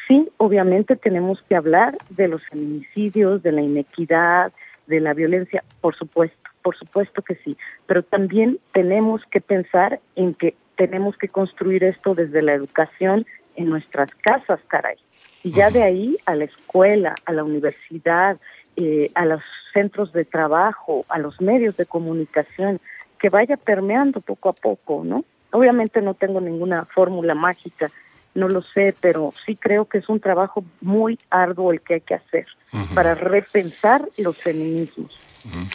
[0.07, 4.53] Sí, obviamente tenemos que hablar de los feminicidios, de la inequidad,
[4.85, 7.57] de la violencia, por supuesto, por supuesto que sí,
[7.87, 13.69] pero también tenemos que pensar en que tenemos que construir esto desde la educación en
[13.69, 14.97] nuestras casas, caray.
[15.43, 18.37] Y ya de ahí a la escuela, a la universidad,
[18.75, 19.41] eh, a los
[19.73, 22.79] centros de trabajo, a los medios de comunicación,
[23.19, 25.23] que vaya permeando poco a poco, ¿no?
[25.51, 27.91] Obviamente no tengo ninguna fórmula mágica,
[28.33, 32.01] no lo sé, pero sí creo que es un trabajo muy arduo el que hay
[32.01, 32.47] que hacer
[32.95, 35.11] para repensar los feminismos.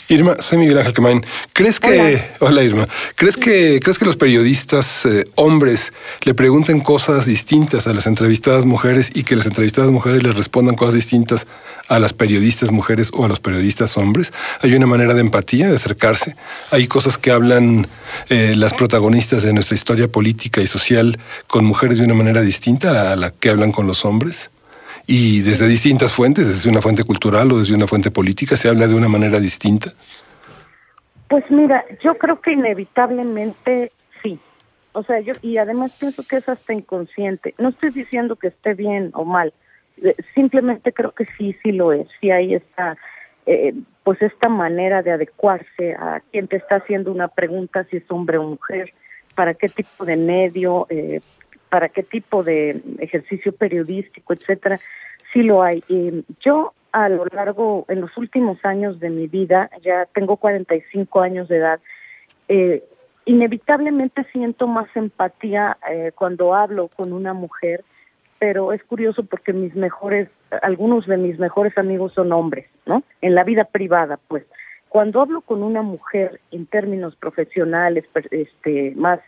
[0.08, 1.26] Irma, soy Miguel Ángel Quemain.
[1.52, 5.92] ¿Crees que, hola, Irma, ¿crees que, crees que los periodistas eh, hombres
[6.24, 10.76] le pregunten cosas distintas a las entrevistadas mujeres y que las entrevistadas mujeres le respondan
[10.76, 11.46] cosas distintas
[11.88, 14.32] a las periodistas mujeres o a los periodistas hombres?
[14.62, 16.36] Hay una manera de empatía, de acercarse.
[16.70, 17.88] Hay cosas que hablan
[18.28, 21.18] eh, las protagonistas de nuestra historia política y social
[21.48, 24.50] con mujeres de una manera distinta a la que hablan con los hombres
[25.06, 28.88] y desde distintas fuentes, desde una fuente cultural o desde una fuente política, se habla
[28.88, 29.90] de una manera distinta.
[31.28, 33.92] Pues mira, yo creo que inevitablemente
[34.22, 34.38] sí.
[34.92, 37.54] O sea, yo y además pienso que es hasta inconsciente.
[37.58, 39.52] No estoy diciendo que esté bien o mal.
[40.02, 42.08] Eh, Simplemente creo que sí, sí lo es.
[42.20, 42.96] Sí hay esta,
[43.46, 48.04] eh, pues esta manera de adecuarse a quien te está haciendo una pregunta, si es
[48.10, 48.92] hombre o mujer,
[49.34, 51.20] para qué tipo de medio, eh,
[51.68, 54.78] para qué tipo de ejercicio periodístico, etcétera.
[55.32, 55.82] Sí lo hay.
[56.40, 61.46] Yo a lo largo, en los últimos años de mi vida, ya tengo 45 años
[61.48, 61.80] de edad,
[62.48, 62.84] eh,
[63.26, 67.84] inevitablemente siento más empatía eh, cuando hablo con una mujer,
[68.38, 70.28] pero es curioso porque mis mejores,
[70.62, 73.02] algunos de mis mejores amigos son hombres, ¿no?
[73.20, 74.44] En la vida privada, pues.
[74.88, 79.20] Cuando hablo con una mujer en términos profesionales, este, más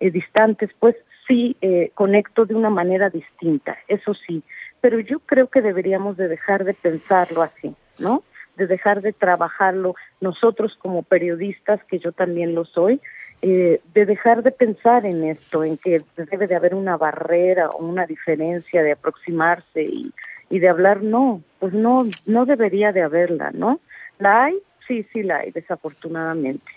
[0.00, 4.42] eh, distantes, pues sí eh, conecto de una manera distinta, eso sí,
[4.80, 8.22] pero yo creo que deberíamos de dejar de pensarlo así, ¿no?
[8.56, 13.00] De dejar de trabajarlo nosotros como periodistas, que yo también lo soy,
[13.42, 17.84] eh, de dejar de pensar en esto, en que debe de haber una barrera o
[17.84, 20.12] una diferencia de aproximarse y,
[20.50, 23.80] y de hablar, no, pues no, no debería de haberla, ¿no?
[24.18, 24.58] ¿La hay?
[24.86, 26.73] Sí, sí la hay, desafortunadamente.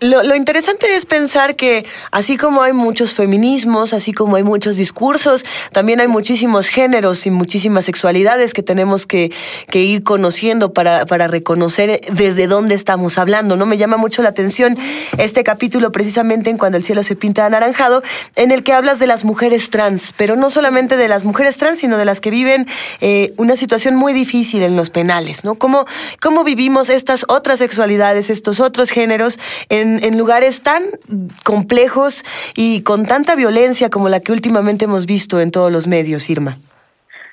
[0.00, 4.76] Lo, lo, interesante es pensar que así como hay muchos feminismos, así como hay muchos
[4.76, 9.32] discursos, también hay muchísimos géneros y muchísimas sexualidades que tenemos que,
[9.68, 13.56] que ir conociendo para, para, reconocer desde dónde estamos hablando.
[13.56, 13.66] ¿no?
[13.66, 14.78] Me llama mucho la atención
[15.18, 18.02] este capítulo precisamente en Cuando el cielo se pinta anaranjado,
[18.36, 21.80] en el que hablas de las mujeres trans, pero no solamente de las mujeres trans,
[21.80, 22.68] sino de las que viven
[23.00, 25.44] eh, una situación muy difícil en los penales.
[25.44, 25.56] ¿no?
[25.56, 25.86] ¿Cómo,
[26.20, 29.27] ¿Cómo vivimos estas otras sexualidades, estos otros géneros?
[29.68, 30.82] En, lugares tan
[31.44, 32.24] complejos
[32.56, 36.56] y con tanta violencia como la que últimamente hemos visto en todos los medios, Irma.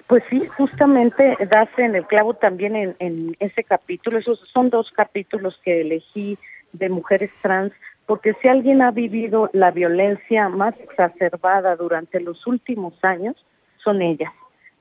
[0.08, 4.20] Pues sí, justamente das en el clavo también en, en ese capítulo.
[4.20, 6.38] Esos son dos capítulos que elegí
[6.74, 7.72] de mujeres trans,
[8.06, 13.36] porque si alguien ha vivido la violencia más exacerbada durante los últimos años,
[13.84, 14.32] son ellas.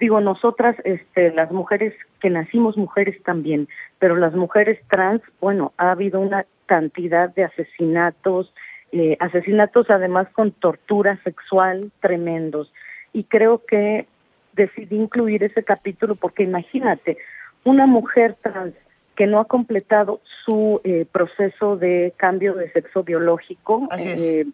[0.01, 3.69] Digo, nosotras, este, las mujeres que nacimos mujeres también,
[3.99, 8.53] pero las mujeres trans, bueno, ha habido una cantidad de asesinatos,
[8.93, 12.73] eh, asesinatos además con tortura sexual tremendos.
[13.12, 14.07] Y creo que
[14.53, 17.19] decidí incluir ese capítulo porque imagínate,
[17.65, 18.74] una mujer trans
[19.16, 24.45] que no ha completado su eh, proceso de cambio de sexo biológico eh,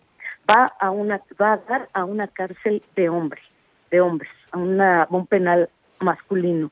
[0.48, 3.42] va a una va a dar a una cárcel de hombres,
[3.90, 5.70] de hombres, a una un penal
[6.02, 6.70] masculino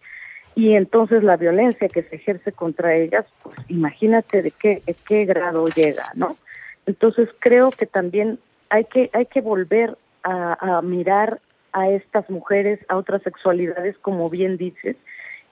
[0.59, 5.25] y entonces la violencia que se ejerce contra ellas, pues imagínate de qué, de qué
[5.25, 6.37] grado llega, ¿no?
[6.85, 11.39] Entonces creo que también hay que, hay que volver a, a mirar
[11.73, 14.97] a estas mujeres, a otras sexualidades, como bien dices,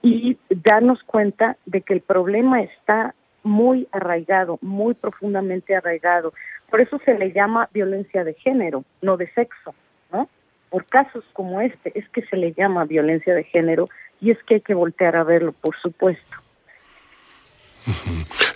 [0.01, 6.33] y darnos cuenta de que el problema está muy arraigado, muy profundamente arraigado.
[6.69, 9.73] Por eso se le llama violencia de género, no de sexo,
[10.11, 10.27] ¿no?
[10.69, 13.87] Por casos como este es que se le llama violencia de género
[14.19, 16.37] y es que hay que voltear a verlo, por supuesto.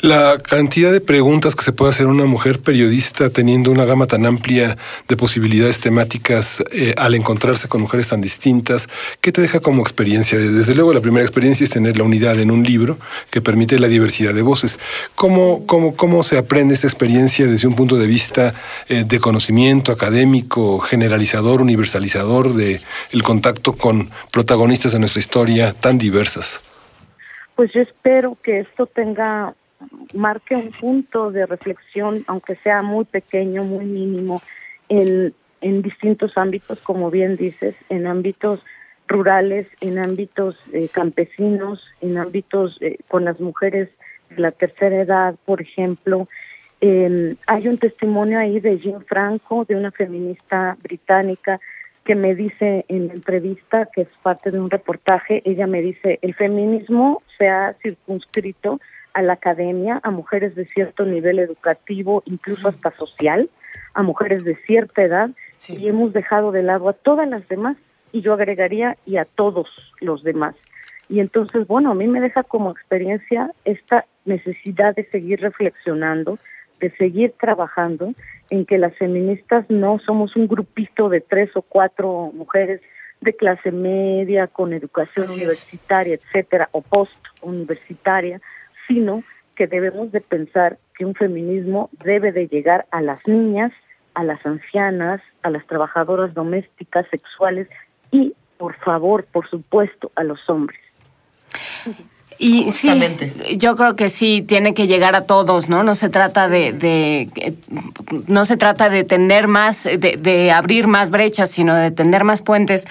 [0.02, 4.26] La cantidad de preguntas que se puede hacer una mujer periodista teniendo una gama tan
[4.26, 4.78] amplia
[5.08, 8.88] de posibilidades temáticas eh, al encontrarse con mujeres tan distintas,
[9.22, 10.38] ¿qué te deja como experiencia?
[10.38, 12.98] Desde luego la primera experiencia es tener la unidad en un libro
[13.30, 14.80] que permite la diversidad de voces.
[15.16, 18.54] ¿Cómo, cómo, cómo se aprende esta experiencia desde un punto de vista
[18.90, 22.82] eh, de conocimiento académico, generalizador, universalizador, de
[23.12, 26.62] el contacto con protagonistas de nuestra historia tan diversas?
[27.62, 29.54] Pues yo espero que esto tenga,
[30.16, 34.42] marque un punto de reflexión, aunque sea muy pequeño, muy mínimo,
[34.90, 38.64] en, en distintos ámbitos, como bien dices, en ámbitos
[39.08, 43.90] rurales, en ámbitos eh, campesinos, en ámbitos eh, con las mujeres
[44.32, 46.28] de la tercera edad, por ejemplo.
[46.80, 51.60] Eh, hay un testimonio ahí de Jean Franco, de una feminista británica,
[52.04, 56.18] que me dice en la entrevista, que es parte de un reportaje, ella me dice,
[56.24, 58.80] el feminismo se ha circunscrito
[59.14, 63.50] a la academia, a mujeres de cierto nivel educativo, incluso hasta social,
[63.96, 65.32] a mujeres de cierta edad,
[65.68, 67.78] y hemos dejado de lado a todas las demás,
[68.12, 69.68] y yo agregaría, y a todos
[70.02, 70.54] los demás.
[71.10, 76.38] Y entonces, bueno, a mí me deja como experiencia esta necesidad de seguir reflexionando,
[76.80, 78.14] de seguir trabajando
[78.52, 82.82] en que las feministas no somos un grupito de tres o cuatro mujeres
[83.20, 88.42] de clase media con educación universitaria, etcétera, o post universitaria,
[88.88, 89.24] sino
[89.56, 93.72] que debemos de pensar que un feminismo debe de llegar a las niñas,
[94.14, 97.68] a las ancianas, a las trabajadoras domésticas, sexuales
[98.12, 100.80] y, por favor, por supuesto, a los hombres.
[102.38, 102.90] Y sí,
[103.58, 105.84] yo creo que sí tiene que llegar a todos, ¿no?
[105.84, 107.30] No se trata de, de
[108.28, 112.42] no se trata de tender más, de, de abrir más brechas, sino de tender más
[112.42, 112.88] puentes.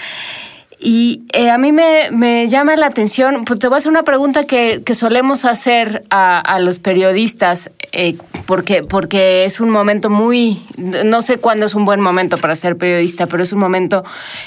[0.83, 4.03] Y eh, a mí me, me, llama la atención, pues te voy a hacer una
[4.03, 8.17] pregunta que, que solemos hacer a, a los periodistas, eh,
[8.47, 12.79] porque, porque es un momento muy, no sé cuándo es un buen momento para ser
[12.79, 14.05] periodista, pero es un momento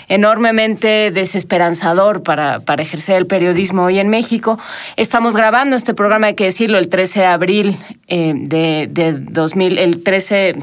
[0.07, 4.59] enormemente desesperanzador para, para ejercer el periodismo hoy en México.
[4.95, 7.77] Estamos grabando este programa, hay que decirlo, el 13 de abril
[8.07, 10.55] eh, de, de 2000, el 13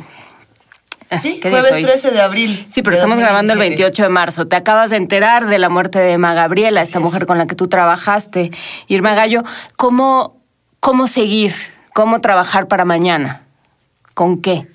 [1.19, 2.67] Sí, jueves 13 de abril.
[2.69, 4.47] Sí, pero estamos grabando el 28 de marzo.
[4.47, 7.57] Te acabas de enterar de la muerte de Emma Gabriela, esta mujer con la que
[7.57, 8.51] tú trabajaste.
[8.87, 9.43] Irma Gallo,
[9.77, 10.41] ¿cómo,
[10.79, 11.53] cómo seguir?
[11.95, 13.43] ¿Cómo trabajar para mañana?
[14.15, 14.67] ¿Con qué?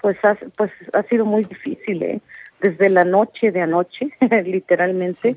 [0.00, 2.20] pues ha, pues ha sido muy difícil, ¿eh?
[2.60, 4.08] desde la noche de anoche,
[4.44, 5.36] literalmente,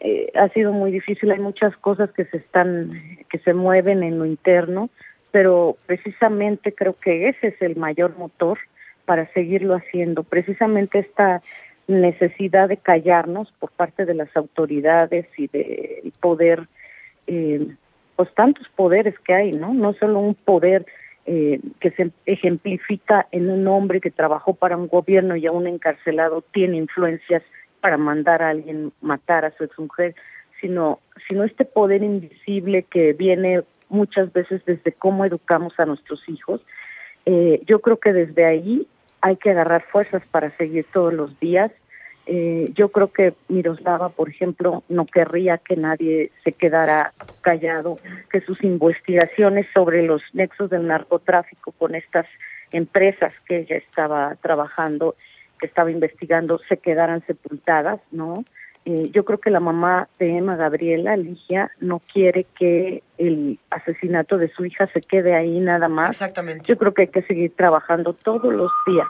[0.00, 1.30] eh, ha sido muy difícil.
[1.32, 2.90] Hay muchas cosas que se están,
[3.30, 4.90] que se mueven en lo interno,
[5.36, 8.58] pero precisamente creo que ese es el mayor motor
[9.04, 10.22] para seguirlo haciendo.
[10.22, 11.42] Precisamente esta
[11.86, 16.68] necesidad de callarnos por parte de las autoridades y de poder,
[17.26, 17.66] eh,
[18.16, 19.74] pues tantos poderes que hay, ¿no?
[19.74, 20.86] No solo un poder
[21.26, 26.42] eh, que se ejemplifica en un hombre que trabajó para un gobierno y aún encarcelado
[26.50, 27.42] tiene influencias
[27.82, 30.14] para mandar a alguien matar a su exmujer,
[30.62, 36.60] sino, sino este poder invisible que viene muchas veces desde cómo educamos a nuestros hijos.
[37.24, 38.86] Eh, yo creo que desde ahí
[39.20, 41.72] hay que agarrar fuerzas para seguir todos los días
[42.26, 48.00] eh, yo creo que Miroslava, por ejemplo, no querría que nadie se quedara callado,
[48.30, 52.26] que sus investigaciones sobre los nexos del narcotráfico con estas
[52.72, 55.14] empresas que ella estaba trabajando,
[55.60, 58.34] que estaba investigando, se quedaran sepultadas, ¿no?
[58.86, 64.38] Eh, yo creo que la mamá de Emma Gabriela, Ligia, no quiere que el asesinato
[64.38, 66.10] de su hija se quede ahí nada más.
[66.10, 66.64] Exactamente.
[66.64, 69.08] Yo creo que hay que seguir trabajando todos los días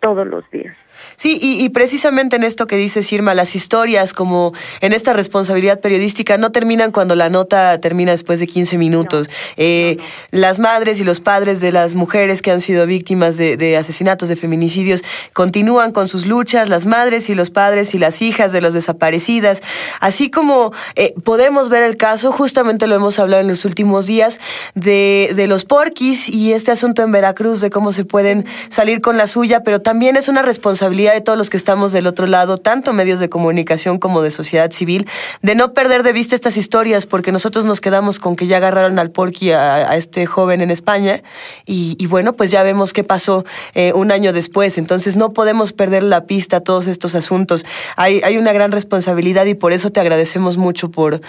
[0.00, 0.76] todos los días.
[1.16, 6.38] Sí, y, precisamente en esto que dice Irma, las historias como en esta responsabilidad periodística
[6.38, 9.30] no terminan cuando la nota termina después de 15 minutos.
[9.56, 9.96] Eh,
[10.30, 14.36] las madres y los padres de las mujeres que han sido víctimas de, asesinatos, de
[14.36, 15.02] feminicidios,
[15.32, 19.62] continúan con sus luchas, las madres y los padres y las hijas de las desaparecidas,
[20.00, 24.40] así como eh, podemos ver el caso, justamente lo hemos hablado en los últimos días,
[24.74, 29.16] de, de los porquis y este asunto en Veracruz, de cómo se pueden salir con
[29.16, 32.58] la suya, pero también es una responsabilidad de todos los que estamos del otro lado,
[32.58, 35.06] tanto medios de comunicación como de sociedad civil,
[35.40, 38.98] de no perder de vista estas historias, porque nosotros nos quedamos con que ya agarraron
[38.98, 41.22] al Porky a, este joven en España
[41.64, 44.76] y, bueno, pues ya vemos qué pasó eh, un año después.
[44.76, 47.64] Entonces no podemos perder la pista a todos estos asuntos.
[47.96, 51.22] Hay, hay una gran responsabilidad y por eso te agradecemos mucho por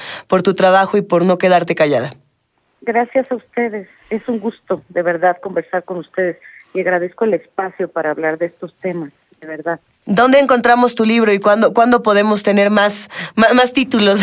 [0.43, 2.11] tu trabajo y por no quedarte callada.
[2.81, 3.87] Gracias a ustedes.
[4.09, 6.35] Es un gusto, de verdad, conversar con ustedes
[6.73, 9.79] y agradezco el espacio para hablar de estos temas, de verdad.
[10.05, 14.19] ¿Dónde encontramos tu libro y cuándo, cuándo podemos tener más, más, títulos?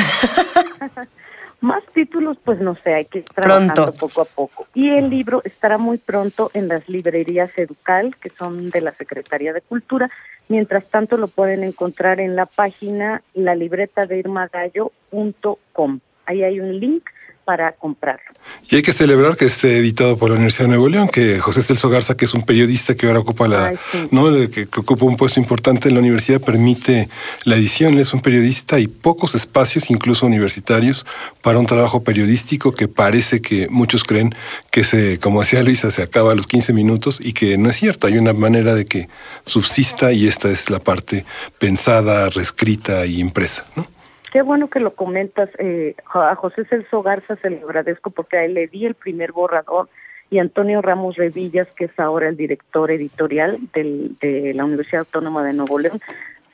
[1.60, 4.66] más títulos, pues no sé, hay que ir trabajando poco a poco.
[4.74, 9.52] Y el libro estará muy pronto en las librerías Educal, que son de la Secretaría
[9.52, 10.09] de Cultura.
[10.48, 16.01] Mientras tanto, lo pueden encontrar en la página la libreta de irmagallo.com.
[16.27, 17.09] Ahí hay un link
[17.47, 18.24] para comprarlo.
[18.68, 21.62] Y hay que celebrar que esté editado por la Universidad de Nuevo León, que José
[21.62, 23.73] Celso Garza, que es un periodista que ahora ocupa la,
[24.10, 27.09] no, que, ocupa un puesto importante en la universidad, permite
[27.44, 27.94] la edición.
[27.94, 31.06] Él es un periodista y pocos espacios, incluso universitarios,
[31.40, 34.35] para un trabajo periodístico que parece que muchos creen
[34.73, 37.77] que se, como decía Luisa, se acaba a los 15 minutos y que no es
[37.77, 38.09] cierto.
[38.09, 39.09] Hay una manera de que
[39.44, 41.24] subsista y esta es la parte
[41.60, 43.95] pensada, reescrita y impresa, ¿no?
[44.37, 45.49] Qué bueno que lo comentas.
[45.59, 49.33] Eh, a José Celso Garza se le agradezco porque a él le di el primer
[49.33, 49.89] borrador
[50.29, 55.55] y Antonio Ramos Revillas, que es ahora el director editorial de la Universidad Autónoma de
[55.55, 56.01] Nuevo León.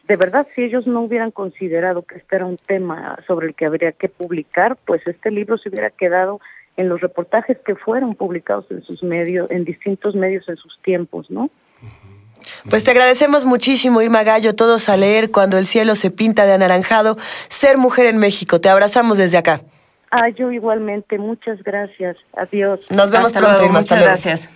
[0.07, 3.67] De verdad, si ellos no hubieran considerado que este era un tema sobre el que
[3.67, 6.41] habría que publicar, pues este libro se hubiera quedado
[6.77, 11.33] en los reportajes que fueron publicados en sus medios, en distintos medios en sus tiempos,
[11.33, 11.51] ¿no?
[12.69, 16.53] Pues te agradecemos muchísimo, Irma Gallo, todos a leer Cuando el cielo se pinta de
[16.53, 17.17] anaranjado,
[17.49, 18.61] Ser mujer en México.
[18.61, 19.63] Te abrazamos desde acá.
[20.11, 21.19] Ah, yo igualmente.
[21.19, 22.17] Muchas gracias.
[22.37, 22.81] Adiós.
[22.91, 23.81] Nos vemos pronto, Irma.
[23.81, 24.49] Muchas gracias.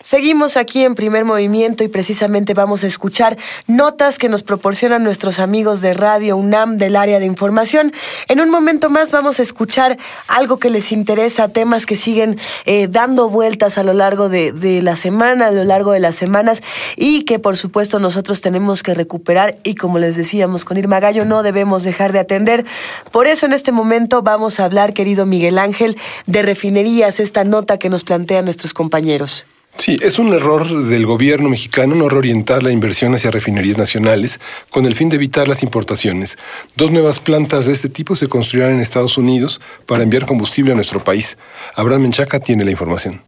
[0.00, 5.38] Seguimos aquí en primer movimiento y precisamente vamos a escuchar notas que nos proporcionan nuestros
[5.38, 7.92] amigos de Radio UNAM del área de información.
[8.28, 12.88] En un momento más vamos a escuchar algo que les interesa, temas que siguen eh,
[12.88, 16.62] dando vueltas a lo largo de, de, la semana, a lo largo de las semanas
[16.96, 21.24] y que por supuesto nosotros tenemos que recuperar y como les decíamos con Irma Gallo
[21.24, 22.64] no debemos dejar de atender.
[23.10, 25.96] Por eso en este momento vamos a hablar, querido Miguel Ángel,
[26.26, 29.46] de refinerías, esta nota que nos plantean nuestros compañeros.
[29.78, 34.38] Sí, es un error del gobierno mexicano no reorientar la inversión hacia refinerías nacionales
[34.70, 36.38] con el fin de evitar las importaciones.
[36.76, 40.76] Dos nuevas plantas de este tipo se construirán en Estados Unidos para enviar combustible a
[40.76, 41.36] nuestro país.
[41.74, 43.22] Abraham Menchaca tiene la información.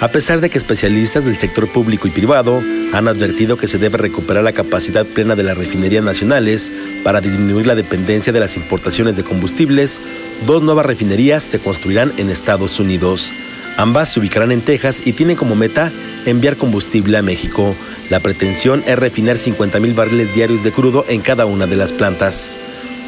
[0.00, 2.62] A pesar de que especialistas del sector público y privado
[2.92, 6.72] han advertido que se debe recuperar la capacidad plena de las refinerías nacionales
[7.02, 10.00] para disminuir la dependencia de las importaciones de combustibles,
[10.46, 13.32] dos nuevas refinerías se construirán en Estados Unidos.
[13.76, 15.92] Ambas se ubicarán en Texas y tienen como meta
[16.26, 17.76] enviar combustible a México.
[18.10, 21.92] La pretensión es refinar 50 mil barriles diarios de crudo en cada una de las
[21.92, 22.58] plantas.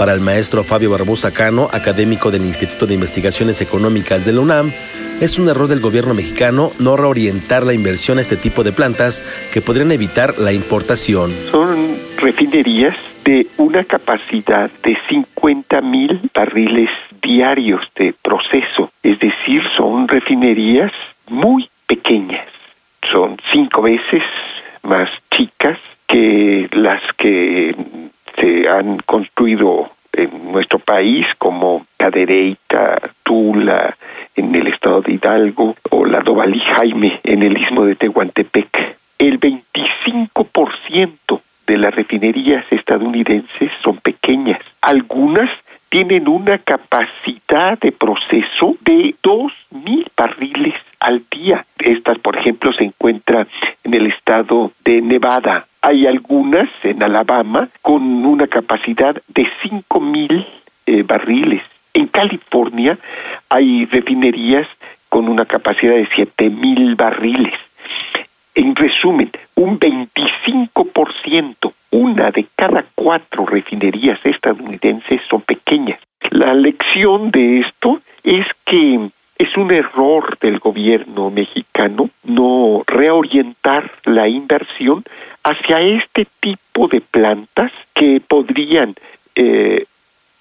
[0.00, 4.72] Para el maestro Fabio Barbosa Cano, académico del Instituto de Investigaciones Económicas de la UNAM,
[5.20, 9.22] es un error del gobierno mexicano no reorientar la inversión a este tipo de plantas
[9.52, 11.34] que podrían evitar la importación.
[11.50, 12.96] Son refinerías
[13.26, 16.88] de una capacidad de 50 mil barriles
[17.20, 20.92] diarios de proceso, es decir, son refinerías
[21.28, 22.48] muy pequeñas,
[23.12, 24.22] son cinco veces
[24.82, 27.74] más chicas que las que
[28.40, 33.96] se han construido en nuestro país como Cadereyta, Tula,
[34.34, 38.96] en el estado de Hidalgo, o la Dovalí Jaime en el istmo de Tehuantepec.
[39.18, 44.60] El 25% de las refinerías estadounidenses son pequeñas.
[44.80, 45.50] Algunas
[45.90, 51.66] tienen una capacidad de proceso de 2.000 barriles al día.
[51.78, 53.48] Estas, por ejemplo, se encuentran
[53.84, 55.66] en el estado de Nevada.
[55.82, 60.46] Hay algunas en Alabama con una capacidad de 5.000
[60.86, 61.62] eh, barriles.
[61.94, 62.98] En California
[63.48, 64.68] hay refinerías
[65.08, 67.54] con una capacidad de 7.000 barriles.
[68.54, 75.98] En resumen, un 25%, una de cada cuatro refinerías estadounidenses son pequeñas.
[76.30, 79.10] La lección de esto es que
[79.40, 85.02] es un error del gobierno mexicano no reorientar la inversión
[85.42, 88.94] hacia este tipo de plantas que podrían
[89.34, 89.86] eh,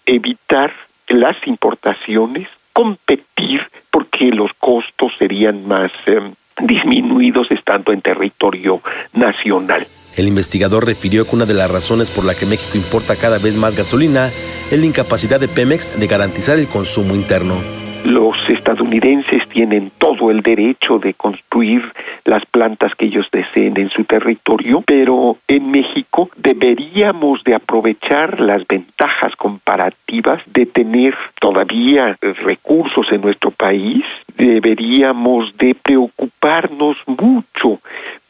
[0.06, 0.74] evitar
[1.08, 8.82] las importaciones, competir porque los costos serían más em, disminuidos estando en territorio
[9.14, 9.88] nacional.
[10.18, 13.56] El investigador refirió que una de las razones por la que México importa cada vez
[13.56, 14.28] más gasolina
[14.70, 17.79] es la incapacidad de Pemex de garantizar el consumo interno.
[18.06, 21.84] Los estadounidenses tienen todo el derecho de construir
[22.24, 28.66] las plantas que ellos deseen en su territorio, pero en México deberíamos de aprovechar las
[28.66, 34.04] ventajas comparativas de tener todavía recursos en nuestro país,
[34.38, 37.80] deberíamos de preocuparnos mucho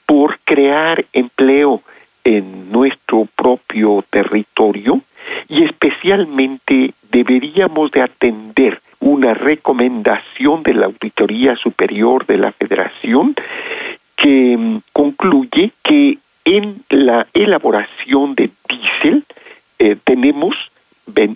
[0.05, 1.81] por crear empleo
[2.23, 5.01] en nuestro propio territorio
[5.47, 13.35] y especialmente deberíamos de atender una recomendación de la Auditoría Superior de la Federación
[14.15, 19.23] que mm, concluye que en la elaboración de diésel
[19.79, 20.55] eh, tenemos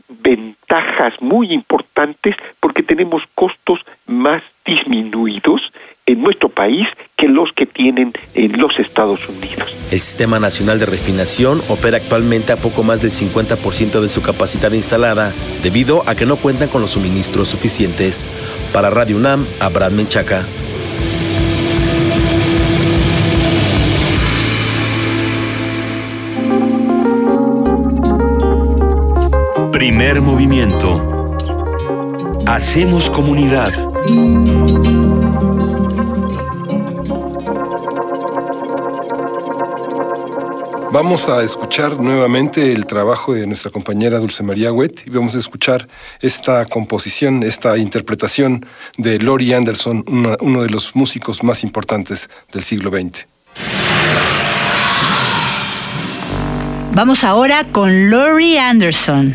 [0.09, 5.61] ventajas muy importantes porque tenemos costos más disminuidos
[6.05, 9.69] en nuestro país que los que tienen en los Estados Unidos.
[9.91, 14.71] El Sistema Nacional de Refinación opera actualmente a poco más del 50% de su capacidad
[14.71, 18.29] instalada, debido a que no cuentan con los suministros suficientes.
[18.73, 20.45] Para Radio UNAM, Abraham Menchaca.
[29.71, 31.01] Primer movimiento.
[32.45, 33.71] Hacemos comunidad.
[40.93, 45.39] Vamos a escuchar nuevamente el trabajo de nuestra compañera Dulce María Wet y vamos a
[45.39, 45.87] escuchar
[46.21, 48.63] esta composición, esta interpretación
[48.99, 53.25] de Lori Anderson, uno de los músicos más importantes del siglo XX.
[56.91, 59.33] Vamos ahora con Lori Anderson.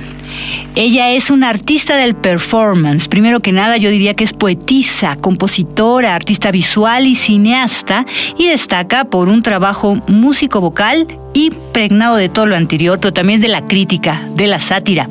[0.77, 3.09] Ella es una artista del performance.
[3.09, 8.07] Primero que nada, yo diría que es poetisa, compositora, artista visual y cineasta
[8.37, 11.09] y destaca por un trabajo músico-vocal
[11.39, 15.09] y pregnado de todo lo anterior, pero también de la crítica, de la sátira.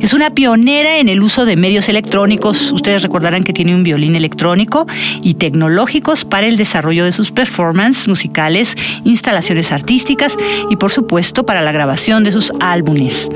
[0.00, 2.72] Es una pionera en el uso de medios electrónicos.
[2.72, 4.88] Ustedes recordarán que tiene un violín electrónico
[5.22, 10.36] y tecnológicos para el desarrollo de sus performances musicales, instalaciones artísticas
[10.68, 13.28] y por supuesto para la grabación de sus álbumes.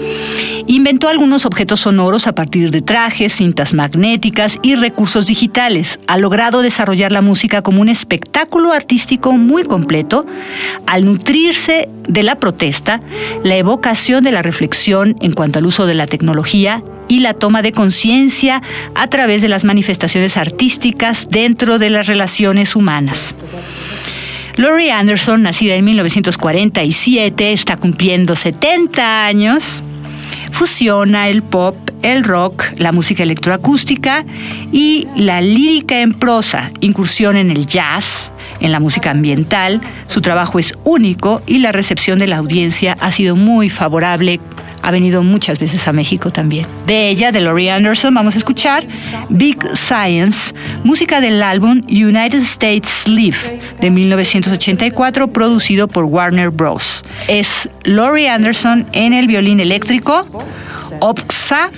[0.66, 5.98] Inventó algunos objetos sonoros a partir de trajes, cintas magnéticas y recursos digitales.
[6.06, 10.24] Ha logrado desarrollar la música como un espectáculo artístico muy completo
[10.86, 13.00] al nutrirse de la protesta,
[13.42, 17.62] la evocación de la reflexión en cuanto al uso de la tecnología y la toma
[17.62, 18.62] de conciencia
[18.94, 23.34] a través de las manifestaciones artísticas dentro de las relaciones humanas.
[24.56, 29.82] Laurie Anderson, nacida en 1947, está cumpliendo 70 años
[30.52, 34.24] fusiona el pop, el rock, la música electroacústica
[34.70, 38.30] y la lírica en prosa, incursión en el jazz,
[38.62, 39.80] en la música ambiental.
[40.06, 44.40] Su trabajo es único y la recepción de la audiencia ha sido muy favorable.
[44.80, 46.66] Ha venido muchas veces a México también.
[46.86, 48.84] De ella, de Laurie Anderson, vamos a escuchar
[49.28, 57.04] Big Science, música del álbum United States Live de 1984, producido por Warner Bros.
[57.28, 60.26] Es Laurie Anderson en el violín eléctrico,
[61.00, 61.70] Opxa,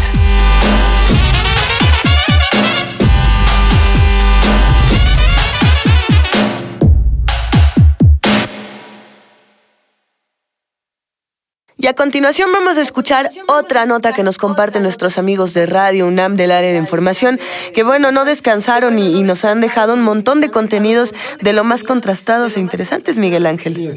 [11.89, 16.37] a continuación vamos a escuchar otra nota que nos comparten nuestros amigos de Radio UNAM
[16.37, 17.41] del área de información,
[17.73, 21.65] que bueno, no descansaron y, y nos han dejado un montón de contenidos de lo
[21.65, 23.91] más contrastados e interesantes, Miguel Ángel.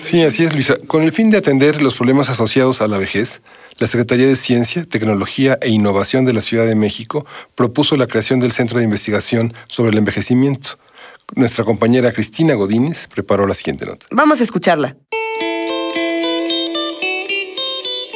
[0.00, 0.76] Sí, así es, Luisa.
[0.88, 3.42] Con el fin de atender los problemas asociados a la vejez,
[3.78, 8.40] la Secretaría de Ciencia, Tecnología e Innovación de la Ciudad de México propuso la creación
[8.40, 10.78] del Centro de Investigación sobre el Envejecimiento.
[11.36, 14.06] Nuestra compañera Cristina Godínez preparó la siguiente nota.
[14.10, 14.96] Vamos a escucharla.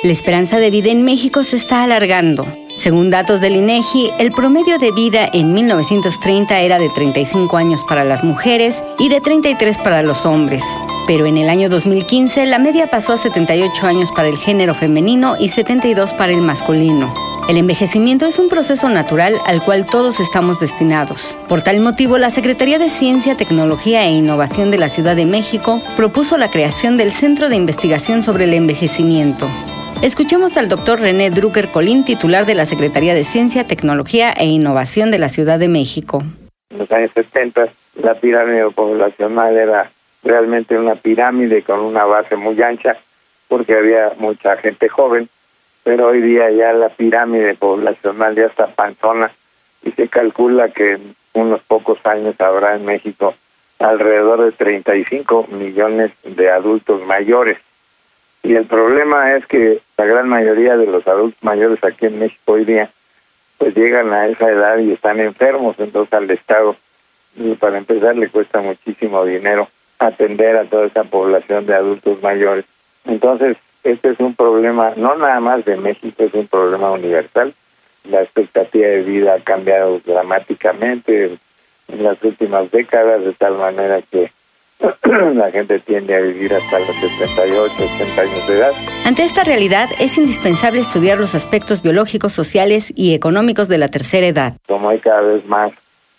[0.04, 2.46] La esperanza de vida en México se está alargando.
[2.76, 8.04] Según datos del INEGI, el promedio de vida en 1930 era de 35 años para
[8.04, 10.62] las mujeres y de 33 para los hombres.
[11.06, 15.36] Pero en el año 2015 la media pasó a 78 años para el género femenino
[15.40, 17.14] y 72 para el masculino.
[17.48, 21.34] El envejecimiento es un proceso natural al cual todos estamos destinados.
[21.48, 25.80] Por tal motivo, la Secretaría de Ciencia, Tecnología e Innovación de la Ciudad de México
[25.96, 29.48] propuso la creación del Centro de Investigación sobre el Envejecimiento.
[30.04, 35.10] Escuchemos al doctor René Drucker Colín, titular de la Secretaría de Ciencia, Tecnología e Innovación
[35.10, 36.22] de la Ciudad de México.
[36.68, 37.68] En los años 70
[38.02, 39.90] la pirámide poblacional era
[40.22, 42.98] realmente una pirámide con una base muy ancha
[43.48, 45.30] porque había mucha gente joven,
[45.84, 49.32] pero hoy día ya la pirámide poblacional ya está panzona
[49.82, 53.34] y se calcula que en unos pocos años habrá en México
[53.78, 57.56] alrededor de 35 millones de adultos mayores.
[58.42, 62.52] Y el problema es que la gran mayoría de los adultos mayores aquí en México
[62.52, 62.90] hoy día
[63.58, 66.76] pues llegan a esa edad y están enfermos, entonces al Estado,
[67.60, 69.68] para empezar, le cuesta muchísimo dinero
[69.98, 72.64] atender a toda esa población de adultos mayores.
[73.04, 77.54] Entonces, este es un problema no nada más de México, es un problema universal.
[78.04, 81.38] La expectativa de vida ha cambiado dramáticamente
[81.88, 84.32] en las últimas décadas, de tal manera que
[85.34, 88.72] la gente tiende a vivir hasta los 78, 80 años de edad.
[89.04, 94.26] Ante esta realidad, es indispensable estudiar los aspectos biológicos, sociales y económicos de la tercera
[94.26, 94.54] edad.
[94.66, 95.72] Como hay cada vez más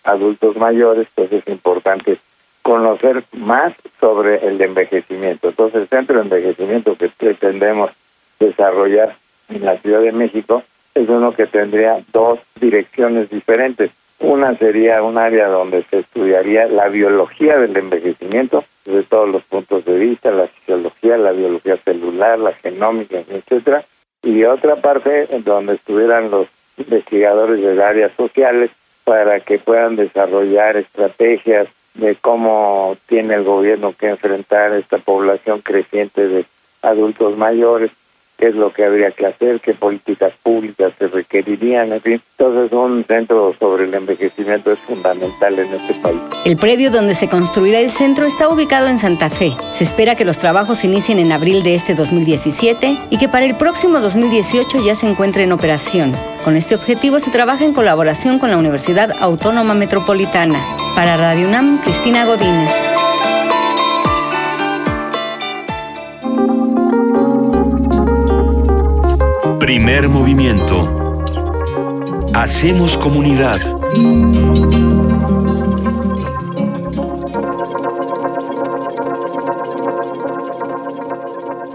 [0.04, 2.18] adultos mayores, pues es importante
[2.62, 5.50] conocer más sobre el envejecimiento.
[5.50, 7.92] Entonces, el centro de envejecimiento que pretendemos
[8.40, 9.16] desarrollar
[9.50, 10.64] en la Ciudad de México
[10.96, 13.92] es uno que tendría dos direcciones diferentes.
[14.20, 19.84] Una sería un área donde se estudiaría la biología del envejecimiento desde todos los puntos
[19.86, 23.84] de vista, la fisiología, la biología celular, la genómica, etcétera,
[24.24, 26.48] y otra parte donde estuvieran los
[26.78, 28.72] investigadores de áreas sociales
[29.04, 36.28] para que puedan desarrollar estrategias de cómo tiene el gobierno que enfrentar esta población creciente
[36.28, 36.46] de
[36.82, 37.92] adultos mayores,
[38.38, 42.22] qué es lo que habría que hacer, qué políticas públicas se requerirían, en fin.
[42.38, 46.20] Entonces un centro sobre el envejecimiento es fundamental en este país.
[46.46, 49.52] El predio donde se construirá el centro está ubicado en Santa Fe.
[49.72, 53.56] Se espera que los trabajos inicien en abril de este 2017 y que para el
[53.56, 56.14] próximo 2018 ya se encuentre en operación.
[56.44, 60.60] Con este objetivo se trabaja en colaboración con la Universidad Autónoma Metropolitana.
[60.96, 62.95] Para Radio UNAM, Cristina Godínez.
[69.66, 71.24] Primer movimiento.
[72.36, 73.60] Hacemos comunidad.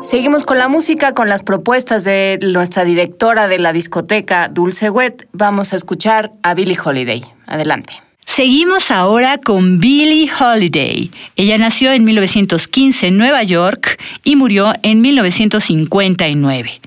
[0.04, 5.26] Seguimos con la música, con las propuestas de nuestra directora de la discoteca, Dulce Wet.
[5.32, 7.24] Vamos a escuchar a Billie Holiday.
[7.48, 7.94] Adelante.
[8.24, 11.10] Seguimos ahora con Billie Holiday.
[11.34, 16.80] Ella nació en 1915 en Nueva York y murió en 1959.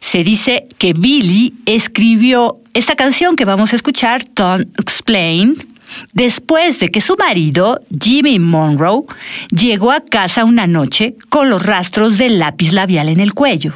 [0.00, 5.56] Se dice que Billie escribió esta canción que vamos a escuchar, Don't Explain,
[6.12, 9.04] después de que su marido, Jimmy Monroe,
[9.50, 13.72] llegó a casa una noche con los rastros del lápiz labial en el cuello.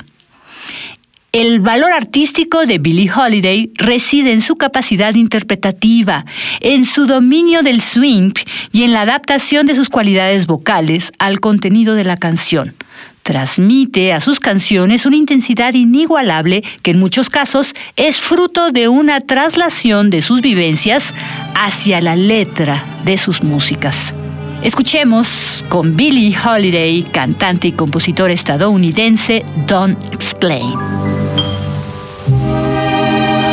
[1.32, 6.26] El valor artístico de Billie Holiday reside en su capacidad interpretativa,
[6.60, 8.32] en su dominio del swing
[8.70, 12.74] y en la adaptación de sus cualidades vocales al contenido de la canción.
[13.22, 19.20] Transmite a sus canciones una intensidad inigualable que en muchos casos es fruto de una
[19.20, 21.14] traslación de sus vivencias
[21.54, 24.14] hacia la letra de sus músicas.
[24.62, 30.78] Escuchemos con Billie Holiday, cantante y compositor estadounidense, Don't Explain.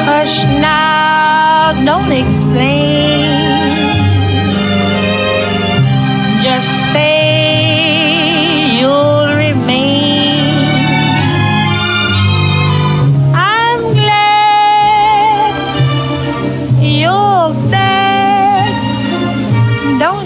[0.05, 3.29] Hush now, don't explain.
[6.43, 7.68] Just say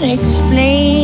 [0.04, 1.03] explain.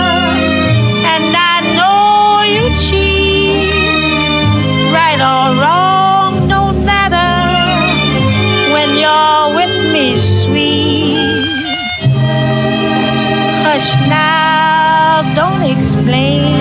[10.01, 11.45] me, sweet.
[13.65, 16.57] Hush now, don't explain.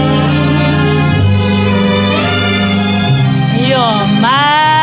[3.66, 4.80] You're my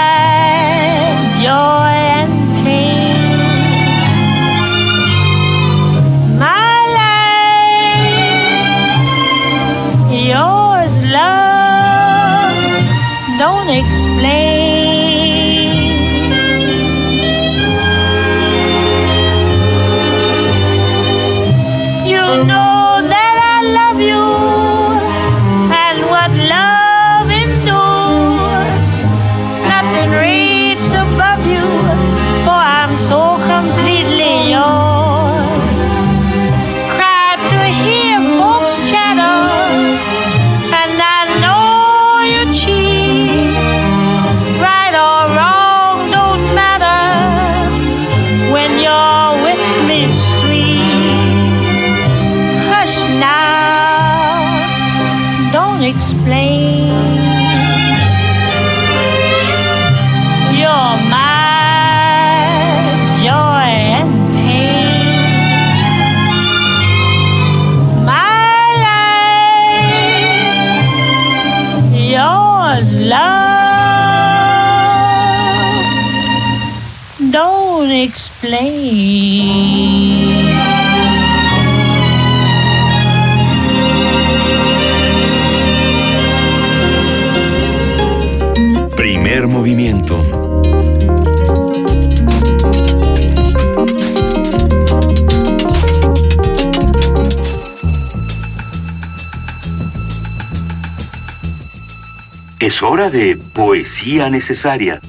[102.67, 104.99] Es hora de poesía necesaria.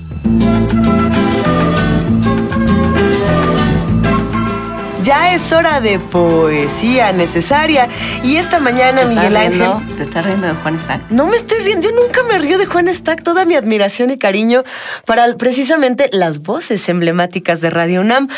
[5.03, 7.89] Ya es hora de poesía necesaria.
[8.23, 9.73] Y esta mañana, ¿Te estás Miguel riendo?
[9.73, 9.97] Ángel.
[9.97, 11.11] ¿Te estás riendo de Juan Stack?
[11.11, 14.19] No me estoy riendo, yo nunca me río de Juan Stack, toda mi admiración y
[14.19, 14.63] cariño
[15.05, 18.29] para precisamente las voces emblemáticas de Radio UNAM.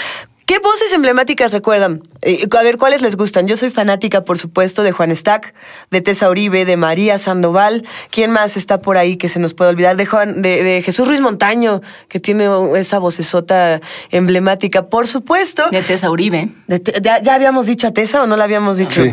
[0.50, 2.02] ¿Qué voces emblemáticas recuerdan?
[2.22, 3.46] Eh, a ver, ¿cuáles les gustan?
[3.46, 5.54] Yo soy fanática, por supuesto, de Juan Stack,
[5.92, 7.86] de Tessa Uribe, de María Sandoval.
[8.10, 9.96] ¿Quién más está por ahí que se nos puede olvidar?
[9.96, 15.70] De, Juan, de, de Jesús Ruiz Montaño, que tiene esa vocesota emblemática, por supuesto.
[15.70, 16.48] De Tessa Uribe.
[16.66, 19.04] De Te- ¿Ya, ya habíamos dicho a Tessa o no la habíamos dicho?
[19.04, 19.12] Sí.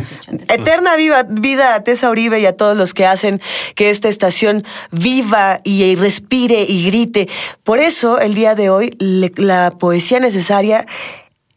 [0.50, 3.40] Eterna viva, vida a Tessa Uribe y a todos los que hacen
[3.76, 7.30] que esta estación viva y, y respire y grite.
[7.64, 10.88] Por eso, el día de hoy, le- la poesía necesaria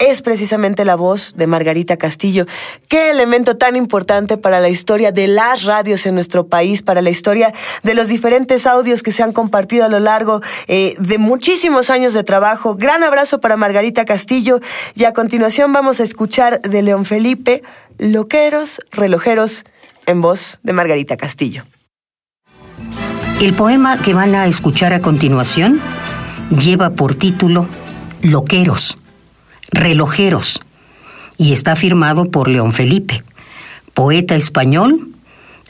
[0.01, 2.47] es precisamente la voz de Margarita Castillo.
[2.89, 7.11] Qué elemento tan importante para la historia de las radios en nuestro país, para la
[7.11, 7.55] historia
[7.85, 12.15] de los diferentes audios que se han compartido a lo largo eh, de muchísimos años
[12.15, 12.75] de trabajo.
[12.75, 14.61] Gran abrazo para Margarita Castillo
[14.97, 17.63] y a continuación vamos a escuchar de León Felipe,
[17.99, 19.65] Loqueros, Relojeros,
[20.07, 21.65] en voz de Margarita Castillo.
[23.41, 25.81] El poema que van a escuchar a continuación
[26.51, 27.69] lleva por título
[28.23, 28.99] Loqueros,
[29.73, 30.61] Relojeros
[31.37, 33.23] y está firmado por León Felipe,
[33.95, 35.11] poeta español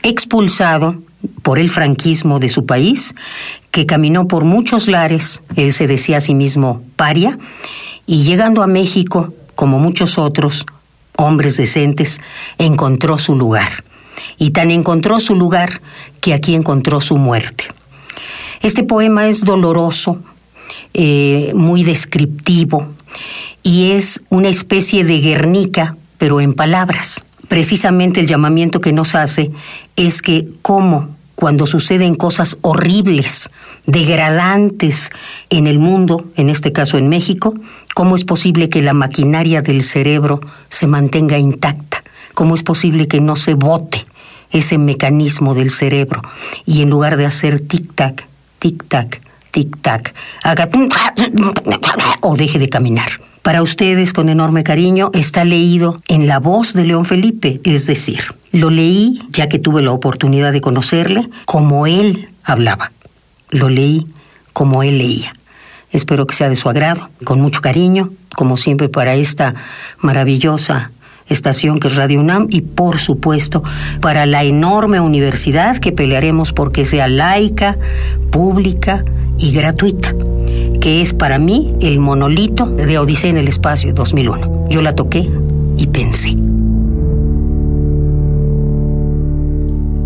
[0.02, 0.96] expulsado
[1.42, 3.14] por el franquismo de su país,
[3.70, 7.38] que caminó por muchos lares, él se decía a sí mismo paria,
[8.06, 10.66] y llegando a México, como muchos otros
[11.16, 12.20] hombres decentes,
[12.58, 13.84] encontró su lugar.
[14.38, 15.80] Y tan encontró su lugar
[16.20, 17.64] que aquí encontró su muerte.
[18.62, 20.18] Este poema es doloroso,
[20.94, 22.88] eh, muy descriptivo,
[23.62, 27.24] y es una especie de Guernica, pero en palabras.
[27.48, 29.50] Precisamente el llamamiento que nos hace
[29.96, 33.48] es que cómo cuando suceden cosas horribles,
[33.86, 35.10] degradantes
[35.48, 37.54] en el mundo, en este caso en México,
[37.94, 42.04] cómo es posible que la maquinaria del cerebro se mantenga intacta,
[42.34, 44.04] cómo es posible que no se bote
[44.50, 46.20] ese mecanismo del cerebro
[46.66, 48.26] y en lugar de hacer tic-tac,
[48.60, 49.20] tic-tac,
[49.50, 50.12] tic-tac,
[50.42, 50.68] haga
[52.20, 53.29] o deje de caminar.
[53.42, 58.34] Para ustedes, con enorme cariño, está leído en la voz de León Felipe, es decir,
[58.52, 62.92] lo leí, ya que tuve la oportunidad de conocerle, como él hablaba.
[63.50, 64.06] Lo leí
[64.52, 65.34] como él leía.
[65.90, 69.54] Espero que sea de su agrado, con mucho cariño, como siempre para esta
[69.98, 70.90] maravillosa
[71.28, 73.62] estación que es Radio UNAM y por supuesto
[74.00, 77.78] para la enorme universidad que pelearemos porque sea laica,
[78.30, 79.04] pública
[79.38, 80.12] y gratuita,
[80.80, 84.68] que es para mí el monolito de Odisea en el Espacio 2001.
[84.70, 85.28] Yo la toqué
[85.76, 86.36] y pensé.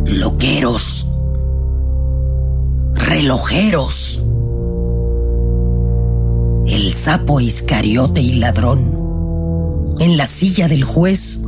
[0.07, 1.09] Loqueros,
[2.95, 4.21] relojeros,
[6.67, 11.41] el sapo iscariote y ladrón en la silla del juez,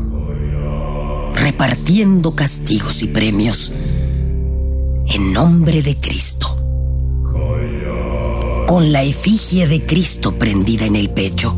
[1.35, 3.73] repartiendo castigos y premios
[5.07, 6.46] en nombre de Cristo,
[8.67, 11.57] con la efigie de Cristo prendida en el pecho.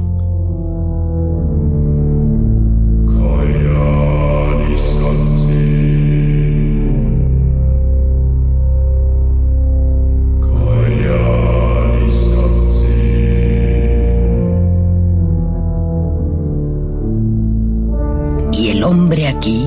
[18.53, 19.67] Y el hombre aquí,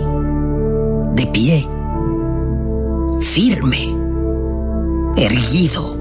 [1.15, 1.67] de pie,
[3.21, 3.89] firme,
[5.17, 6.00] erguido,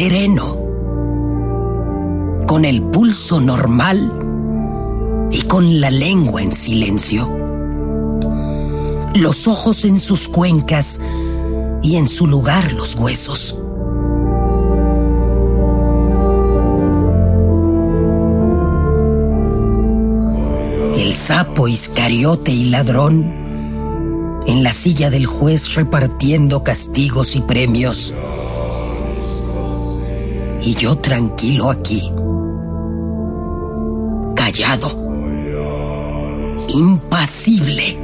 [0.00, 0.56] sereno,
[2.46, 7.28] con el pulso normal y con la lengua en silencio,
[9.14, 11.02] los ojos en sus cuencas
[11.82, 13.58] y en su lugar los huesos.
[20.96, 28.14] El sapo iscariote y ladrón en la silla del juez repartiendo castigos y premios.
[30.62, 32.02] Y yo tranquilo aquí,
[34.36, 34.88] callado,
[36.68, 37.98] impasible,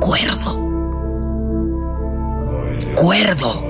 [0.00, 0.70] cuerdo,
[2.94, 3.64] cuerdo,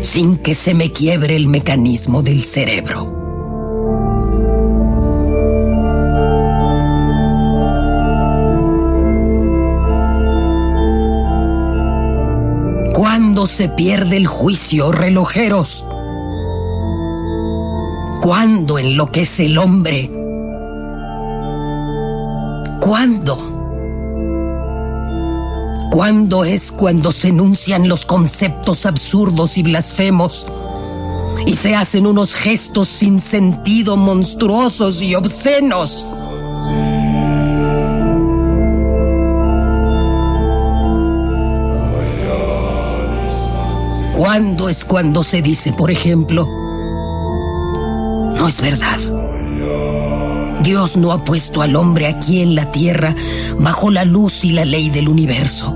[0.00, 3.19] sin que se me quiebre el mecanismo del cerebro.
[13.60, 15.84] Se pierde el juicio, relojeros?
[18.22, 20.10] ¿Cuándo enloquece el hombre?
[22.80, 23.36] ¿Cuándo?
[25.92, 30.46] ¿Cuándo es cuando se enuncian los conceptos absurdos y blasfemos?
[31.44, 36.06] Y se hacen unos gestos sin sentido monstruosos y obscenos.
[44.20, 46.46] ¿Cuándo es cuando se dice, por ejemplo,
[48.36, 48.98] no es verdad.
[50.62, 53.14] Dios no ha puesto al hombre aquí en la tierra
[53.58, 55.74] bajo la luz y la ley del universo.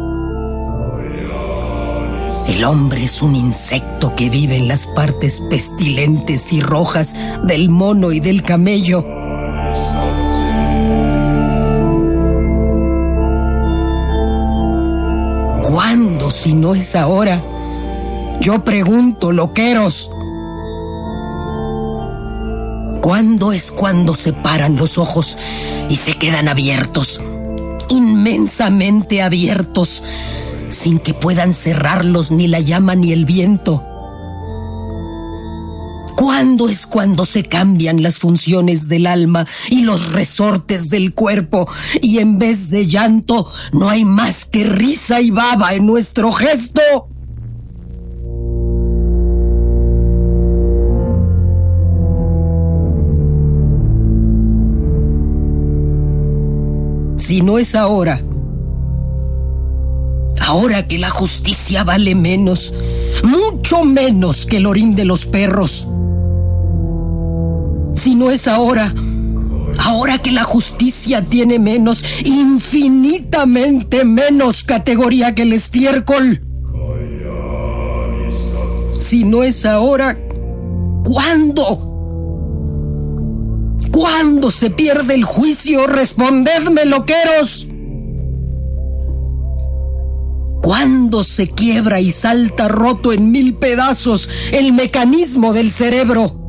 [2.46, 8.12] El hombre es un insecto que vive en las partes pestilentes y rojas del mono
[8.12, 9.06] y del camello.
[15.62, 17.42] ¿Cuándo si no es ahora?
[18.40, 20.10] Yo pregunto, loqueros.
[23.00, 25.36] ¿Cuándo es cuando se paran los ojos
[25.88, 27.20] y se quedan abiertos?
[27.88, 29.90] Inmensamente abiertos,
[30.68, 33.84] sin que puedan cerrarlos ni la llama ni el viento.
[36.16, 41.68] ¿Cuándo es cuando se cambian las funciones del alma y los resortes del cuerpo
[42.00, 47.10] y en vez de llanto no hay más que risa y baba en nuestro gesto?
[57.34, 58.20] Si no es ahora,
[60.40, 62.72] ahora que la justicia vale menos,
[63.24, 65.88] mucho menos que el orín de los perros.
[67.96, 68.94] Si no es ahora,
[69.80, 76.40] ahora que la justicia tiene menos, infinitamente menos categoría que el estiércol.
[78.96, 80.16] Si no es ahora,
[81.02, 81.83] ¿cuándo?
[83.94, 85.86] ¿Cuándo se pierde el juicio?
[85.86, 87.68] Respondedme, loqueros.
[90.60, 96.43] ¿Cuándo se quiebra y salta roto en mil pedazos el mecanismo del cerebro?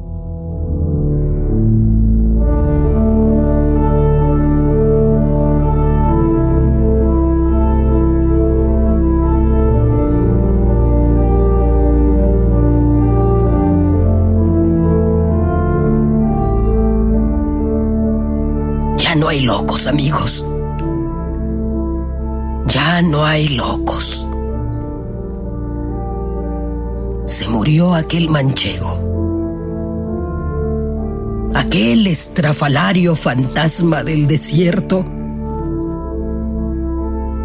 [19.36, 20.45] Hay locos, amigos.
[22.68, 24.26] Ya no hay locos.
[27.26, 28.98] Se murió aquel manchego.
[31.53, 35.06] Aquel estrafalario fantasma del desierto.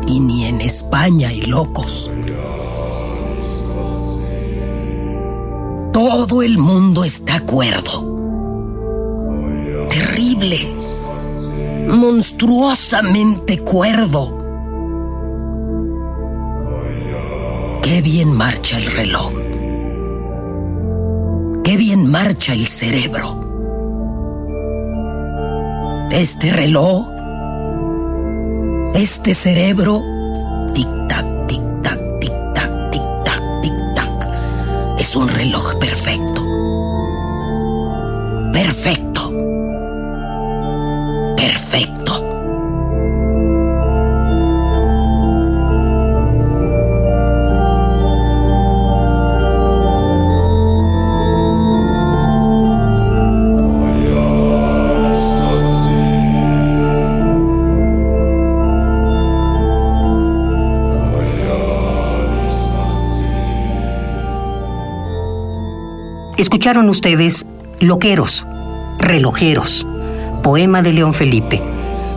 [0.06, 2.08] Y ni en España hay locos.
[5.92, 8.06] Todo el mundo está cuerdo.
[9.90, 10.79] Terrible.
[12.00, 14.38] Monstruosamente cuerdo.
[17.82, 19.30] Qué bien marcha el reloj.
[21.62, 23.28] Qué bien marcha el cerebro.
[26.10, 27.06] Este reloj,
[28.94, 30.00] este cerebro,
[30.72, 36.42] tic-tac, tic-tac, tic-tac, tic-tac, tic-tac, es un reloj perfecto.
[38.54, 39.09] Perfecto.
[66.40, 67.44] Escucharon ustedes
[67.80, 68.46] Loqueros,
[68.98, 69.86] Relojeros,
[70.42, 71.62] poema de León Felipe,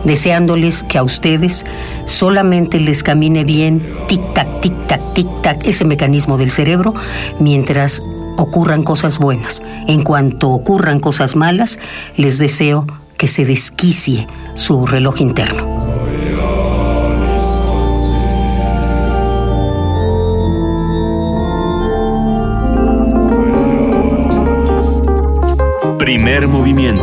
[0.04, 1.66] deseándoles que a ustedes
[2.06, 6.94] solamente les camine bien tic-tac, tic-tac, tic-tac, ese mecanismo del cerebro,
[7.38, 8.02] mientras
[8.38, 9.62] ocurran cosas buenas.
[9.88, 11.78] En cuanto ocurran cosas malas,
[12.16, 12.86] les deseo
[13.18, 15.73] que se desquicie su reloj interno.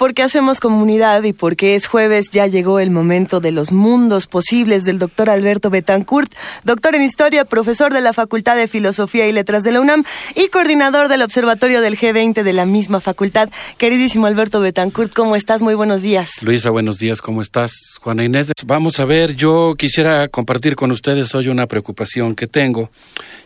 [0.00, 4.26] Y porque hacemos comunidad y porque es jueves, ya llegó el momento de los mundos
[4.26, 6.32] posibles del doctor Alberto Betancourt,
[6.64, 10.04] doctor en historia, profesor de la Facultad de Filosofía y Letras de la UNAM
[10.34, 13.50] y coordinador del Observatorio del G20 de la misma facultad.
[13.76, 15.60] Queridísimo Alberto Betancourt, ¿cómo estás?
[15.60, 16.30] Muy buenos días.
[16.40, 17.74] Luisa, buenos días, ¿cómo estás?
[18.00, 22.90] Juana Inés, vamos a ver, yo quisiera compartir con ustedes hoy una preocupación que tengo.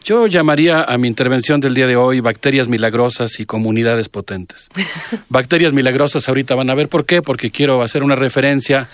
[0.05, 4.68] Yo llamaría a mi intervención del día de hoy bacterias milagrosas y comunidades potentes.
[5.28, 8.88] bacterias milagrosas ahorita van a ver por qué, porque quiero hacer una referencia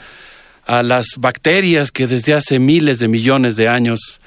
[0.67, 4.21] a las bacterias que desde hace miles de millones de años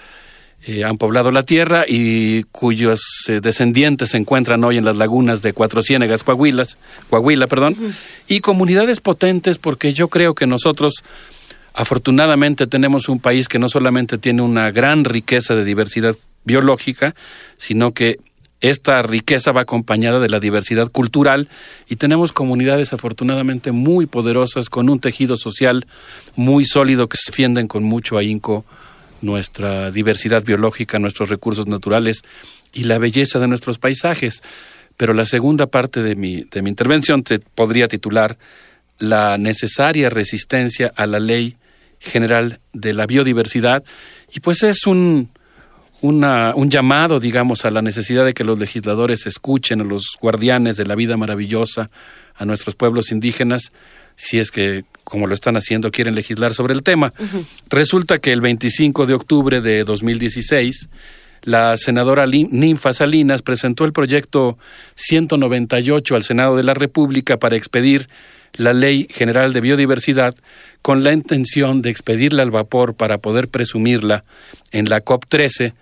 [0.66, 5.42] eh, han poblado la tierra y cuyos eh, descendientes se encuentran hoy en las lagunas
[5.42, 6.78] de Cuatro Ciénegas, Coahuilas,
[7.10, 7.96] Coahuila, perdón,
[8.28, 11.04] y comunidades potentes porque yo creo que nosotros
[11.74, 17.14] afortunadamente tenemos un país que no solamente tiene una gran riqueza de diversidad biológica,
[17.58, 18.20] sino que
[18.64, 21.50] esta riqueza va acompañada de la diversidad cultural
[21.90, 25.86] y tenemos comunidades afortunadamente muy poderosas con un tejido social
[26.38, 28.64] muy sólido que defienden con mucho ahínco
[29.22, 32.22] nuestra diversidad biológica, nuestros recursos naturales
[32.72, 34.42] y la belleza de nuestros paisajes.
[34.96, 38.38] Pero la segunda parte de mi, de mi intervención se podría titular
[38.98, 41.58] La necesaria resistencia a la ley
[42.00, 43.84] general de la biodiversidad
[44.34, 45.32] y pues es un,
[46.04, 50.76] una, un llamado, digamos, a la necesidad de que los legisladores escuchen a los guardianes
[50.76, 51.90] de la vida maravillosa,
[52.36, 53.72] a nuestros pueblos indígenas,
[54.18, 57.14] si es que, como lo están haciendo, quieren legislar sobre el tema.
[57.70, 60.90] Resulta que el 25 de octubre de 2016,
[61.44, 64.58] la senadora Ninfa Salinas presentó el proyecto
[64.96, 68.10] 198 al Senado de la República para expedir
[68.56, 70.36] la Ley General de Biodiversidad
[70.82, 74.26] con la intención de expedirla al vapor para poder presumirla
[74.74, 75.74] en la COP13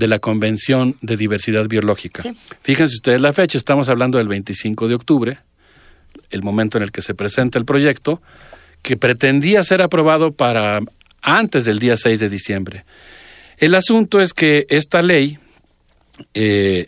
[0.00, 2.22] de la Convención de Diversidad Biológica.
[2.62, 5.38] Fíjense ustedes la fecha, estamos hablando del 25 de octubre,
[6.30, 8.22] el momento en el que se presenta el proyecto,
[8.82, 10.80] que pretendía ser aprobado para
[11.20, 12.84] antes del día 6 de diciembre.
[13.58, 15.38] El asunto es que esta ley,
[16.32, 16.86] eh,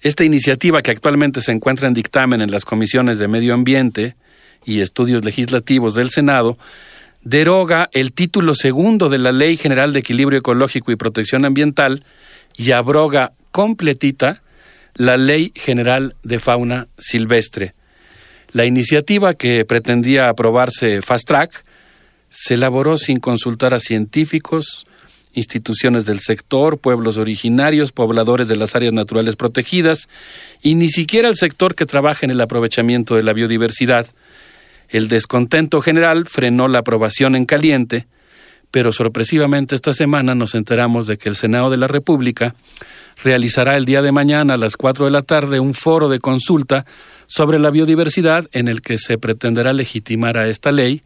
[0.00, 4.16] esta iniciativa que actualmente se encuentra en dictamen en las comisiones de Medio Ambiente
[4.64, 6.56] y Estudios Legislativos del Senado,
[7.22, 12.02] deroga el título segundo de la Ley General de Equilibrio Ecológico y Protección Ambiental
[12.56, 14.42] y abroga completita
[14.94, 17.74] la Ley General de Fauna Silvestre.
[18.52, 21.64] La iniciativa que pretendía aprobarse fast track
[22.30, 24.86] se elaboró sin consultar a científicos,
[25.32, 30.08] instituciones del sector, pueblos originarios, pobladores de las áreas naturales protegidas
[30.62, 34.06] y ni siquiera el sector que trabaja en el aprovechamiento de la biodiversidad.
[34.88, 38.06] El descontento general frenó la aprobación en caliente,
[38.74, 42.56] pero sorpresivamente esta semana nos enteramos de que el Senado de la República
[43.22, 46.84] realizará el día de mañana a las cuatro de la tarde un foro de consulta
[47.28, 51.02] sobre la biodiversidad en el que se pretenderá legitimar a esta ley,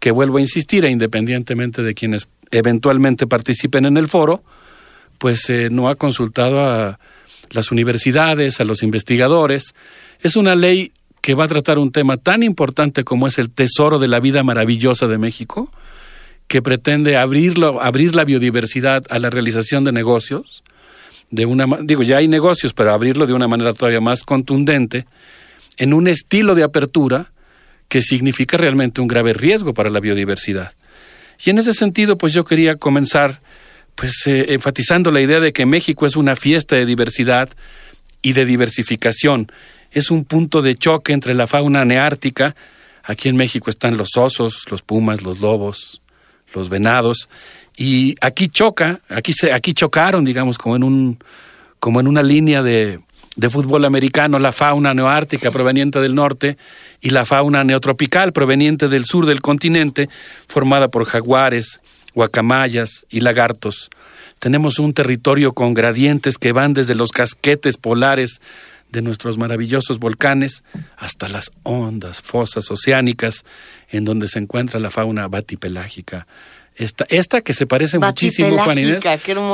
[0.00, 4.42] que vuelvo a insistir, e independientemente de quienes eventualmente participen en el foro,
[5.16, 6.98] pues eh, no ha consultado a
[7.48, 9.74] las universidades, a los investigadores.
[10.20, 13.98] Es una ley que va a tratar un tema tan importante como es el tesoro
[13.98, 15.72] de la vida maravillosa de México,
[16.48, 20.64] que pretende abrirlo, abrir la biodiversidad a la realización de negocios,
[21.30, 25.06] de una digo ya hay negocios, pero abrirlo de una manera todavía más contundente,
[25.76, 27.30] en un estilo de apertura
[27.88, 30.72] que significa realmente un grave riesgo para la biodiversidad.
[31.44, 33.40] Y en ese sentido, pues yo quería comenzar
[33.94, 37.48] pues eh, enfatizando la idea de que México es una fiesta de diversidad
[38.22, 39.50] y de diversificación.
[39.90, 42.54] Es un punto de choque entre la fauna neártica.
[43.02, 46.00] Aquí en México están los osos, los pumas, los lobos,
[46.54, 47.28] los venados
[47.76, 51.18] y aquí choca, aquí se aquí chocaron, digamos, como en un
[51.78, 53.00] como en una línea de
[53.38, 56.58] de fútbol americano la fauna neoártica proveniente del norte
[57.00, 60.08] y la fauna neotropical proveniente del sur del continente,
[60.48, 61.80] formada por jaguares,
[62.14, 63.90] guacamayas y lagartos.
[64.40, 68.40] Tenemos un territorio con gradientes que van desde los casquetes polares
[68.90, 70.62] de nuestros maravillosos volcanes
[70.96, 73.44] hasta las hondas fosas oceánicas
[73.90, 76.26] en donde se encuentra la fauna batipelágica.
[76.76, 79.04] Esta, esta que se parece muchísimo, Juan Inés,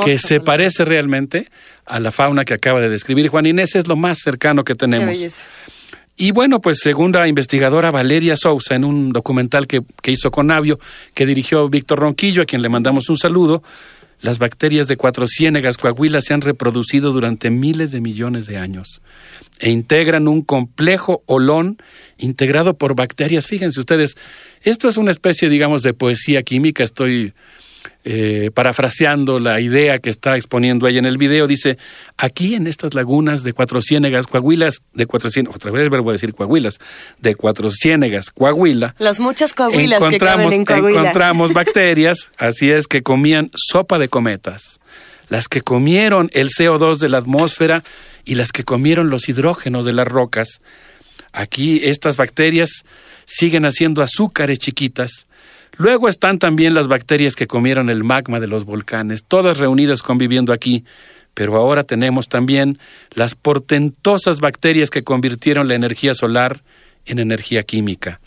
[0.03, 1.49] que se parece realmente
[1.85, 5.17] a la fauna que acaba de describir Juan Inés, es lo más cercano que tenemos.
[6.17, 10.47] Y bueno, pues según la investigadora Valeria Sousa, en un documental que, que hizo con
[10.47, 10.79] Navio,
[11.13, 13.63] que dirigió Víctor Ronquillo, a quien le mandamos un saludo,
[14.21, 19.01] las bacterias de Cuatro Ciénegas, Coahuila, se han reproducido durante miles de millones de años
[19.59, 21.77] e integran un complejo olón
[22.17, 23.45] integrado por bacterias.
[23.47, 24.15] Fíjense ustedes,
[24.61, 26.83] esto es una especie, digamos, de poesía química.
[26.83, 27.33] Estoy
[28.03, 31.47] eh, parafraseando la idea que está exponiendo ella en el video.
[31.47, 31.77] Dice,
[32.17, 36.11] aquí en estas lagunas de Cuatro Ciénegas, Coahuilas, de Cuatro Ciénegas, otra vez el verbo
[36.11, 36.79] decir Coahuilas,
[37.19, 40.99] de Cuatro Ciénegas, Coahuila, Las muchas coahuilas que encontramos, en Coahuila.
[40.99, 44.79] encontramos bacterias, así es que comían sopa de cometas,
[45.29, 47.83] las que comieron el CO2 de la atmósfera
[48.25, 50.61] y las que comieron los hidrógenos de las rocas.
[51.31, 52.83] Aquí estas bacterias
[53.25, 55.27] siguen haciendo azúcares chiquitas.
[55.77, 60.53] Luego están también las bacterias que comieron el magma de los volcanes, todas reunidas conviviendo
[60.53, 60.85] aquí.
[61.33, 62.79] Pero ahora tenemos también
[63.11, 66.61] las portentosas bacterias que convirtieron la energía solar
[67.05, 68.21] en energía química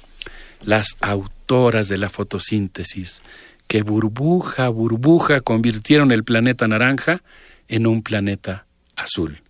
[0.62, 3.22] las autoras de la fotosíntesis,
[3.66, 7.22] que burbuja a burbuja convirtieron el planeta naranja
[7.68, 8.66] en un planeta
[8.96, 9.42] azul.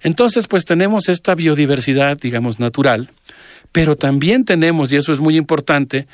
[0.00, 3.10] Entonces, pues tenemos esta biodiversidad, digamos, natural,
[3.72, 6.06] pero también tenemos, y eso es muy importante,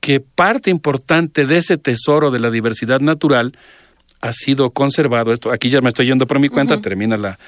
[0.00, 3.56] que parte importante de ese tesoro de la diversidad natural
[4.20, 5.32] ha sido conservado.
[5.32, 7.38] Esto, aquí ya me estoy yendo por mi cuenta, termina la,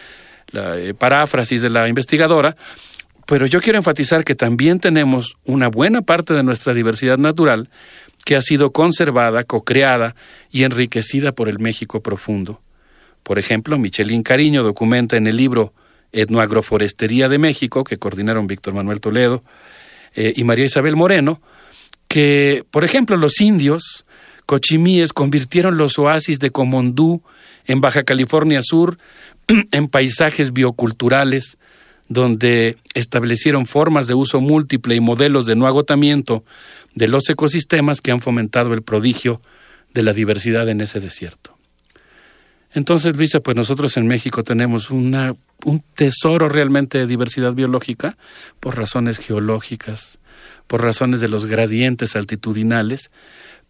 [0.50, 2.56] la eh, paráfrasis de la investigadora,
[3.26, 7.68] pero yo quiero enfatizar que también tenemos una buena parte de nuestra diversidad natural
[8.24, 10.14] que ha sido conservada, co-creada
[10.50, 12.60] y enriquecida por el México profundo.
[13.22, 15.72] Por ejemplo, Michelín Cariño documenta en el libro
[16.12, 19.42] Etnoagroforestería de México, que coordinaron Víctor Manuel Toledo
[20.14, 21.40] eh, y María Isabel Moreno,
[22.10, 24.04] que, por ejemplo, los indios
[24.44, 27.22] cochimíes convirtieron los oasis de Comondú
[27.66, 28.98] en Baja California Sur
[29.70, 31.56] en paisajes bioculturales,
[32.08, 36.42] donde establecieron formas de uso múltiple y modelos de no agotamiento
[36.96, 39.40] de los ecosistemas que han fomentado el prodigio
[39.94, 41.56] de la diversidad en ese desierto.
[42.72, 48.16] Entonces, Luisa, pues nosotros en México tenemos una, un tesoro realmente de diversidad biológica
[48.58, 50.19] por razones geológicas,
[50.70, 53.10] por razones de los gradientes altitudinales,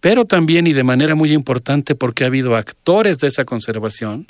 [0.01, 4.27] pero también y de manera muy importante porque ha habido actores de esa conservación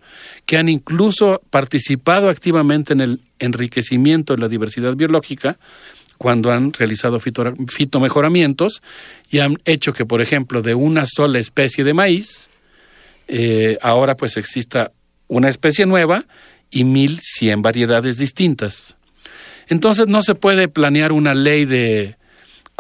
[0.47, 5.59] que han incluso participado activamente en el enriquecimiento de la diversidad biológica
[6.17, 8.83] cuando han realizado fitomejoramientos
[9.33, 12.51] y han hecho que, por ejemplo, de una sola especie de maíz,
[13.27, 14.93] eh, ahora pues exista
[15.27, 16.25] una especie nueva
[16.71, 18.97] y mil cien variedades distintas.
[19.67, 22.20] Entonces no se puede planear una ley de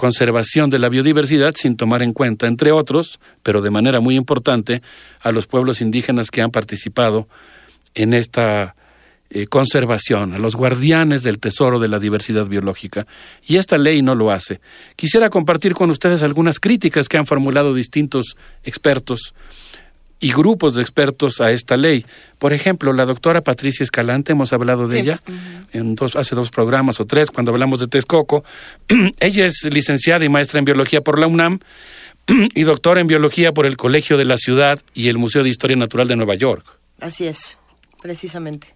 [0.01, 4.81] conservación de la biodiversidad sin tomar en cuenta, entre otros, pero de manera muy importante,
[5.21, 7.29] a los pueblos indígenas que han participado
[7.95, 8.75] en esta
[9.29, 13.07] eh, conservación, a los guardianes del tesoro de la diversidad biológica.
[13.47, 14.63] Y esta ley no lo hace.
[14.97, 19.35] Quisiera compartir con ustedes algunas críticas que han formulado distintos expertos
[20.21, 22.05] y grupos de expertos a esta ley.
[22.39, 25.23] Por ejemplo, la doctora Patricia Escalante, hemos hablado de ella
[25.73, 28.45] en dos, hace dos programas o tres cuando hablamos de Texcoco.
[29.21, 31.61] ella es licenciada y maestra en biología por la UNAM
[32.55, 35.77] y doctora en biología por el Colegio de la Ciudad y el Museo de Historia
[35.77, 36.67] Natural de Nueva York.
[37.01, 37.57] Así es,
[38.03, 38.75] precisamente.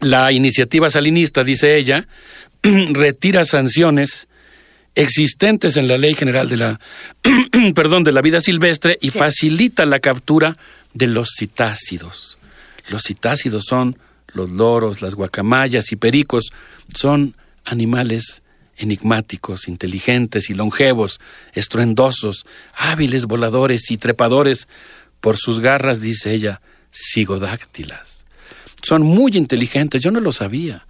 [0.00, 2.08] La iniciativa salinista, dice ella,
[2.62, 4.28] retira sanciones
[4.96, 6.80] existentes en la Ley General de la
[7.74, 10.56] perdón, de la vida silvestre y facilita la captura
[10.94, 12.38] de los citácidos.
[12.88, 13.96] Los citácidos son
[14.28, 16.52] los loros, las guacamayas y pericos,
[16.94, 18.42] son animales
[18.76, 21.20] enigmáticos, inteligentes y longevos,
[21.52, 24.68] estruendosos, hábiles voladores y trepadores
[25.20, 28.24] por sus garras, dice ella, sigodáctilas.
[28.82, 30.86] Son muy inteligentes, yo no lo sabía.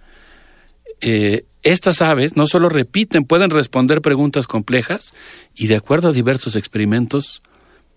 [1.01, 5.13] Eh, estas aves no solo repiten, pueden responder preguntas complejas
[5.53, 7.41] y de acuerdo a diversos experimentos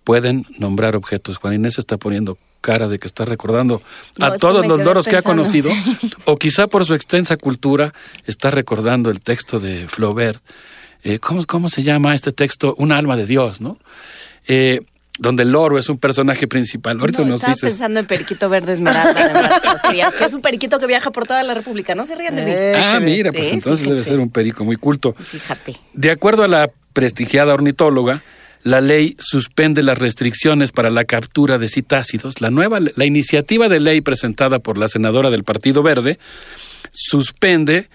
[0.05, 1.39] pueden nombrar objetos.
[1.39, 3.83] Juan Inés está poniendo cara de que está recordando
[4.21, 5.71] a todos los loros que ha conocido,
[6.25, 7.93] o quizá por su extensa cultura
[8.27, 10.43] está recordando el texto de Flaubert.
[11.03, 12.75] Eh, ¿cómo, ¿Cómo se llama este texto?
[12.79, 13.79] Un alma de Dios, ¿no?
[14.47, 14.81] Eh,
[15.19, 16.99] donde el loro es un personaje principal.
[16.99, 17.71] Ahorita no, nos estaba dices.
[17.71, 21.55] pensando en Periquito Verde Esmeralda, de que es un periquito que viaja por toda la
[21.55, 21.95] República.
[21.95, 22.53] No se rían de mí.
[22.77, 25.13] Ah, mira, pues entonces debe ser un perico muy culto.
[25.13, 25.77] Fíjate.
[25.93, 28.23] De acuerdo a la prestigiada ornitóloga,
[28.65, 32.41] la ley suspende las restricciones para la captura de citácidos.
[32.41, 36.19] La nueva, la iniciativa de ley presentada por la senadora del Partido Verde
[36.91, 37.91] suspende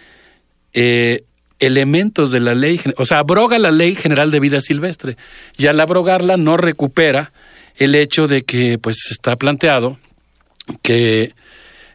[0.73, 1.23] eh,
[1.57, 5.17] elementos de la ley, o sea, abroga la ley general de vida silvestre.
[5.57, 7.31] Y al abrogarla no recupera
[7.75, 9.97] el hecho de que, pues, está planteado
[10.83, 11.33] que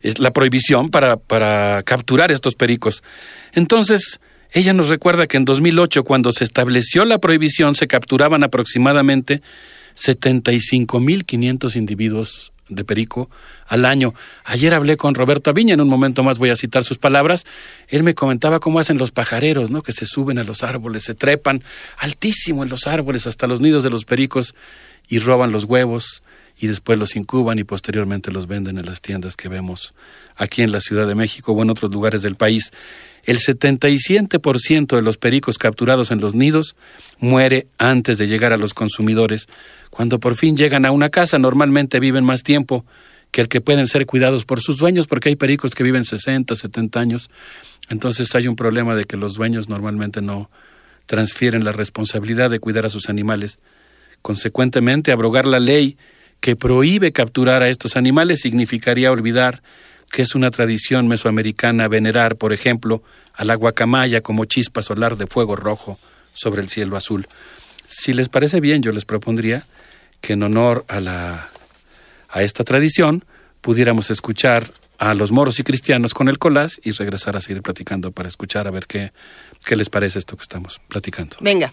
[0.03, 3.05] es la prohibición para, para capturar estos pericos.
[3.53, 4.21] Entonces,
[4.55, 9.43] ella nos recuerda que en 2008, cuando se estableció la prohibición, se capturaban aproximadamente
[9.97, 13.29] 75.500 individuos de perico
[13.67, 14.15] al año.
[14.45, 17.45] Ayer hablé con Roberto Aviña, en un momento más voy a citar sus palabras.
[17.89, 19.83] Él me comentaba cómo hacen los pajareros, ¿no?
[19.83, 21.65] Que se suben a los árboles, se trepan
[21.99, 24.55] altísimo en los árboles hasta los nidos de los pericos
[25.09, 26.23] y roban los huevos
[26.57, 29.95] y después los incuban y posteriormente los venden en las tiendas que vemos
[30.37, 32.71] aquí en la Ciudad de México o en otros lugares del país.
[33.25, 36.77] El 77% de los pericos capturados en los nidos
[37.19, 39.47] muere antes de llegar a los consumidores.
[39.91, 42.85] Cuando por fin llegan a una casa, normalmente viven más tiempo
[43.31, 46.55] que el que pueden ser cuidados por sus dueños, porque hay pericos que viven 60,
[46.55, 47.31] 70 años.
[47.89, 50.51] Entonces hay un problema de que los dueños normalmente no
[51.07, 53.59] transfieren la responsabilidad de cuidar a sus animales.
[54.23, 55.97] Consecuentemente, abrogar la ley
[56.41, 59.63] que prohíbe capturar a estos animales significaría olvidar
[60.15, 63.03] que es una tradición mesoamericana venerar, por ejemplo,
[63.35, 65.99] a la guacamaya como chispa solar de fuego rojo
[66.33, 67.27] sobre el cielo azul.
[67.89, 69.65] Si les parece bien, yo les propondría
[70.21, 71.49] que en honor a, la,
[72.31, 73.25] a esta tradición
[73.61, 78.13] pudiéramos escuchar a los moros y cristianos con el colás y regresar a seguir platicando
[78.13, 79.11] para escuchar a ver qué,
[79.67, 81.39] qué les parece esto que estamos platicando.
[81.41, 81.73] Venga.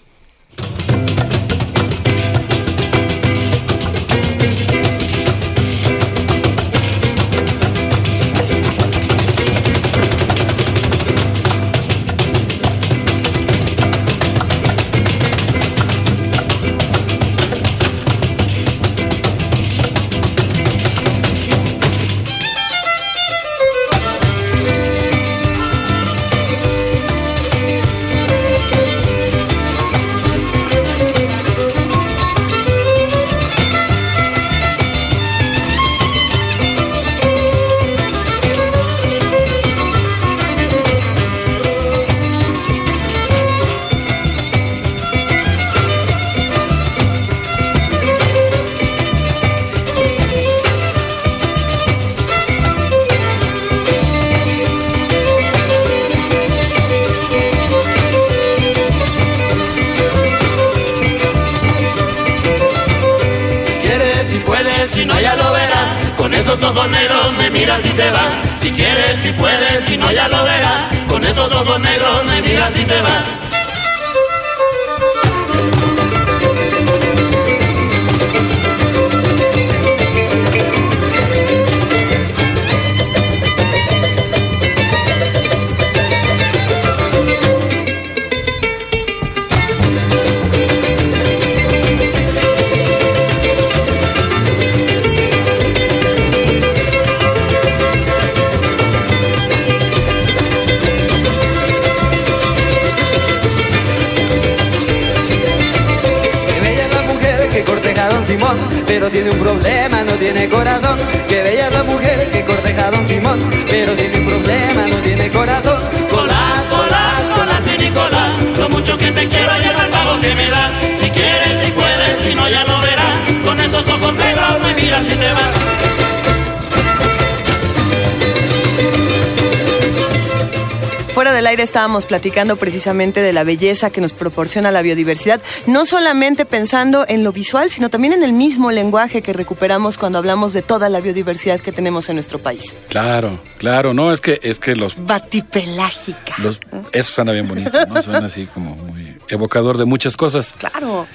[132.12, 137.32] Platicando precisamente de la belleza que nos proporciona la biodiversidad, no solamente pensando en lo
[137.32, 141.62] visual, sino también en el mismo lenguaje que recuperamos cuando hablamos de toda la biodiversidad
[141.62, 142.76] que tenemos en nuestro país.
[142.90, 146.36] Claro, claro, no, es que, es que los, Batipelágica.
[146.40, 146.60] los
[146.92, 148.02] eso suena bien bonito, ¿no?
[148.02, 150.54] Suena así como muy evocador de muchas cosas.
[150.58, 151.08] Claro.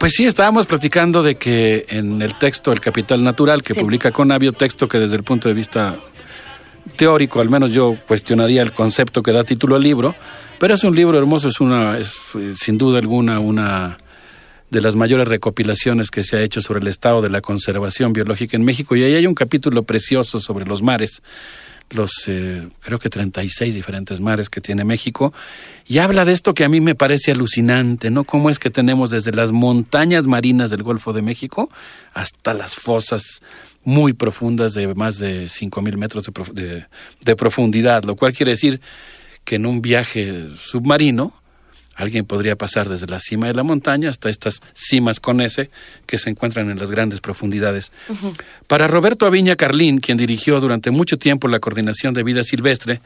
[0.00, 4.52] Pues sí, estábamos platicando de que en el texto El Capital Natural que publica Conavio,
[4.52, 6.00] texto que desde el punto de vista
[6.96, 10.14] teórico, al menos yo cuestionaría el concepto que da título al libro,
[10.58, 13.98] pero es un libro hermoso, es una, es eh, sin duda alguna una
[14.70, 18.56] de las mayores recopilaciones que se ha hecho sobre el estado de la conservación biológica
[18.56, 18.96] en México.
[18.96, 21.22] Y ahí hay un capítulo precioso sobre los mares,
[21.90, 25.32] los eh, creo que 36 diferentes mares que tiene México
[25.86, 28.24] y habla de esto que a mí me parece alucinante, ¿no?
[28.24, 31.70] Cómo es que tenemos desde las montañas marinas del Golfo de México
[32.12, 33.40] hasta las fosas
[33.84, 36.86] muy profundas de más de 5.000 metros de, prof- de-
[37.24, 38.80] de profundidad, lo cual quiere decir
[39.44, 41.32] que en un viaje submarino
[41.96, 45.70] alguien podría pasar desde la cima de la montaña hasta estas cimas con S
[46.06, 47.90] que se encuentran en las grandes profundidades.
[48.68, 53.00] Para Roberto Aviña Carlín, quien dirigió durante mucho tiempo la coordinación de vida silvestre,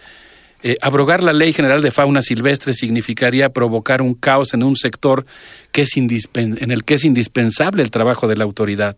[0.63, 5.25] eh, abrogar la Ley General de Fauna Silvestre significaría provocar un caos en un sector
[5.73, 8.97] que es en el que es indispensable el trabajo de la autoridad.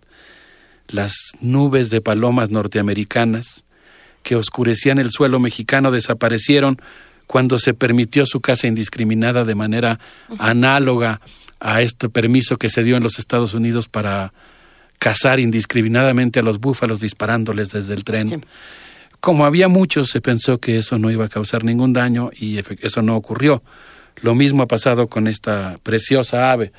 [0.88, 3.64] Las nubes de palomas norteamericanas
[4.22, 6.80] que oscurecían el suelo mexicano desaparecieron
[7.26, 9.98] cuando se permitió su caza indiscriminada de manera
[10.38, 11.20] análoga
[11.60, 14.32] a este permiso que se dio en los Estados Unidos para
[14.98, 18.44] cazar indiscriminadamente a los búfalos disparándoles desde el tren.
[19.20, 23.02] Como había muchos, se pensó que eso no iba a causar ningún daño y eso
[23.02, 23.62] no ocurrió.
[24.20, 26.72] Lo mismo ha pasado con esta preciosa ave.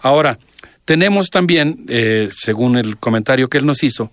[0.00, 0.38] Ahora,
[0.84, 4.12] tenemos también, eh, según el comentario que él nos hizo,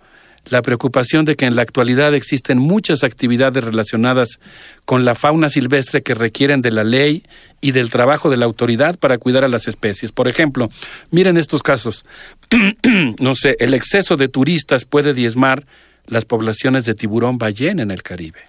[0.50, 4.40] la preocupación de que en la actualidad existen muchas actividades relacionadas
[4.85, 7.24] con la fauna silvestre que requieren de la ley
[7.61, 10.11] y del trabajo de la autoridad para cuidar a las especies.
[10.11, 10.69] Por ejemplo,
[11.11, 12.06] miren estos casos.
[13.19, 15.66] no sé, el exceso de turistas puede diezmar
[16.06, 18.40] las poblaciones de tiburón ballena en el Caribe.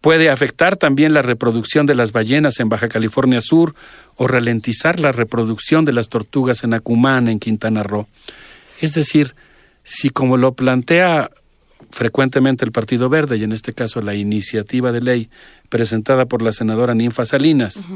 [0.00, 3.74] Puede afectar también la reproducción de las ballenas en Baja California Sur
[4.16, 8.08] o ralentizar la reproducción de las tortugas en Acumán, en Quintana Roo.
[8.80, 9.36] Es decir,
[9.84, 11.30] si como lo plantea
[11.90, 15.30] frecuentemente el Partido Verde, y en este caso la iniciativa de ley
[15.68, 17.86] presentada por la senadora Ninfa Salinas,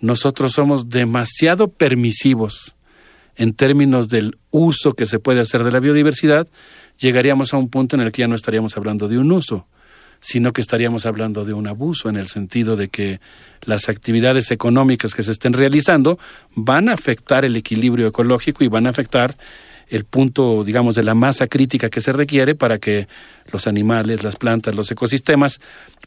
[0.00, 2.74] nosotros somos demasiado permisivos
[3.36, 6.48] en términos del uso que se puede hacer de la biodiversidad,
[6.98, 9.66] llegaríamos a un punto en el que ya no estaríamos hablando de un uso,
[10.20, 13.20] sino que estaríamos hablando de un abuso en el sentido de que
[13.64, 16.18] las actividades económicas que se estén realizando
[16.54, 19.36] van a afectar el equilibrio ecológico y van a afectar
[19.88, 23.06] el punto, digamos, de la masa crítica que se requiere para que
[23.52, 25.60] los animales, las plantas, los ecosistemas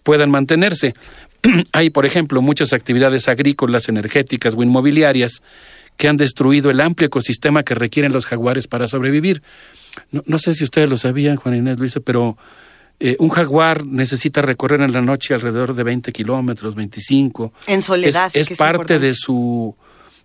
[0.03, 0.93] puedan mantenerse.
[1.72, 5.41] Hay, por ejemplo, muchas actividades agrícolas, energéticas o inmobiliarias
[5.98, 9.41] que han destruido el amplio ecosistema que requieren los jaguares para sobrevivir.
[10.11, 12.38] No, no sé si ustedes lo sabían, Juan Inés Luisa, pero
[13.01, 17.53] eh, un jaguar necesita recorrer en la noche alrededor de 20 kilómetros, 25.
[17.67, 18.32] En soledad.
[18.33, 19.75] Es, es que parte de su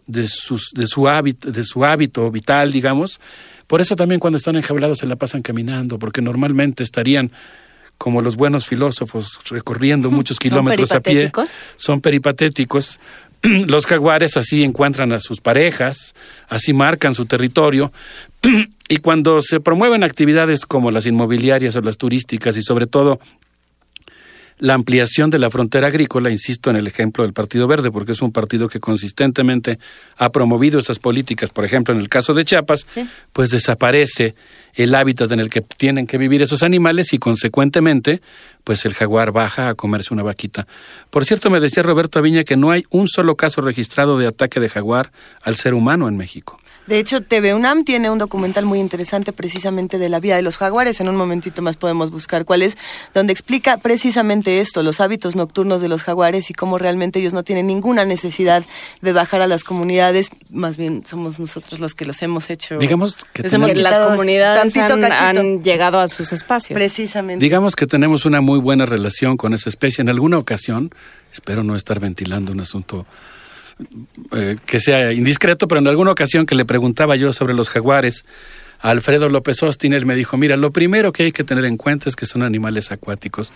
[0.07, 3.21] de, sus, de, su hábito, de su hábito vital, digamos.
[3.67, 7.31] Por eso también cuando están enjaulados se la pasan caminando, porque normalmente estarían
[7.99, 11.33] como los buenos filósofos recorriendo muchos kilómetros a pie.
[11.77, 12.99] Son peripatéticos.
[13.67, 16.15] Los jaguares así encuentran a sus parejas,
[16.49, 17.93] así marcan su territorio.
[18.89, 23.21] y cuando se promueven actividades como las inmobiliarias o las turísticas y sobre todo
[24.59, 28.23] la ampliación de la frontera agrícola, insisto en el ejemplo del Partido Verde, porque es
[28.23, 29.79] un partido que consistentemente
[30.17, 32.87] ha promovido esas políticas, por ejemplo, en el caso de Chiapas,
[33.33, 34.35] pues desaparece
[34.75, 38.21] el hábitat en el que tienen que vivir esos animales y consecuentemente,
[38.65, 40.67] pues el jaguar baja a comerse una vaquita.
[41.11, 44.61] Por cierto, me decía Roberto Aviña que no hay un solo caso registrado de ataque
[44.61, 46.61] de jaguar al ser humano en México.
[46.87, 50.59] De hecho, TV UNAM tiene un documental muy interesante precisamente de la vida de los
[50.59, 51.01] jaguares.
[51.01, 52.77] En un momentito más podemos buscar cuál es,
[53.15, 57.43] donde explica precisamente esto, los hábitos nocturnos de los jaguares y cómo realmente ellos no
[57.43, 58.65] tienen ninguna necesidad
[59.01, 60.29] de bajar a las comunidades.
[60.51, 62.77] Más bien somos nosotros los que los hemos hecho.
[62.77, 66.75] Digamos que tenemos- las comunidades han, han llegado a sus espacios.
[66.75, 67.43] Precisamente.
[67.43, 70.03] Digamos que tenemos una muy buena relación con esa especie.
[70.03, 70.91] En alguna ocasión,
[71.33, 73.07] espero no estar ventilando un asunto
[74.33, 78.25] eh, que sea indiscreto, pero en alguna ocasión que le preguntaba yo sobre los jaguares
[78.85, 82.17] Alfredo López Ostines me dijo, mira, lo primero que hay que tener en cuenta es
[82.17, 83.51] que son animales acuáticos.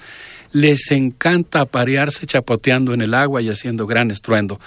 [0.53, 4.59] Les encanta aparearse chapoteando en el agua y haciendo gran estruendo.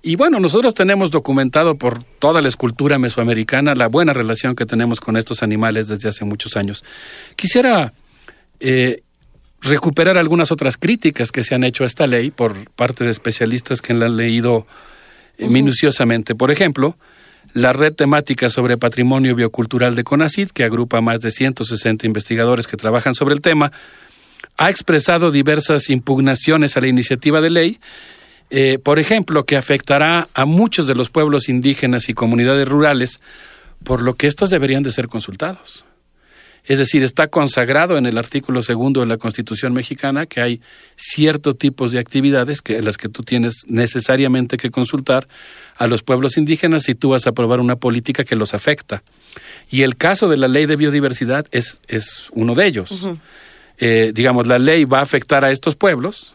[0.00, 5.00] Y bueno, nosotros tenemos documentado por toda la escultura mesoamericana la buena relación que tenemos
[5.00, 6.82] con estos animales desde hace muchos años.
[7.36, 7.92] Quisiera
[8.58, 9.02] eh,
[9.60, 13.82] recuperar algunas otras críticas que se han hecho a esta ley por parte de especialistas
[13.82, 14.66] que la han leído
[15.38, 16.34] eh, minuciosamente.
[16.34, 16.96] Por ejemplo,
[17.52, 22.66] la red temática sobre patrimonio biocultural de CONACID, que agrupa a más de 160 investigadores
[22.66, 23.72] que trabajan sobre el tema,
[24.56, 27.78] ha expresado diversas impugnaciones a la iniciativa de ley,
[28.50, 33.20] eh, por ejemplo, que afectará a muchos de los pueblos indígenas y comunidades rurales,
[33.84, 35.84] por lo que estos deberían de ser consultados.
[36.70, 40.60] Es decir, está consagrado en el artículo segundo de la Constitución mexicana que hay
[40.94, 45.26] ciertos tipos de actividades que, en las que tú tienes necesariamente que consultar
[45.76, 49.02] a los pueblos indígenas si tú vas a aprobar una política que los afecta.
[49.68, 53.04] Y el caso de la ley de biodiversidad es, es uno de ellos.
[53.78, 56.34] Eh, digamos, la ley va a afectar a estos pueblos,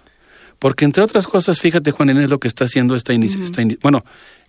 [0.59, 3.77] porque entre otras cosas, fíjate, Juan Inés, lo que está haciendo esta, inici- esta ini-
[3.81, 4.03] bueno,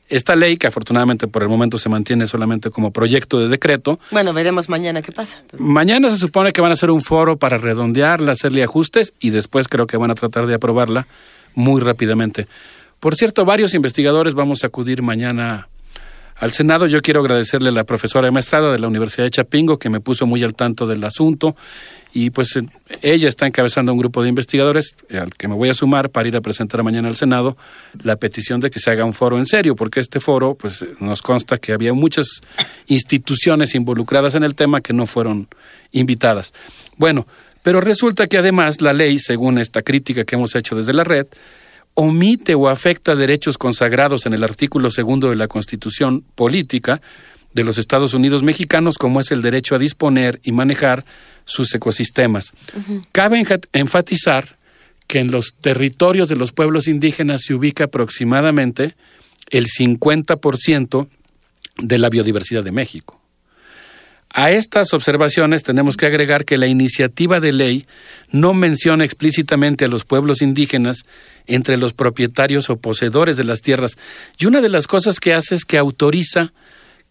[0.09, 4.33] esta ley, que afortunadamente por el momento se mantiene solamente como proyecto de decreto, Bueno,
[4.33, 5.43] veremos mañana qué pasa.
[5.59, 9.69] Mañana se supone que van a hacer un foro para redondearla, hacerle ajustes y después
[9.69, 11.07] creo que van a tratar de aprobarla
[11.55, 12.47] muy rápidamente.
[13.01, 15.69] Por cierto, varios investigadores vamos a acudir mañana
[16.37, 16.87] al Senado.
[16.87, 20.27] Yo quiero agradecerle a la profesora Maestrada de la Universidad de Chapingo que me puso
[20.27, 21.57] muy al tanto del asunto
[22.17, 22.59] y pues
[23.03, 26.27] ella está encabezando un grupo de investigadores eh, al que me voy a sumar para
[26.27, 27.59] ir a presentar mañana al Senado
[28.03, 31.21] la petición de que se haga un foro en serio, porque este foro pues nos
[31.21, 32.41] consta que había muchas
[32.87, 35.47] instituciones involucradas en el tema que no fueron
[35.93, 36.55] invitadas.
[36.97, 37.27] Bueno,
[37.63, 41.27] pero resulta que además la ley, según esta crítica que hemos hecho desde la red,
[41.93, 47.03] omite o afecta derechos consagrados en el artículo segundo de la Constitución Política
[47.53, 51.05] de los Estados Unidos mexicanos, como es el derecho a disponer y manejar
[51.47, 52.53] sus ecosistemas.
[53.13, 53.43] Cabe
[53.73, 54.59] enfatizar
[55.07, 58.95] que en los territorios de los pueblos indígenas se ubica aproximadamente
[59.49, 61.09] el 50%
[61.79, 63.23] de la biodiversidad de México.
[64.29, 67.87] A estas observaciones tenemos que agregar que la iniciativa de ley
[68.33, 71.07] no menciona explícitamente a los pueblos indígenas
[71.47, 73.97] entre los propietarios o poseedores de las tierras.
[74.39, 76.53] Y una de las cosas que hace es que autoriza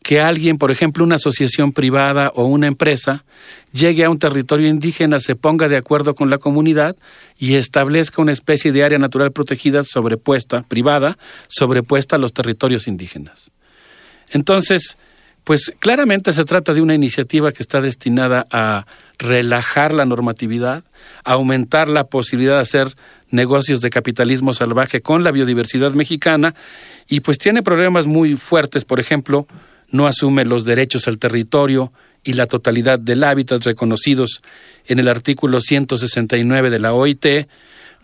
[0.05, 3.25] que alguien, por ejemplo, una asociación privada o una empresa,
[3.73, 6.95] llegue a un territorio indígena, se ponga de acuerdo con la comunidad
[7.39, 11.17] y establezca una especie de área natural protegida sobrepuesta, privada,
[11.47, 13.49] sobrepuesta a los territorios indígenas.
[14.29, 14.95] Entonces,
[15.43, 18.85] pues claramente se trata de una iniciativa que está destinada a
[19.17, 20.83] relajar la normatividad,
[21.23, 22.95] a aumentar la posibilidad de hacer
[23.31, 26.53] negocios de capitalismo salvaje con la biodiversidad mexicana
[27.07, 29.47] y pues tiene problemas muy fuertes, por ejemplo,
[29.89, 31.91] no asume los derechos al territorio
[32.23, 34.41] y la totalidad del hábitat reconocidos
[34.87, 37.25] en el artículo 169 de la OIT,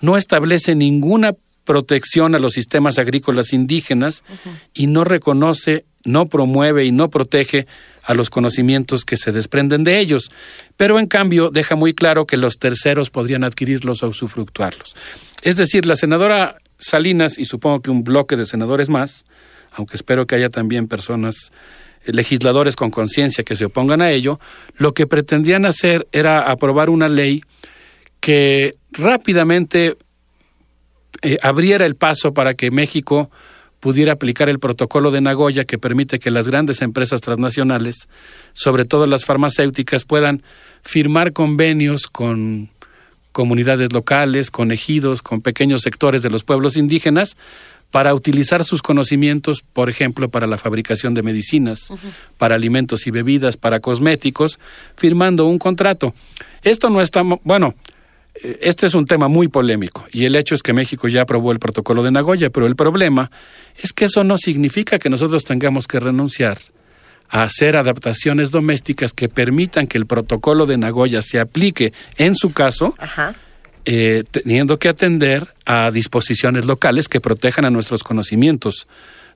[0.01, 4.24] no establece ninguna protección a los sistemas agrícolas indígenas
[4.74, 7.68] y no reconoce, no promueve y no protege
[8.03, 10.32] a los conocimientos que se desprenden de ellos,
[10.76, 14.95] pero en cambio deja muy claro que los terceros podrían adquirirlos o usufructuarlos.
[15.43, 19.24] Es decir, la senadora Salinas y supongo que un bloque de senadores más,
[19.72, 21.51] aunque espero que haya también personas
[22.06, 24.40] eh, legisladores con conciencia que se opongan a ello,
[24.77, 27.43] lo que pretendían hacer era aprobar una ley
[28.19, 29.98] que rápidamente
[31.22, 33.30] eh, abriera el paso para que México
[33.80, 38.08] pudiera aplicar el protocolo de Nagoya que permite que las grandes empresas transnacionales,
[38.53, 40.43] sobre todo las farmacéuticas, puedan
[40.83, 42.69] firmar convenios con
[43.32, 47.38] comunidades locales, con ejidos, con pequeños sectores de los pueblos indígenas,
[47.92, 51.90] para utilizar sus conocimientos, por ejemplo, para la fabricación de medicinas,
[52.38, 54.60] para alimentos y bebidas, para cosméticos,
[54.95, 56.14] firmando un contrato.
[56.64, 57.76] Esto no está, bueno,
[58.34, 61.52] eh, este es un tema muy polémico y el hecho es que México ya aprobó
[61.52, 63.30] el protocolo de Nagoya, pero el problema
[63.78, 66.60] es que eso no significa que nosotros tengamos que renunciar
[67.30, 72.52] a hacer adaptaciones domésticas que permitan que el protocolo de Nagoya se aplique en su
[72.52, 72.94] caso,
[73.85, 78.88] eh, teniendo que atender a disposiciones locales que protejan a nuestros conocimientos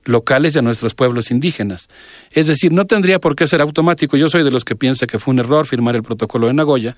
[0.04, 1.88] locales y a nuestros pueblos indígenas.
[2.30, 4.16] Es decir, no tendría por qué ser automático.
[4.16, 6.96] Yo soy de los que piensa que fue un error firmar el protocolo de Nagoya,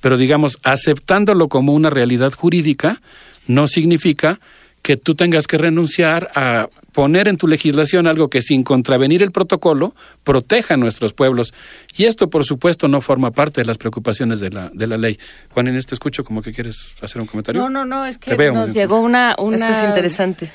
[0.00, 3.00] pero digamos, aceptándolo como una realidad jurídica
[3.46, 4.40] no significa
[4.82, 9.30] que tú tengas que renunciar a poner en tu legislación algo que sin contravenir el
[9.30, 9.94] protocolo
[10.24, 11.54] proteja a nuestros pueblos.
[11.96, 15.18] Y esto, por supuesto, no forma parte de las preocupaciones de la, de la ley.
[15.50, 17.62] Juan, en este escucho como que quieres hacer un comentario.
[17.62, 18.52] No, no, no, es que veo.
[18.54, 20.50] nos llegó una, una Esto es interesante.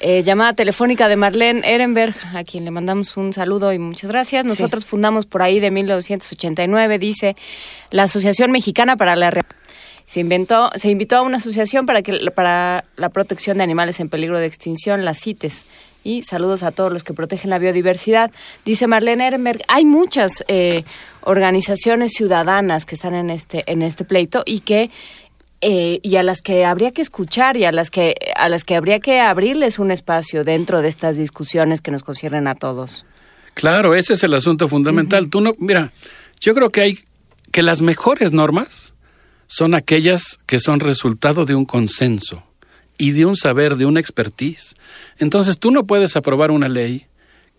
[0.00, 4.44] eh, llamada telefónica de Marlene Ehrenberg, a quien le mandamos un saludo y muchas gracias.
[4.44, 7.36] Nosotros fundamos por ahí de 1989, dice,
[7.90, 9.42] la Asociación Mexicana para la Re-
[10.08, 14.08] se inventó, se invitó a una asociación para que para la protección de animales en
[14.08, 15.66] peligro de extinción, las CITES.
[16.02, 18.30] Y saludos a todos los que protegen la biodiversidad.
[18.64, 20.84] Dice Marlene Ehrenberg, hay muchas eh,
[21.20, 24.90] organizaciones ciudadanas que están en este, en este pleito y que
[25.60, 28.76] eh, y a las que habría que escuchar y a las que a las que
[28.76, 33.04] habría que abrirles un espacio dentro de estas discusiones que nos conciernen a todos.
[33.52, 35.28] Claro, ese es el asunto fundamental.
[35.28, 35.90] Tú no, mira,
[36.40, 36.98] yo creo que hay
[37.52, 38.94] que las mejores normas
[39.48, 42.44] son aquellas que son resultado de un consenso
[42.98, 44.76] y de un saber, de una expertise.
[45.16, 47.06] Entonces tú no puedes aprobar una ley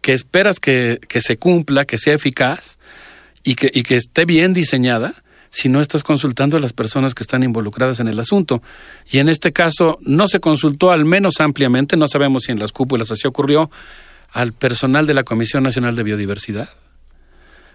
[0.01, 2.77] que esperas que, que se cumpla, que sea eficaz
[3.43, 7.24] y que, y que esté bien diseñada si no estás consultando a las personas que
[7.24, 8.61] están involucradas en el asunto.
[9.09, 12.72] Y en este caso no se consultó al menos ampliamente, no sabemos si en las
[12.72, 13.72] cúpulas así ocurrió,
[14.32, 16.69] al personal de la Comisión Nacional de Biodiversidad.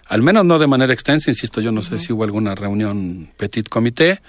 [0.06, 3.68] Al menos no de manera extensa, insisto, yo no sé si hubo alguna reunión petit
[3.68, 4.20] comité,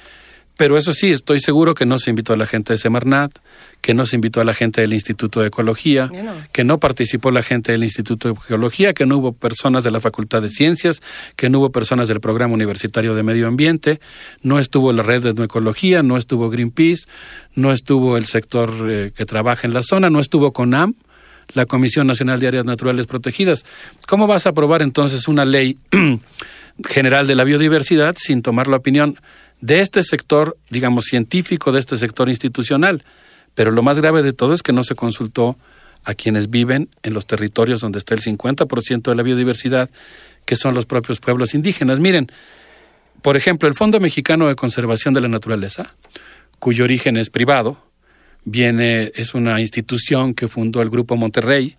[0.58, 3.40] pero eso sí, estoy seguro que no se invitó a la gente de Semarnat,
[3.82, 6.10] que no se invitó a la gente del Instituto de Ecología,
[6.54, 10.00] que no participó la gente del Instituto de Geología, que no hubo personas de la
[10.00, 11.02] Facultad de Ciencias,
[11.36, 14.00] que no hubo personas del Programa Universitario de Medio Ambiente,
[14.42, 17.06] no estuvo la red de Etnoecología, no estuvo Greenpeace,
[17.54, 20.96] no estuvo el sector eh, que trabaja en la zona, no estuvo CONAM,
[21.54, 23.66] la Comisión Nacional de Áreas Naturales Protegidas.
[24.08, 25.78] ¿Cómo vas a aprobar entonces una ley
[26.86, 29.20] general de la biodiversidad sin tomar la opinión
[29.62, 33.04] de este sector, digamos, científico, de este sector institucional?
[33.54, 35.58] Pero lo más grave de todo es que no se consultó
[36.04, 39.90] a quienes viven en los territorios donde está el 50% de la biodiversidad,
[40.46, 42.00] que son los propios pueblos indígenas.
[42.00, 42.32] Miren,
[43.22, 45.88] por ejemplo, el Fondo Mexicano de Conservación de la Naturaleza,
[46.60, 47.80] cuyo origen es privado,
[48.46, 51.76] viene, es una institución que fundó el Grupo Monterrey,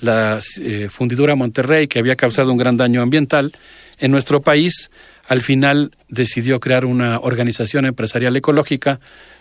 [0.00, 3.52] la eh, fundidura Monterrey, que había causado un gran daño ambiental
[3.98, 4.90] en nuestro país,
[5.28, 8.98] al final decidió crear una organización empresarial ecológica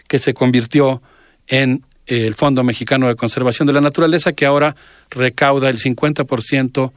[0.08, 1.02] que se convirtió
[1.48, 4.76] en eh, el Fondo Mexicano de Conservación de la Naturaleza, que ahora
[5.10, 6.92] recauda el 50%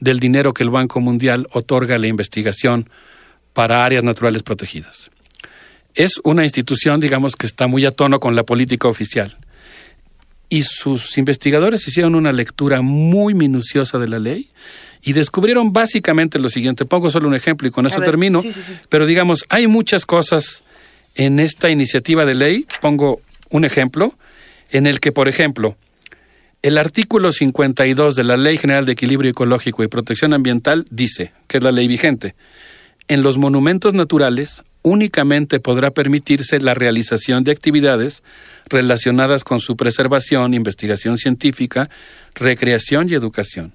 [0.00, 2.88] del dinero que el Banco Mundial otorga a la investigación
[3.52, 5.10] para áreas naturales protegidas
[5.98, 9.36] es una institución, digamos, que está muy a tono con la política oficial.
[10.48, 14.50] Y sus investigadores hicieron una lectura muy minuciosa de la ley
[15.02, 16.84] y descubrieron básicamente lo siguiente.
[16.84, 18.42] Pongo solo un ejemplo y con eso ver, termino.
[18.42, 18.72] sí, sí, sí.
[18.88, 20.62] Pero digamos, hay muchas cosas
[21.16, 22.66] en esta iniciativa de ley.
[22.80, 23.20] Pongo
[23.50, 24.14] un ejemplo
[24.70, 25.76] en el que, por ejemplo,
[26.62, 31.58] el artículo 52 de la Ley General de Equilibrio Ecológico y Protección Ambiental dice, que
[31.58, 32.36] es la ley vigente,
[33.08, 38.22] en los monumentos naturales únicamente podrá permitirse la realización de actividades
[38.68, 41.88] relacionadas con su preservación, investigación científica,
[42.34, 43.72] recreación y educación.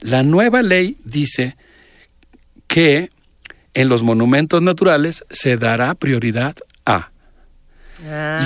[0.00, 1.56] La nueva ley dice
[2.66, 3.10] que
[3.74, 6.54] en los monumentos naturales se dará prioridad
[6.86, 7.10] a.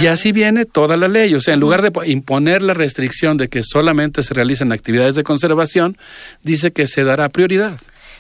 [0.01, 1.35] Y así viene toda la ley.
[1.35, 5.15] O sea, en lugar de po- imponer la restricción de que solamente se realicen actividades
[5.17, 5.97] de conservación,
[6.43, 7.79] dice que se dará prioridad.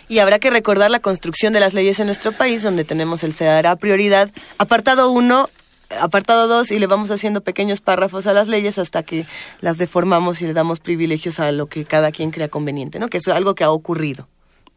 [0.08, 3.34] Y habrá que recordar la construcción de las leyes en nuestro país, donde tenemos el
[3.34, 5.50] se dará prioridad, apartado 1,
[6.00, 9.26] apartado 2, y le vamos haciendo pequeños párrafos a las leyes hasta que
[9.60, 13.08] las deformamos y le damos privilegios a lo que cada quien crea conveniente, ¿no?
[13.08, 14.28] Que es algo que ha ocurrido.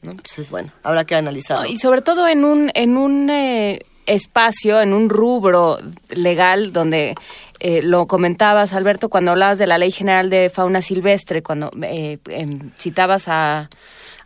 [0.01, 0.11] ¿no?
[0.11, 1.67] Entonces, bueno, habrá que analizarlo.
[1.67, 5.77] Y sobre todo en un, en un eh, espacio, en un rubro
[6.09, 7.15] legal donde
[7.59, 12.17] eh, lo comentabas, Alberto, cuando hablabas de la Ley General de Fauna Silvestre, cuando eh,
[12.27, 13.69] em, citabas a,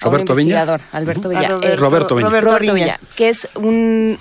[0.01, 1.29] a Roberto investigador, Alberto.
[1.29, 1.47] Villa.
[1.49, 2.29] Roberto- Roberto Viña.
[2.41, 2.99] Roberto Viña.
[3.15, 4.17] que es un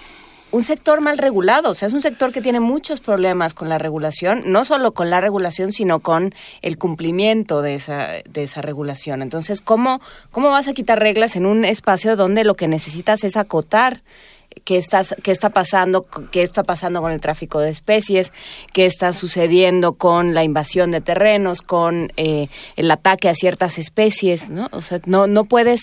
[0.50, 3.76] un sector mal regulado, o sea, es un sector que tiene muchos problemas con la
[3.76, 9.20] regulación, no solo con la regulación, sino con el cumplimiento de esa, de esa regulación.
[9.20, 13.36] Entonces, ¿cómo, ¿cómo vas a quitar reglas en un espacio donde lo que necesitas es
[13.36, 14.02] acotar
[14.64, 18.32] qué, estás, qué está pasando, qué está pasando con el tráfico de especies,
[18.72, 24.50] qué está sucediendo con la invasión de terrenos, con eh, el ataque a ciertas especies,
[24.50, 24.68] ¿no?
[24.72, 25.82] O sea, no, no puedes,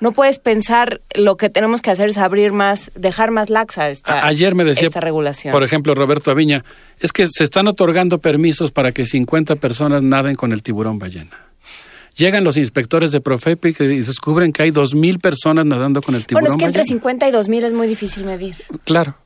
[0.00, 4.26] no puedes pensar lo que tenemos que hacer es abrir más, dejar más laxa esta,
[4.26, 5.52] Ayer me decía, esta regulación.
[5.52, 6.64] por ejemplo, Roberto Aviña,
[7.00, 11.47] es que se están otorgando permisos para que 50 personas naden con el tiburón ballena.
[12.18, 16.42] Llegan los inspectores de Profepi y descubren que hay 2.000 personas nadando con el tiburón
[16.48, 16.96] bueno, es que entre ballena.
[16.96, 18.56] 50 y 2000 es muy difícil medir.
[18.84, 19.16] Claro.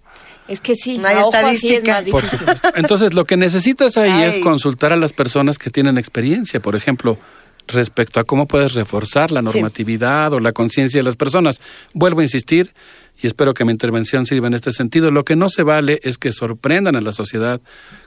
[0.46, 1.94] Es que sí, No hay a ojo así es estadística.
[1.94, 2.48] más difícil.
[2.74, 4.28] Entonces, lo que necesitas ahí Ay.
[4.28, 7.16] es consultar a las personas que tienen experiencia, por ejemplo,
[7.66, 11.60] respecto a cómo puedes reforzar la normatividad o la conciencia de las personas.
[11.94, 12.74] Vuelvo a insistir
[13.22, 15.10] y espero que mi intervención sirva en este sentido.
[15.10, 17.60] Lo que no se vale es que sorprendan a la sociedad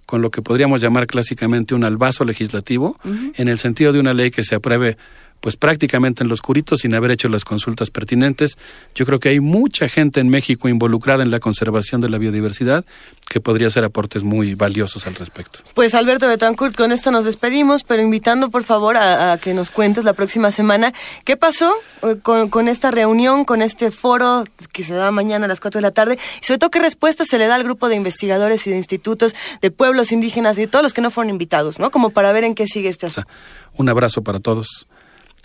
[0.06, 4.32] con lo que podríamos llamar clásicamente un albazo legislativo, en el sentido de una ley
[4.32, 4.98] que se apruebe
[5.40, 8.58] pues prácticamente en los curitos sin haber hecho las consultas pertinentes.
[8.96, 12.84] Yo creo que hay mucha gente en México involucrada en la conservación de la biodiversidad
[13.30, 15.60] que podría hacer aportes muy valiosos al respecto.
[15.74, 19.72] Pues Alberto Betancourt, con esto nos despedimos, pero invitando por favor a, a que nos
[19.72, 24.84] cuentes la próxima semana qué pasó eh, con, con esta reunión, con este foro que
[24.84, 27.38] se da mañana a las 4 de la tarde, y sobre todo qué respuesta se
[27.38, 30.94] le da al grupo de investigadores y de institutos de pueblos indígenas y todos los
[30.94, 31.92] que no fueron invitados, ¿no?
[31.92, 33.30] Como para ver en qué sigue este asunto.
[33.74, 34.88] Un abrazo para todos.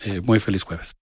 [0.03, 0.93] Eh, muy feliz jueves.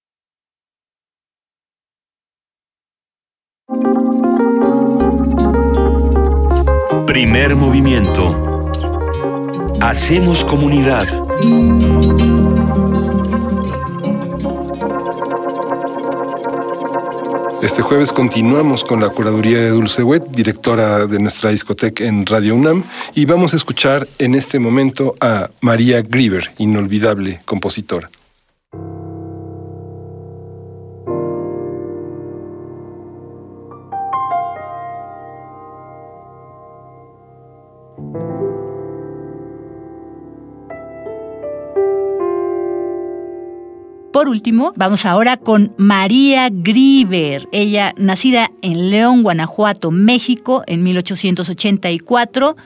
[7.07, 8.35] Primer movimiento.
[9.81, 11.07] Hacemos comunidad.
[17.63, 22.57] Este jueves continuamos con la curaduría de Dulce Wet, directora de nuestra discoteca en Radio
[22.57, 22.83] UNAM,
[23.15, 28.11] y vamos a escuchar en este momento a María Grieber, inolvidable compositora.
[44.19, 47.49] Por último, vamos ahora con María Grieber.
[47.53, 52.57] Ella, nacida en León, Guanajuato, México, en 1884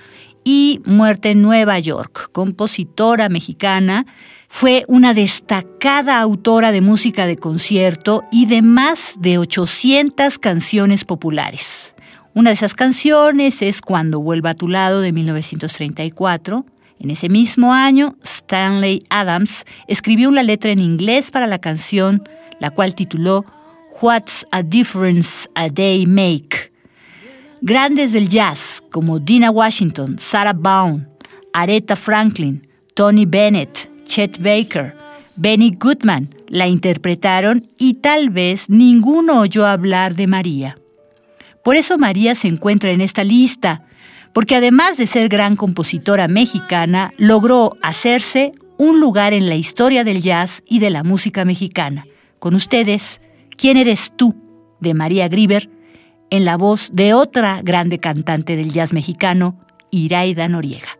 [0.44, 4.06] y muerta en Nueva York, compositora mexicana.
[4.54, 11.94] Fue una destacada autora de música de concierto y de más de 800 canciones populares.
[12.34, 16.66] Una de esas canciones es Cuando vuelva a tu lado de 1934.
[17.00, 22.22] En ese mismo año, Stanley Adams escribió una letra en inglés para la canción,
[22.60, 23.46] la cual tituló
[24.02, 26.72] What's a Difference a Day Make.
[27.62, 31.08] Grandes del jazz como Dina Washington, Sarah Vaughan,
[31.54, 34.94] Aretha Franklin, Tony Bennett, Chet Baker,
[35.36, 40.78] Benny Goodman la interpretaron y tal vez ninguno oyó hablar de María.
[41.64, 43.86] Por eso María se encuentra en esta lista,
[44.32, 50.20] porque además de ser gran compositora mexicana, logró hacerse un lugar en la historia del
[50.22, 52.06] jazz y de la música mexicana.
[52.38, 53.20] Con ustedes,
[53.56, 54.34] ¿Quién eres tú?
[54.80, 55.70] de María Grieber,
[56.30, 59.56] en la voz de otra grande cantante del jazz mexicano,
[59.92, 60.98] Iraida Noriega.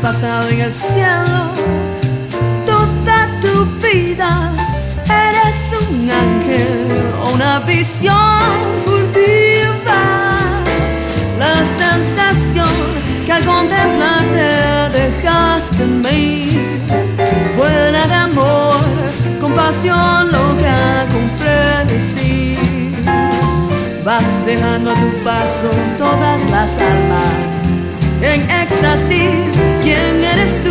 [0.00, 1.52] Pasado en el cielo
[2.64, 4.50] toda tu vida.
[5.04, 8.40] Eres un ángel o una visión
[8.84, 10.02] furtiva.
[11.38, 12.74] La sensación
[13.26, 16.60] que al contemplarte dejaste en mí.
[17.56, 18.80] Fuera de amor,
[19.40, 22.58] compasión loca con frenesí.
[24.04, 27.49] Vas dejando a tu paso todas las almas
[28.22, 29.58] en éxtasis.
[29.82, 30.69] ¿Quién eres tú?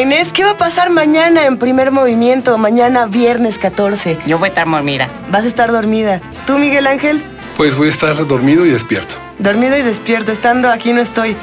[0.00, 2.58] Inés, ¿qué va a pasar mañana en primer movimiento?
[2.58, 4.18] Mañana viernes 14.
[4.26, 5.08] Yo voy a estar dormida.
[5.30, 6.20] Vas a estar dormida.
[6.46, 7.22] ¿Tú, Miguel Ángel?
[7.56, 9.16] Pues voy a estar dormido y despierto.
[9.38, 10.32] Dormido y despierto.
[10.32, 11.36] Estando aquí no estoy.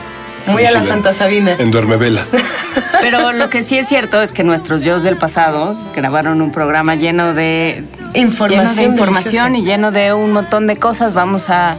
[0.48, 0.83] Muy a la.
[0.83, 1.56] Santa Sabina.
[1.57, 2.25] En Duermevela.
[3.01, 6.95] Pero lo que sí es cierto es que nuestros yo del pasado grabaron un programa
[6.95, 7.83] lleno de
[8.14, 9.57] Información lleno de información deliciosa.
[9.57, 11.14] y lleno de un montón de cosas.
[11.14, 11.77] Vamos a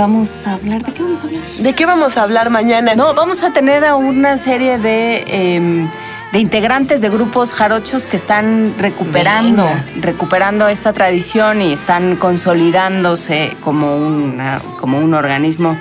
[0.00, 1.42] vamos a hablar de qué vamos a hablar.
[1.58, 2.94] ¿De qué vamos a hablar mañana?
[2.94, 5.90] No, vamos a tener a una serie de em,
[6.32, 9.84] de integrantes de grupos jarochos que están recuperando, Venga.
[10.00, 15.76] recuperando esta tradición y están consolidándose como, una, como un organismo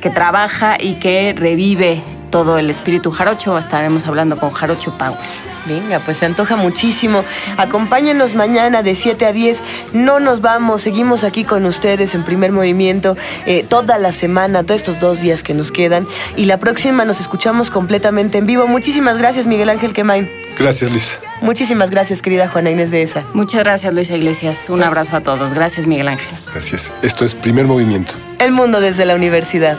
[0.00, 3.56] que trabaja y que revive todo el espíritu jarocho.
[3.56, 5.18] Estaremos hablando con Jarocho Power.
[5.66, 7.24] Venga, pues se antoja muchísimo.
[7.56, 9.62] Acompáñenos mañana de 7 a 10.
[9.92, 13.16] No nos vamos, seguimos aquí con ustedes en primer movimiento
[13.46, 16.06] eh, toda la semana, todos estos dos días que nos quedan.
[16.36, 18.66] Y la próxima nos escuchamos completamente en vivo.
[18.66, 20.28] Muchísimas gracias, Miguel Ángel Quemain.
[20.58, 21.18] Gracias, Luisa.
[21.40, 23.24] Muchísimas gracias, querida Juana Inés de esa.
[23.32, 24.68] Muchas gracias, Luisa Iglesias.
[24.68, 25.54] Un abrazo a todos.
[25.54, 26.28] Gracias, Miguel Ángel.
[26.52, 26.90] Gracias.
[27.02, 28.12] Esto es Primer Movimiento.
[28.38, 29.78] El mundo desde la universidad.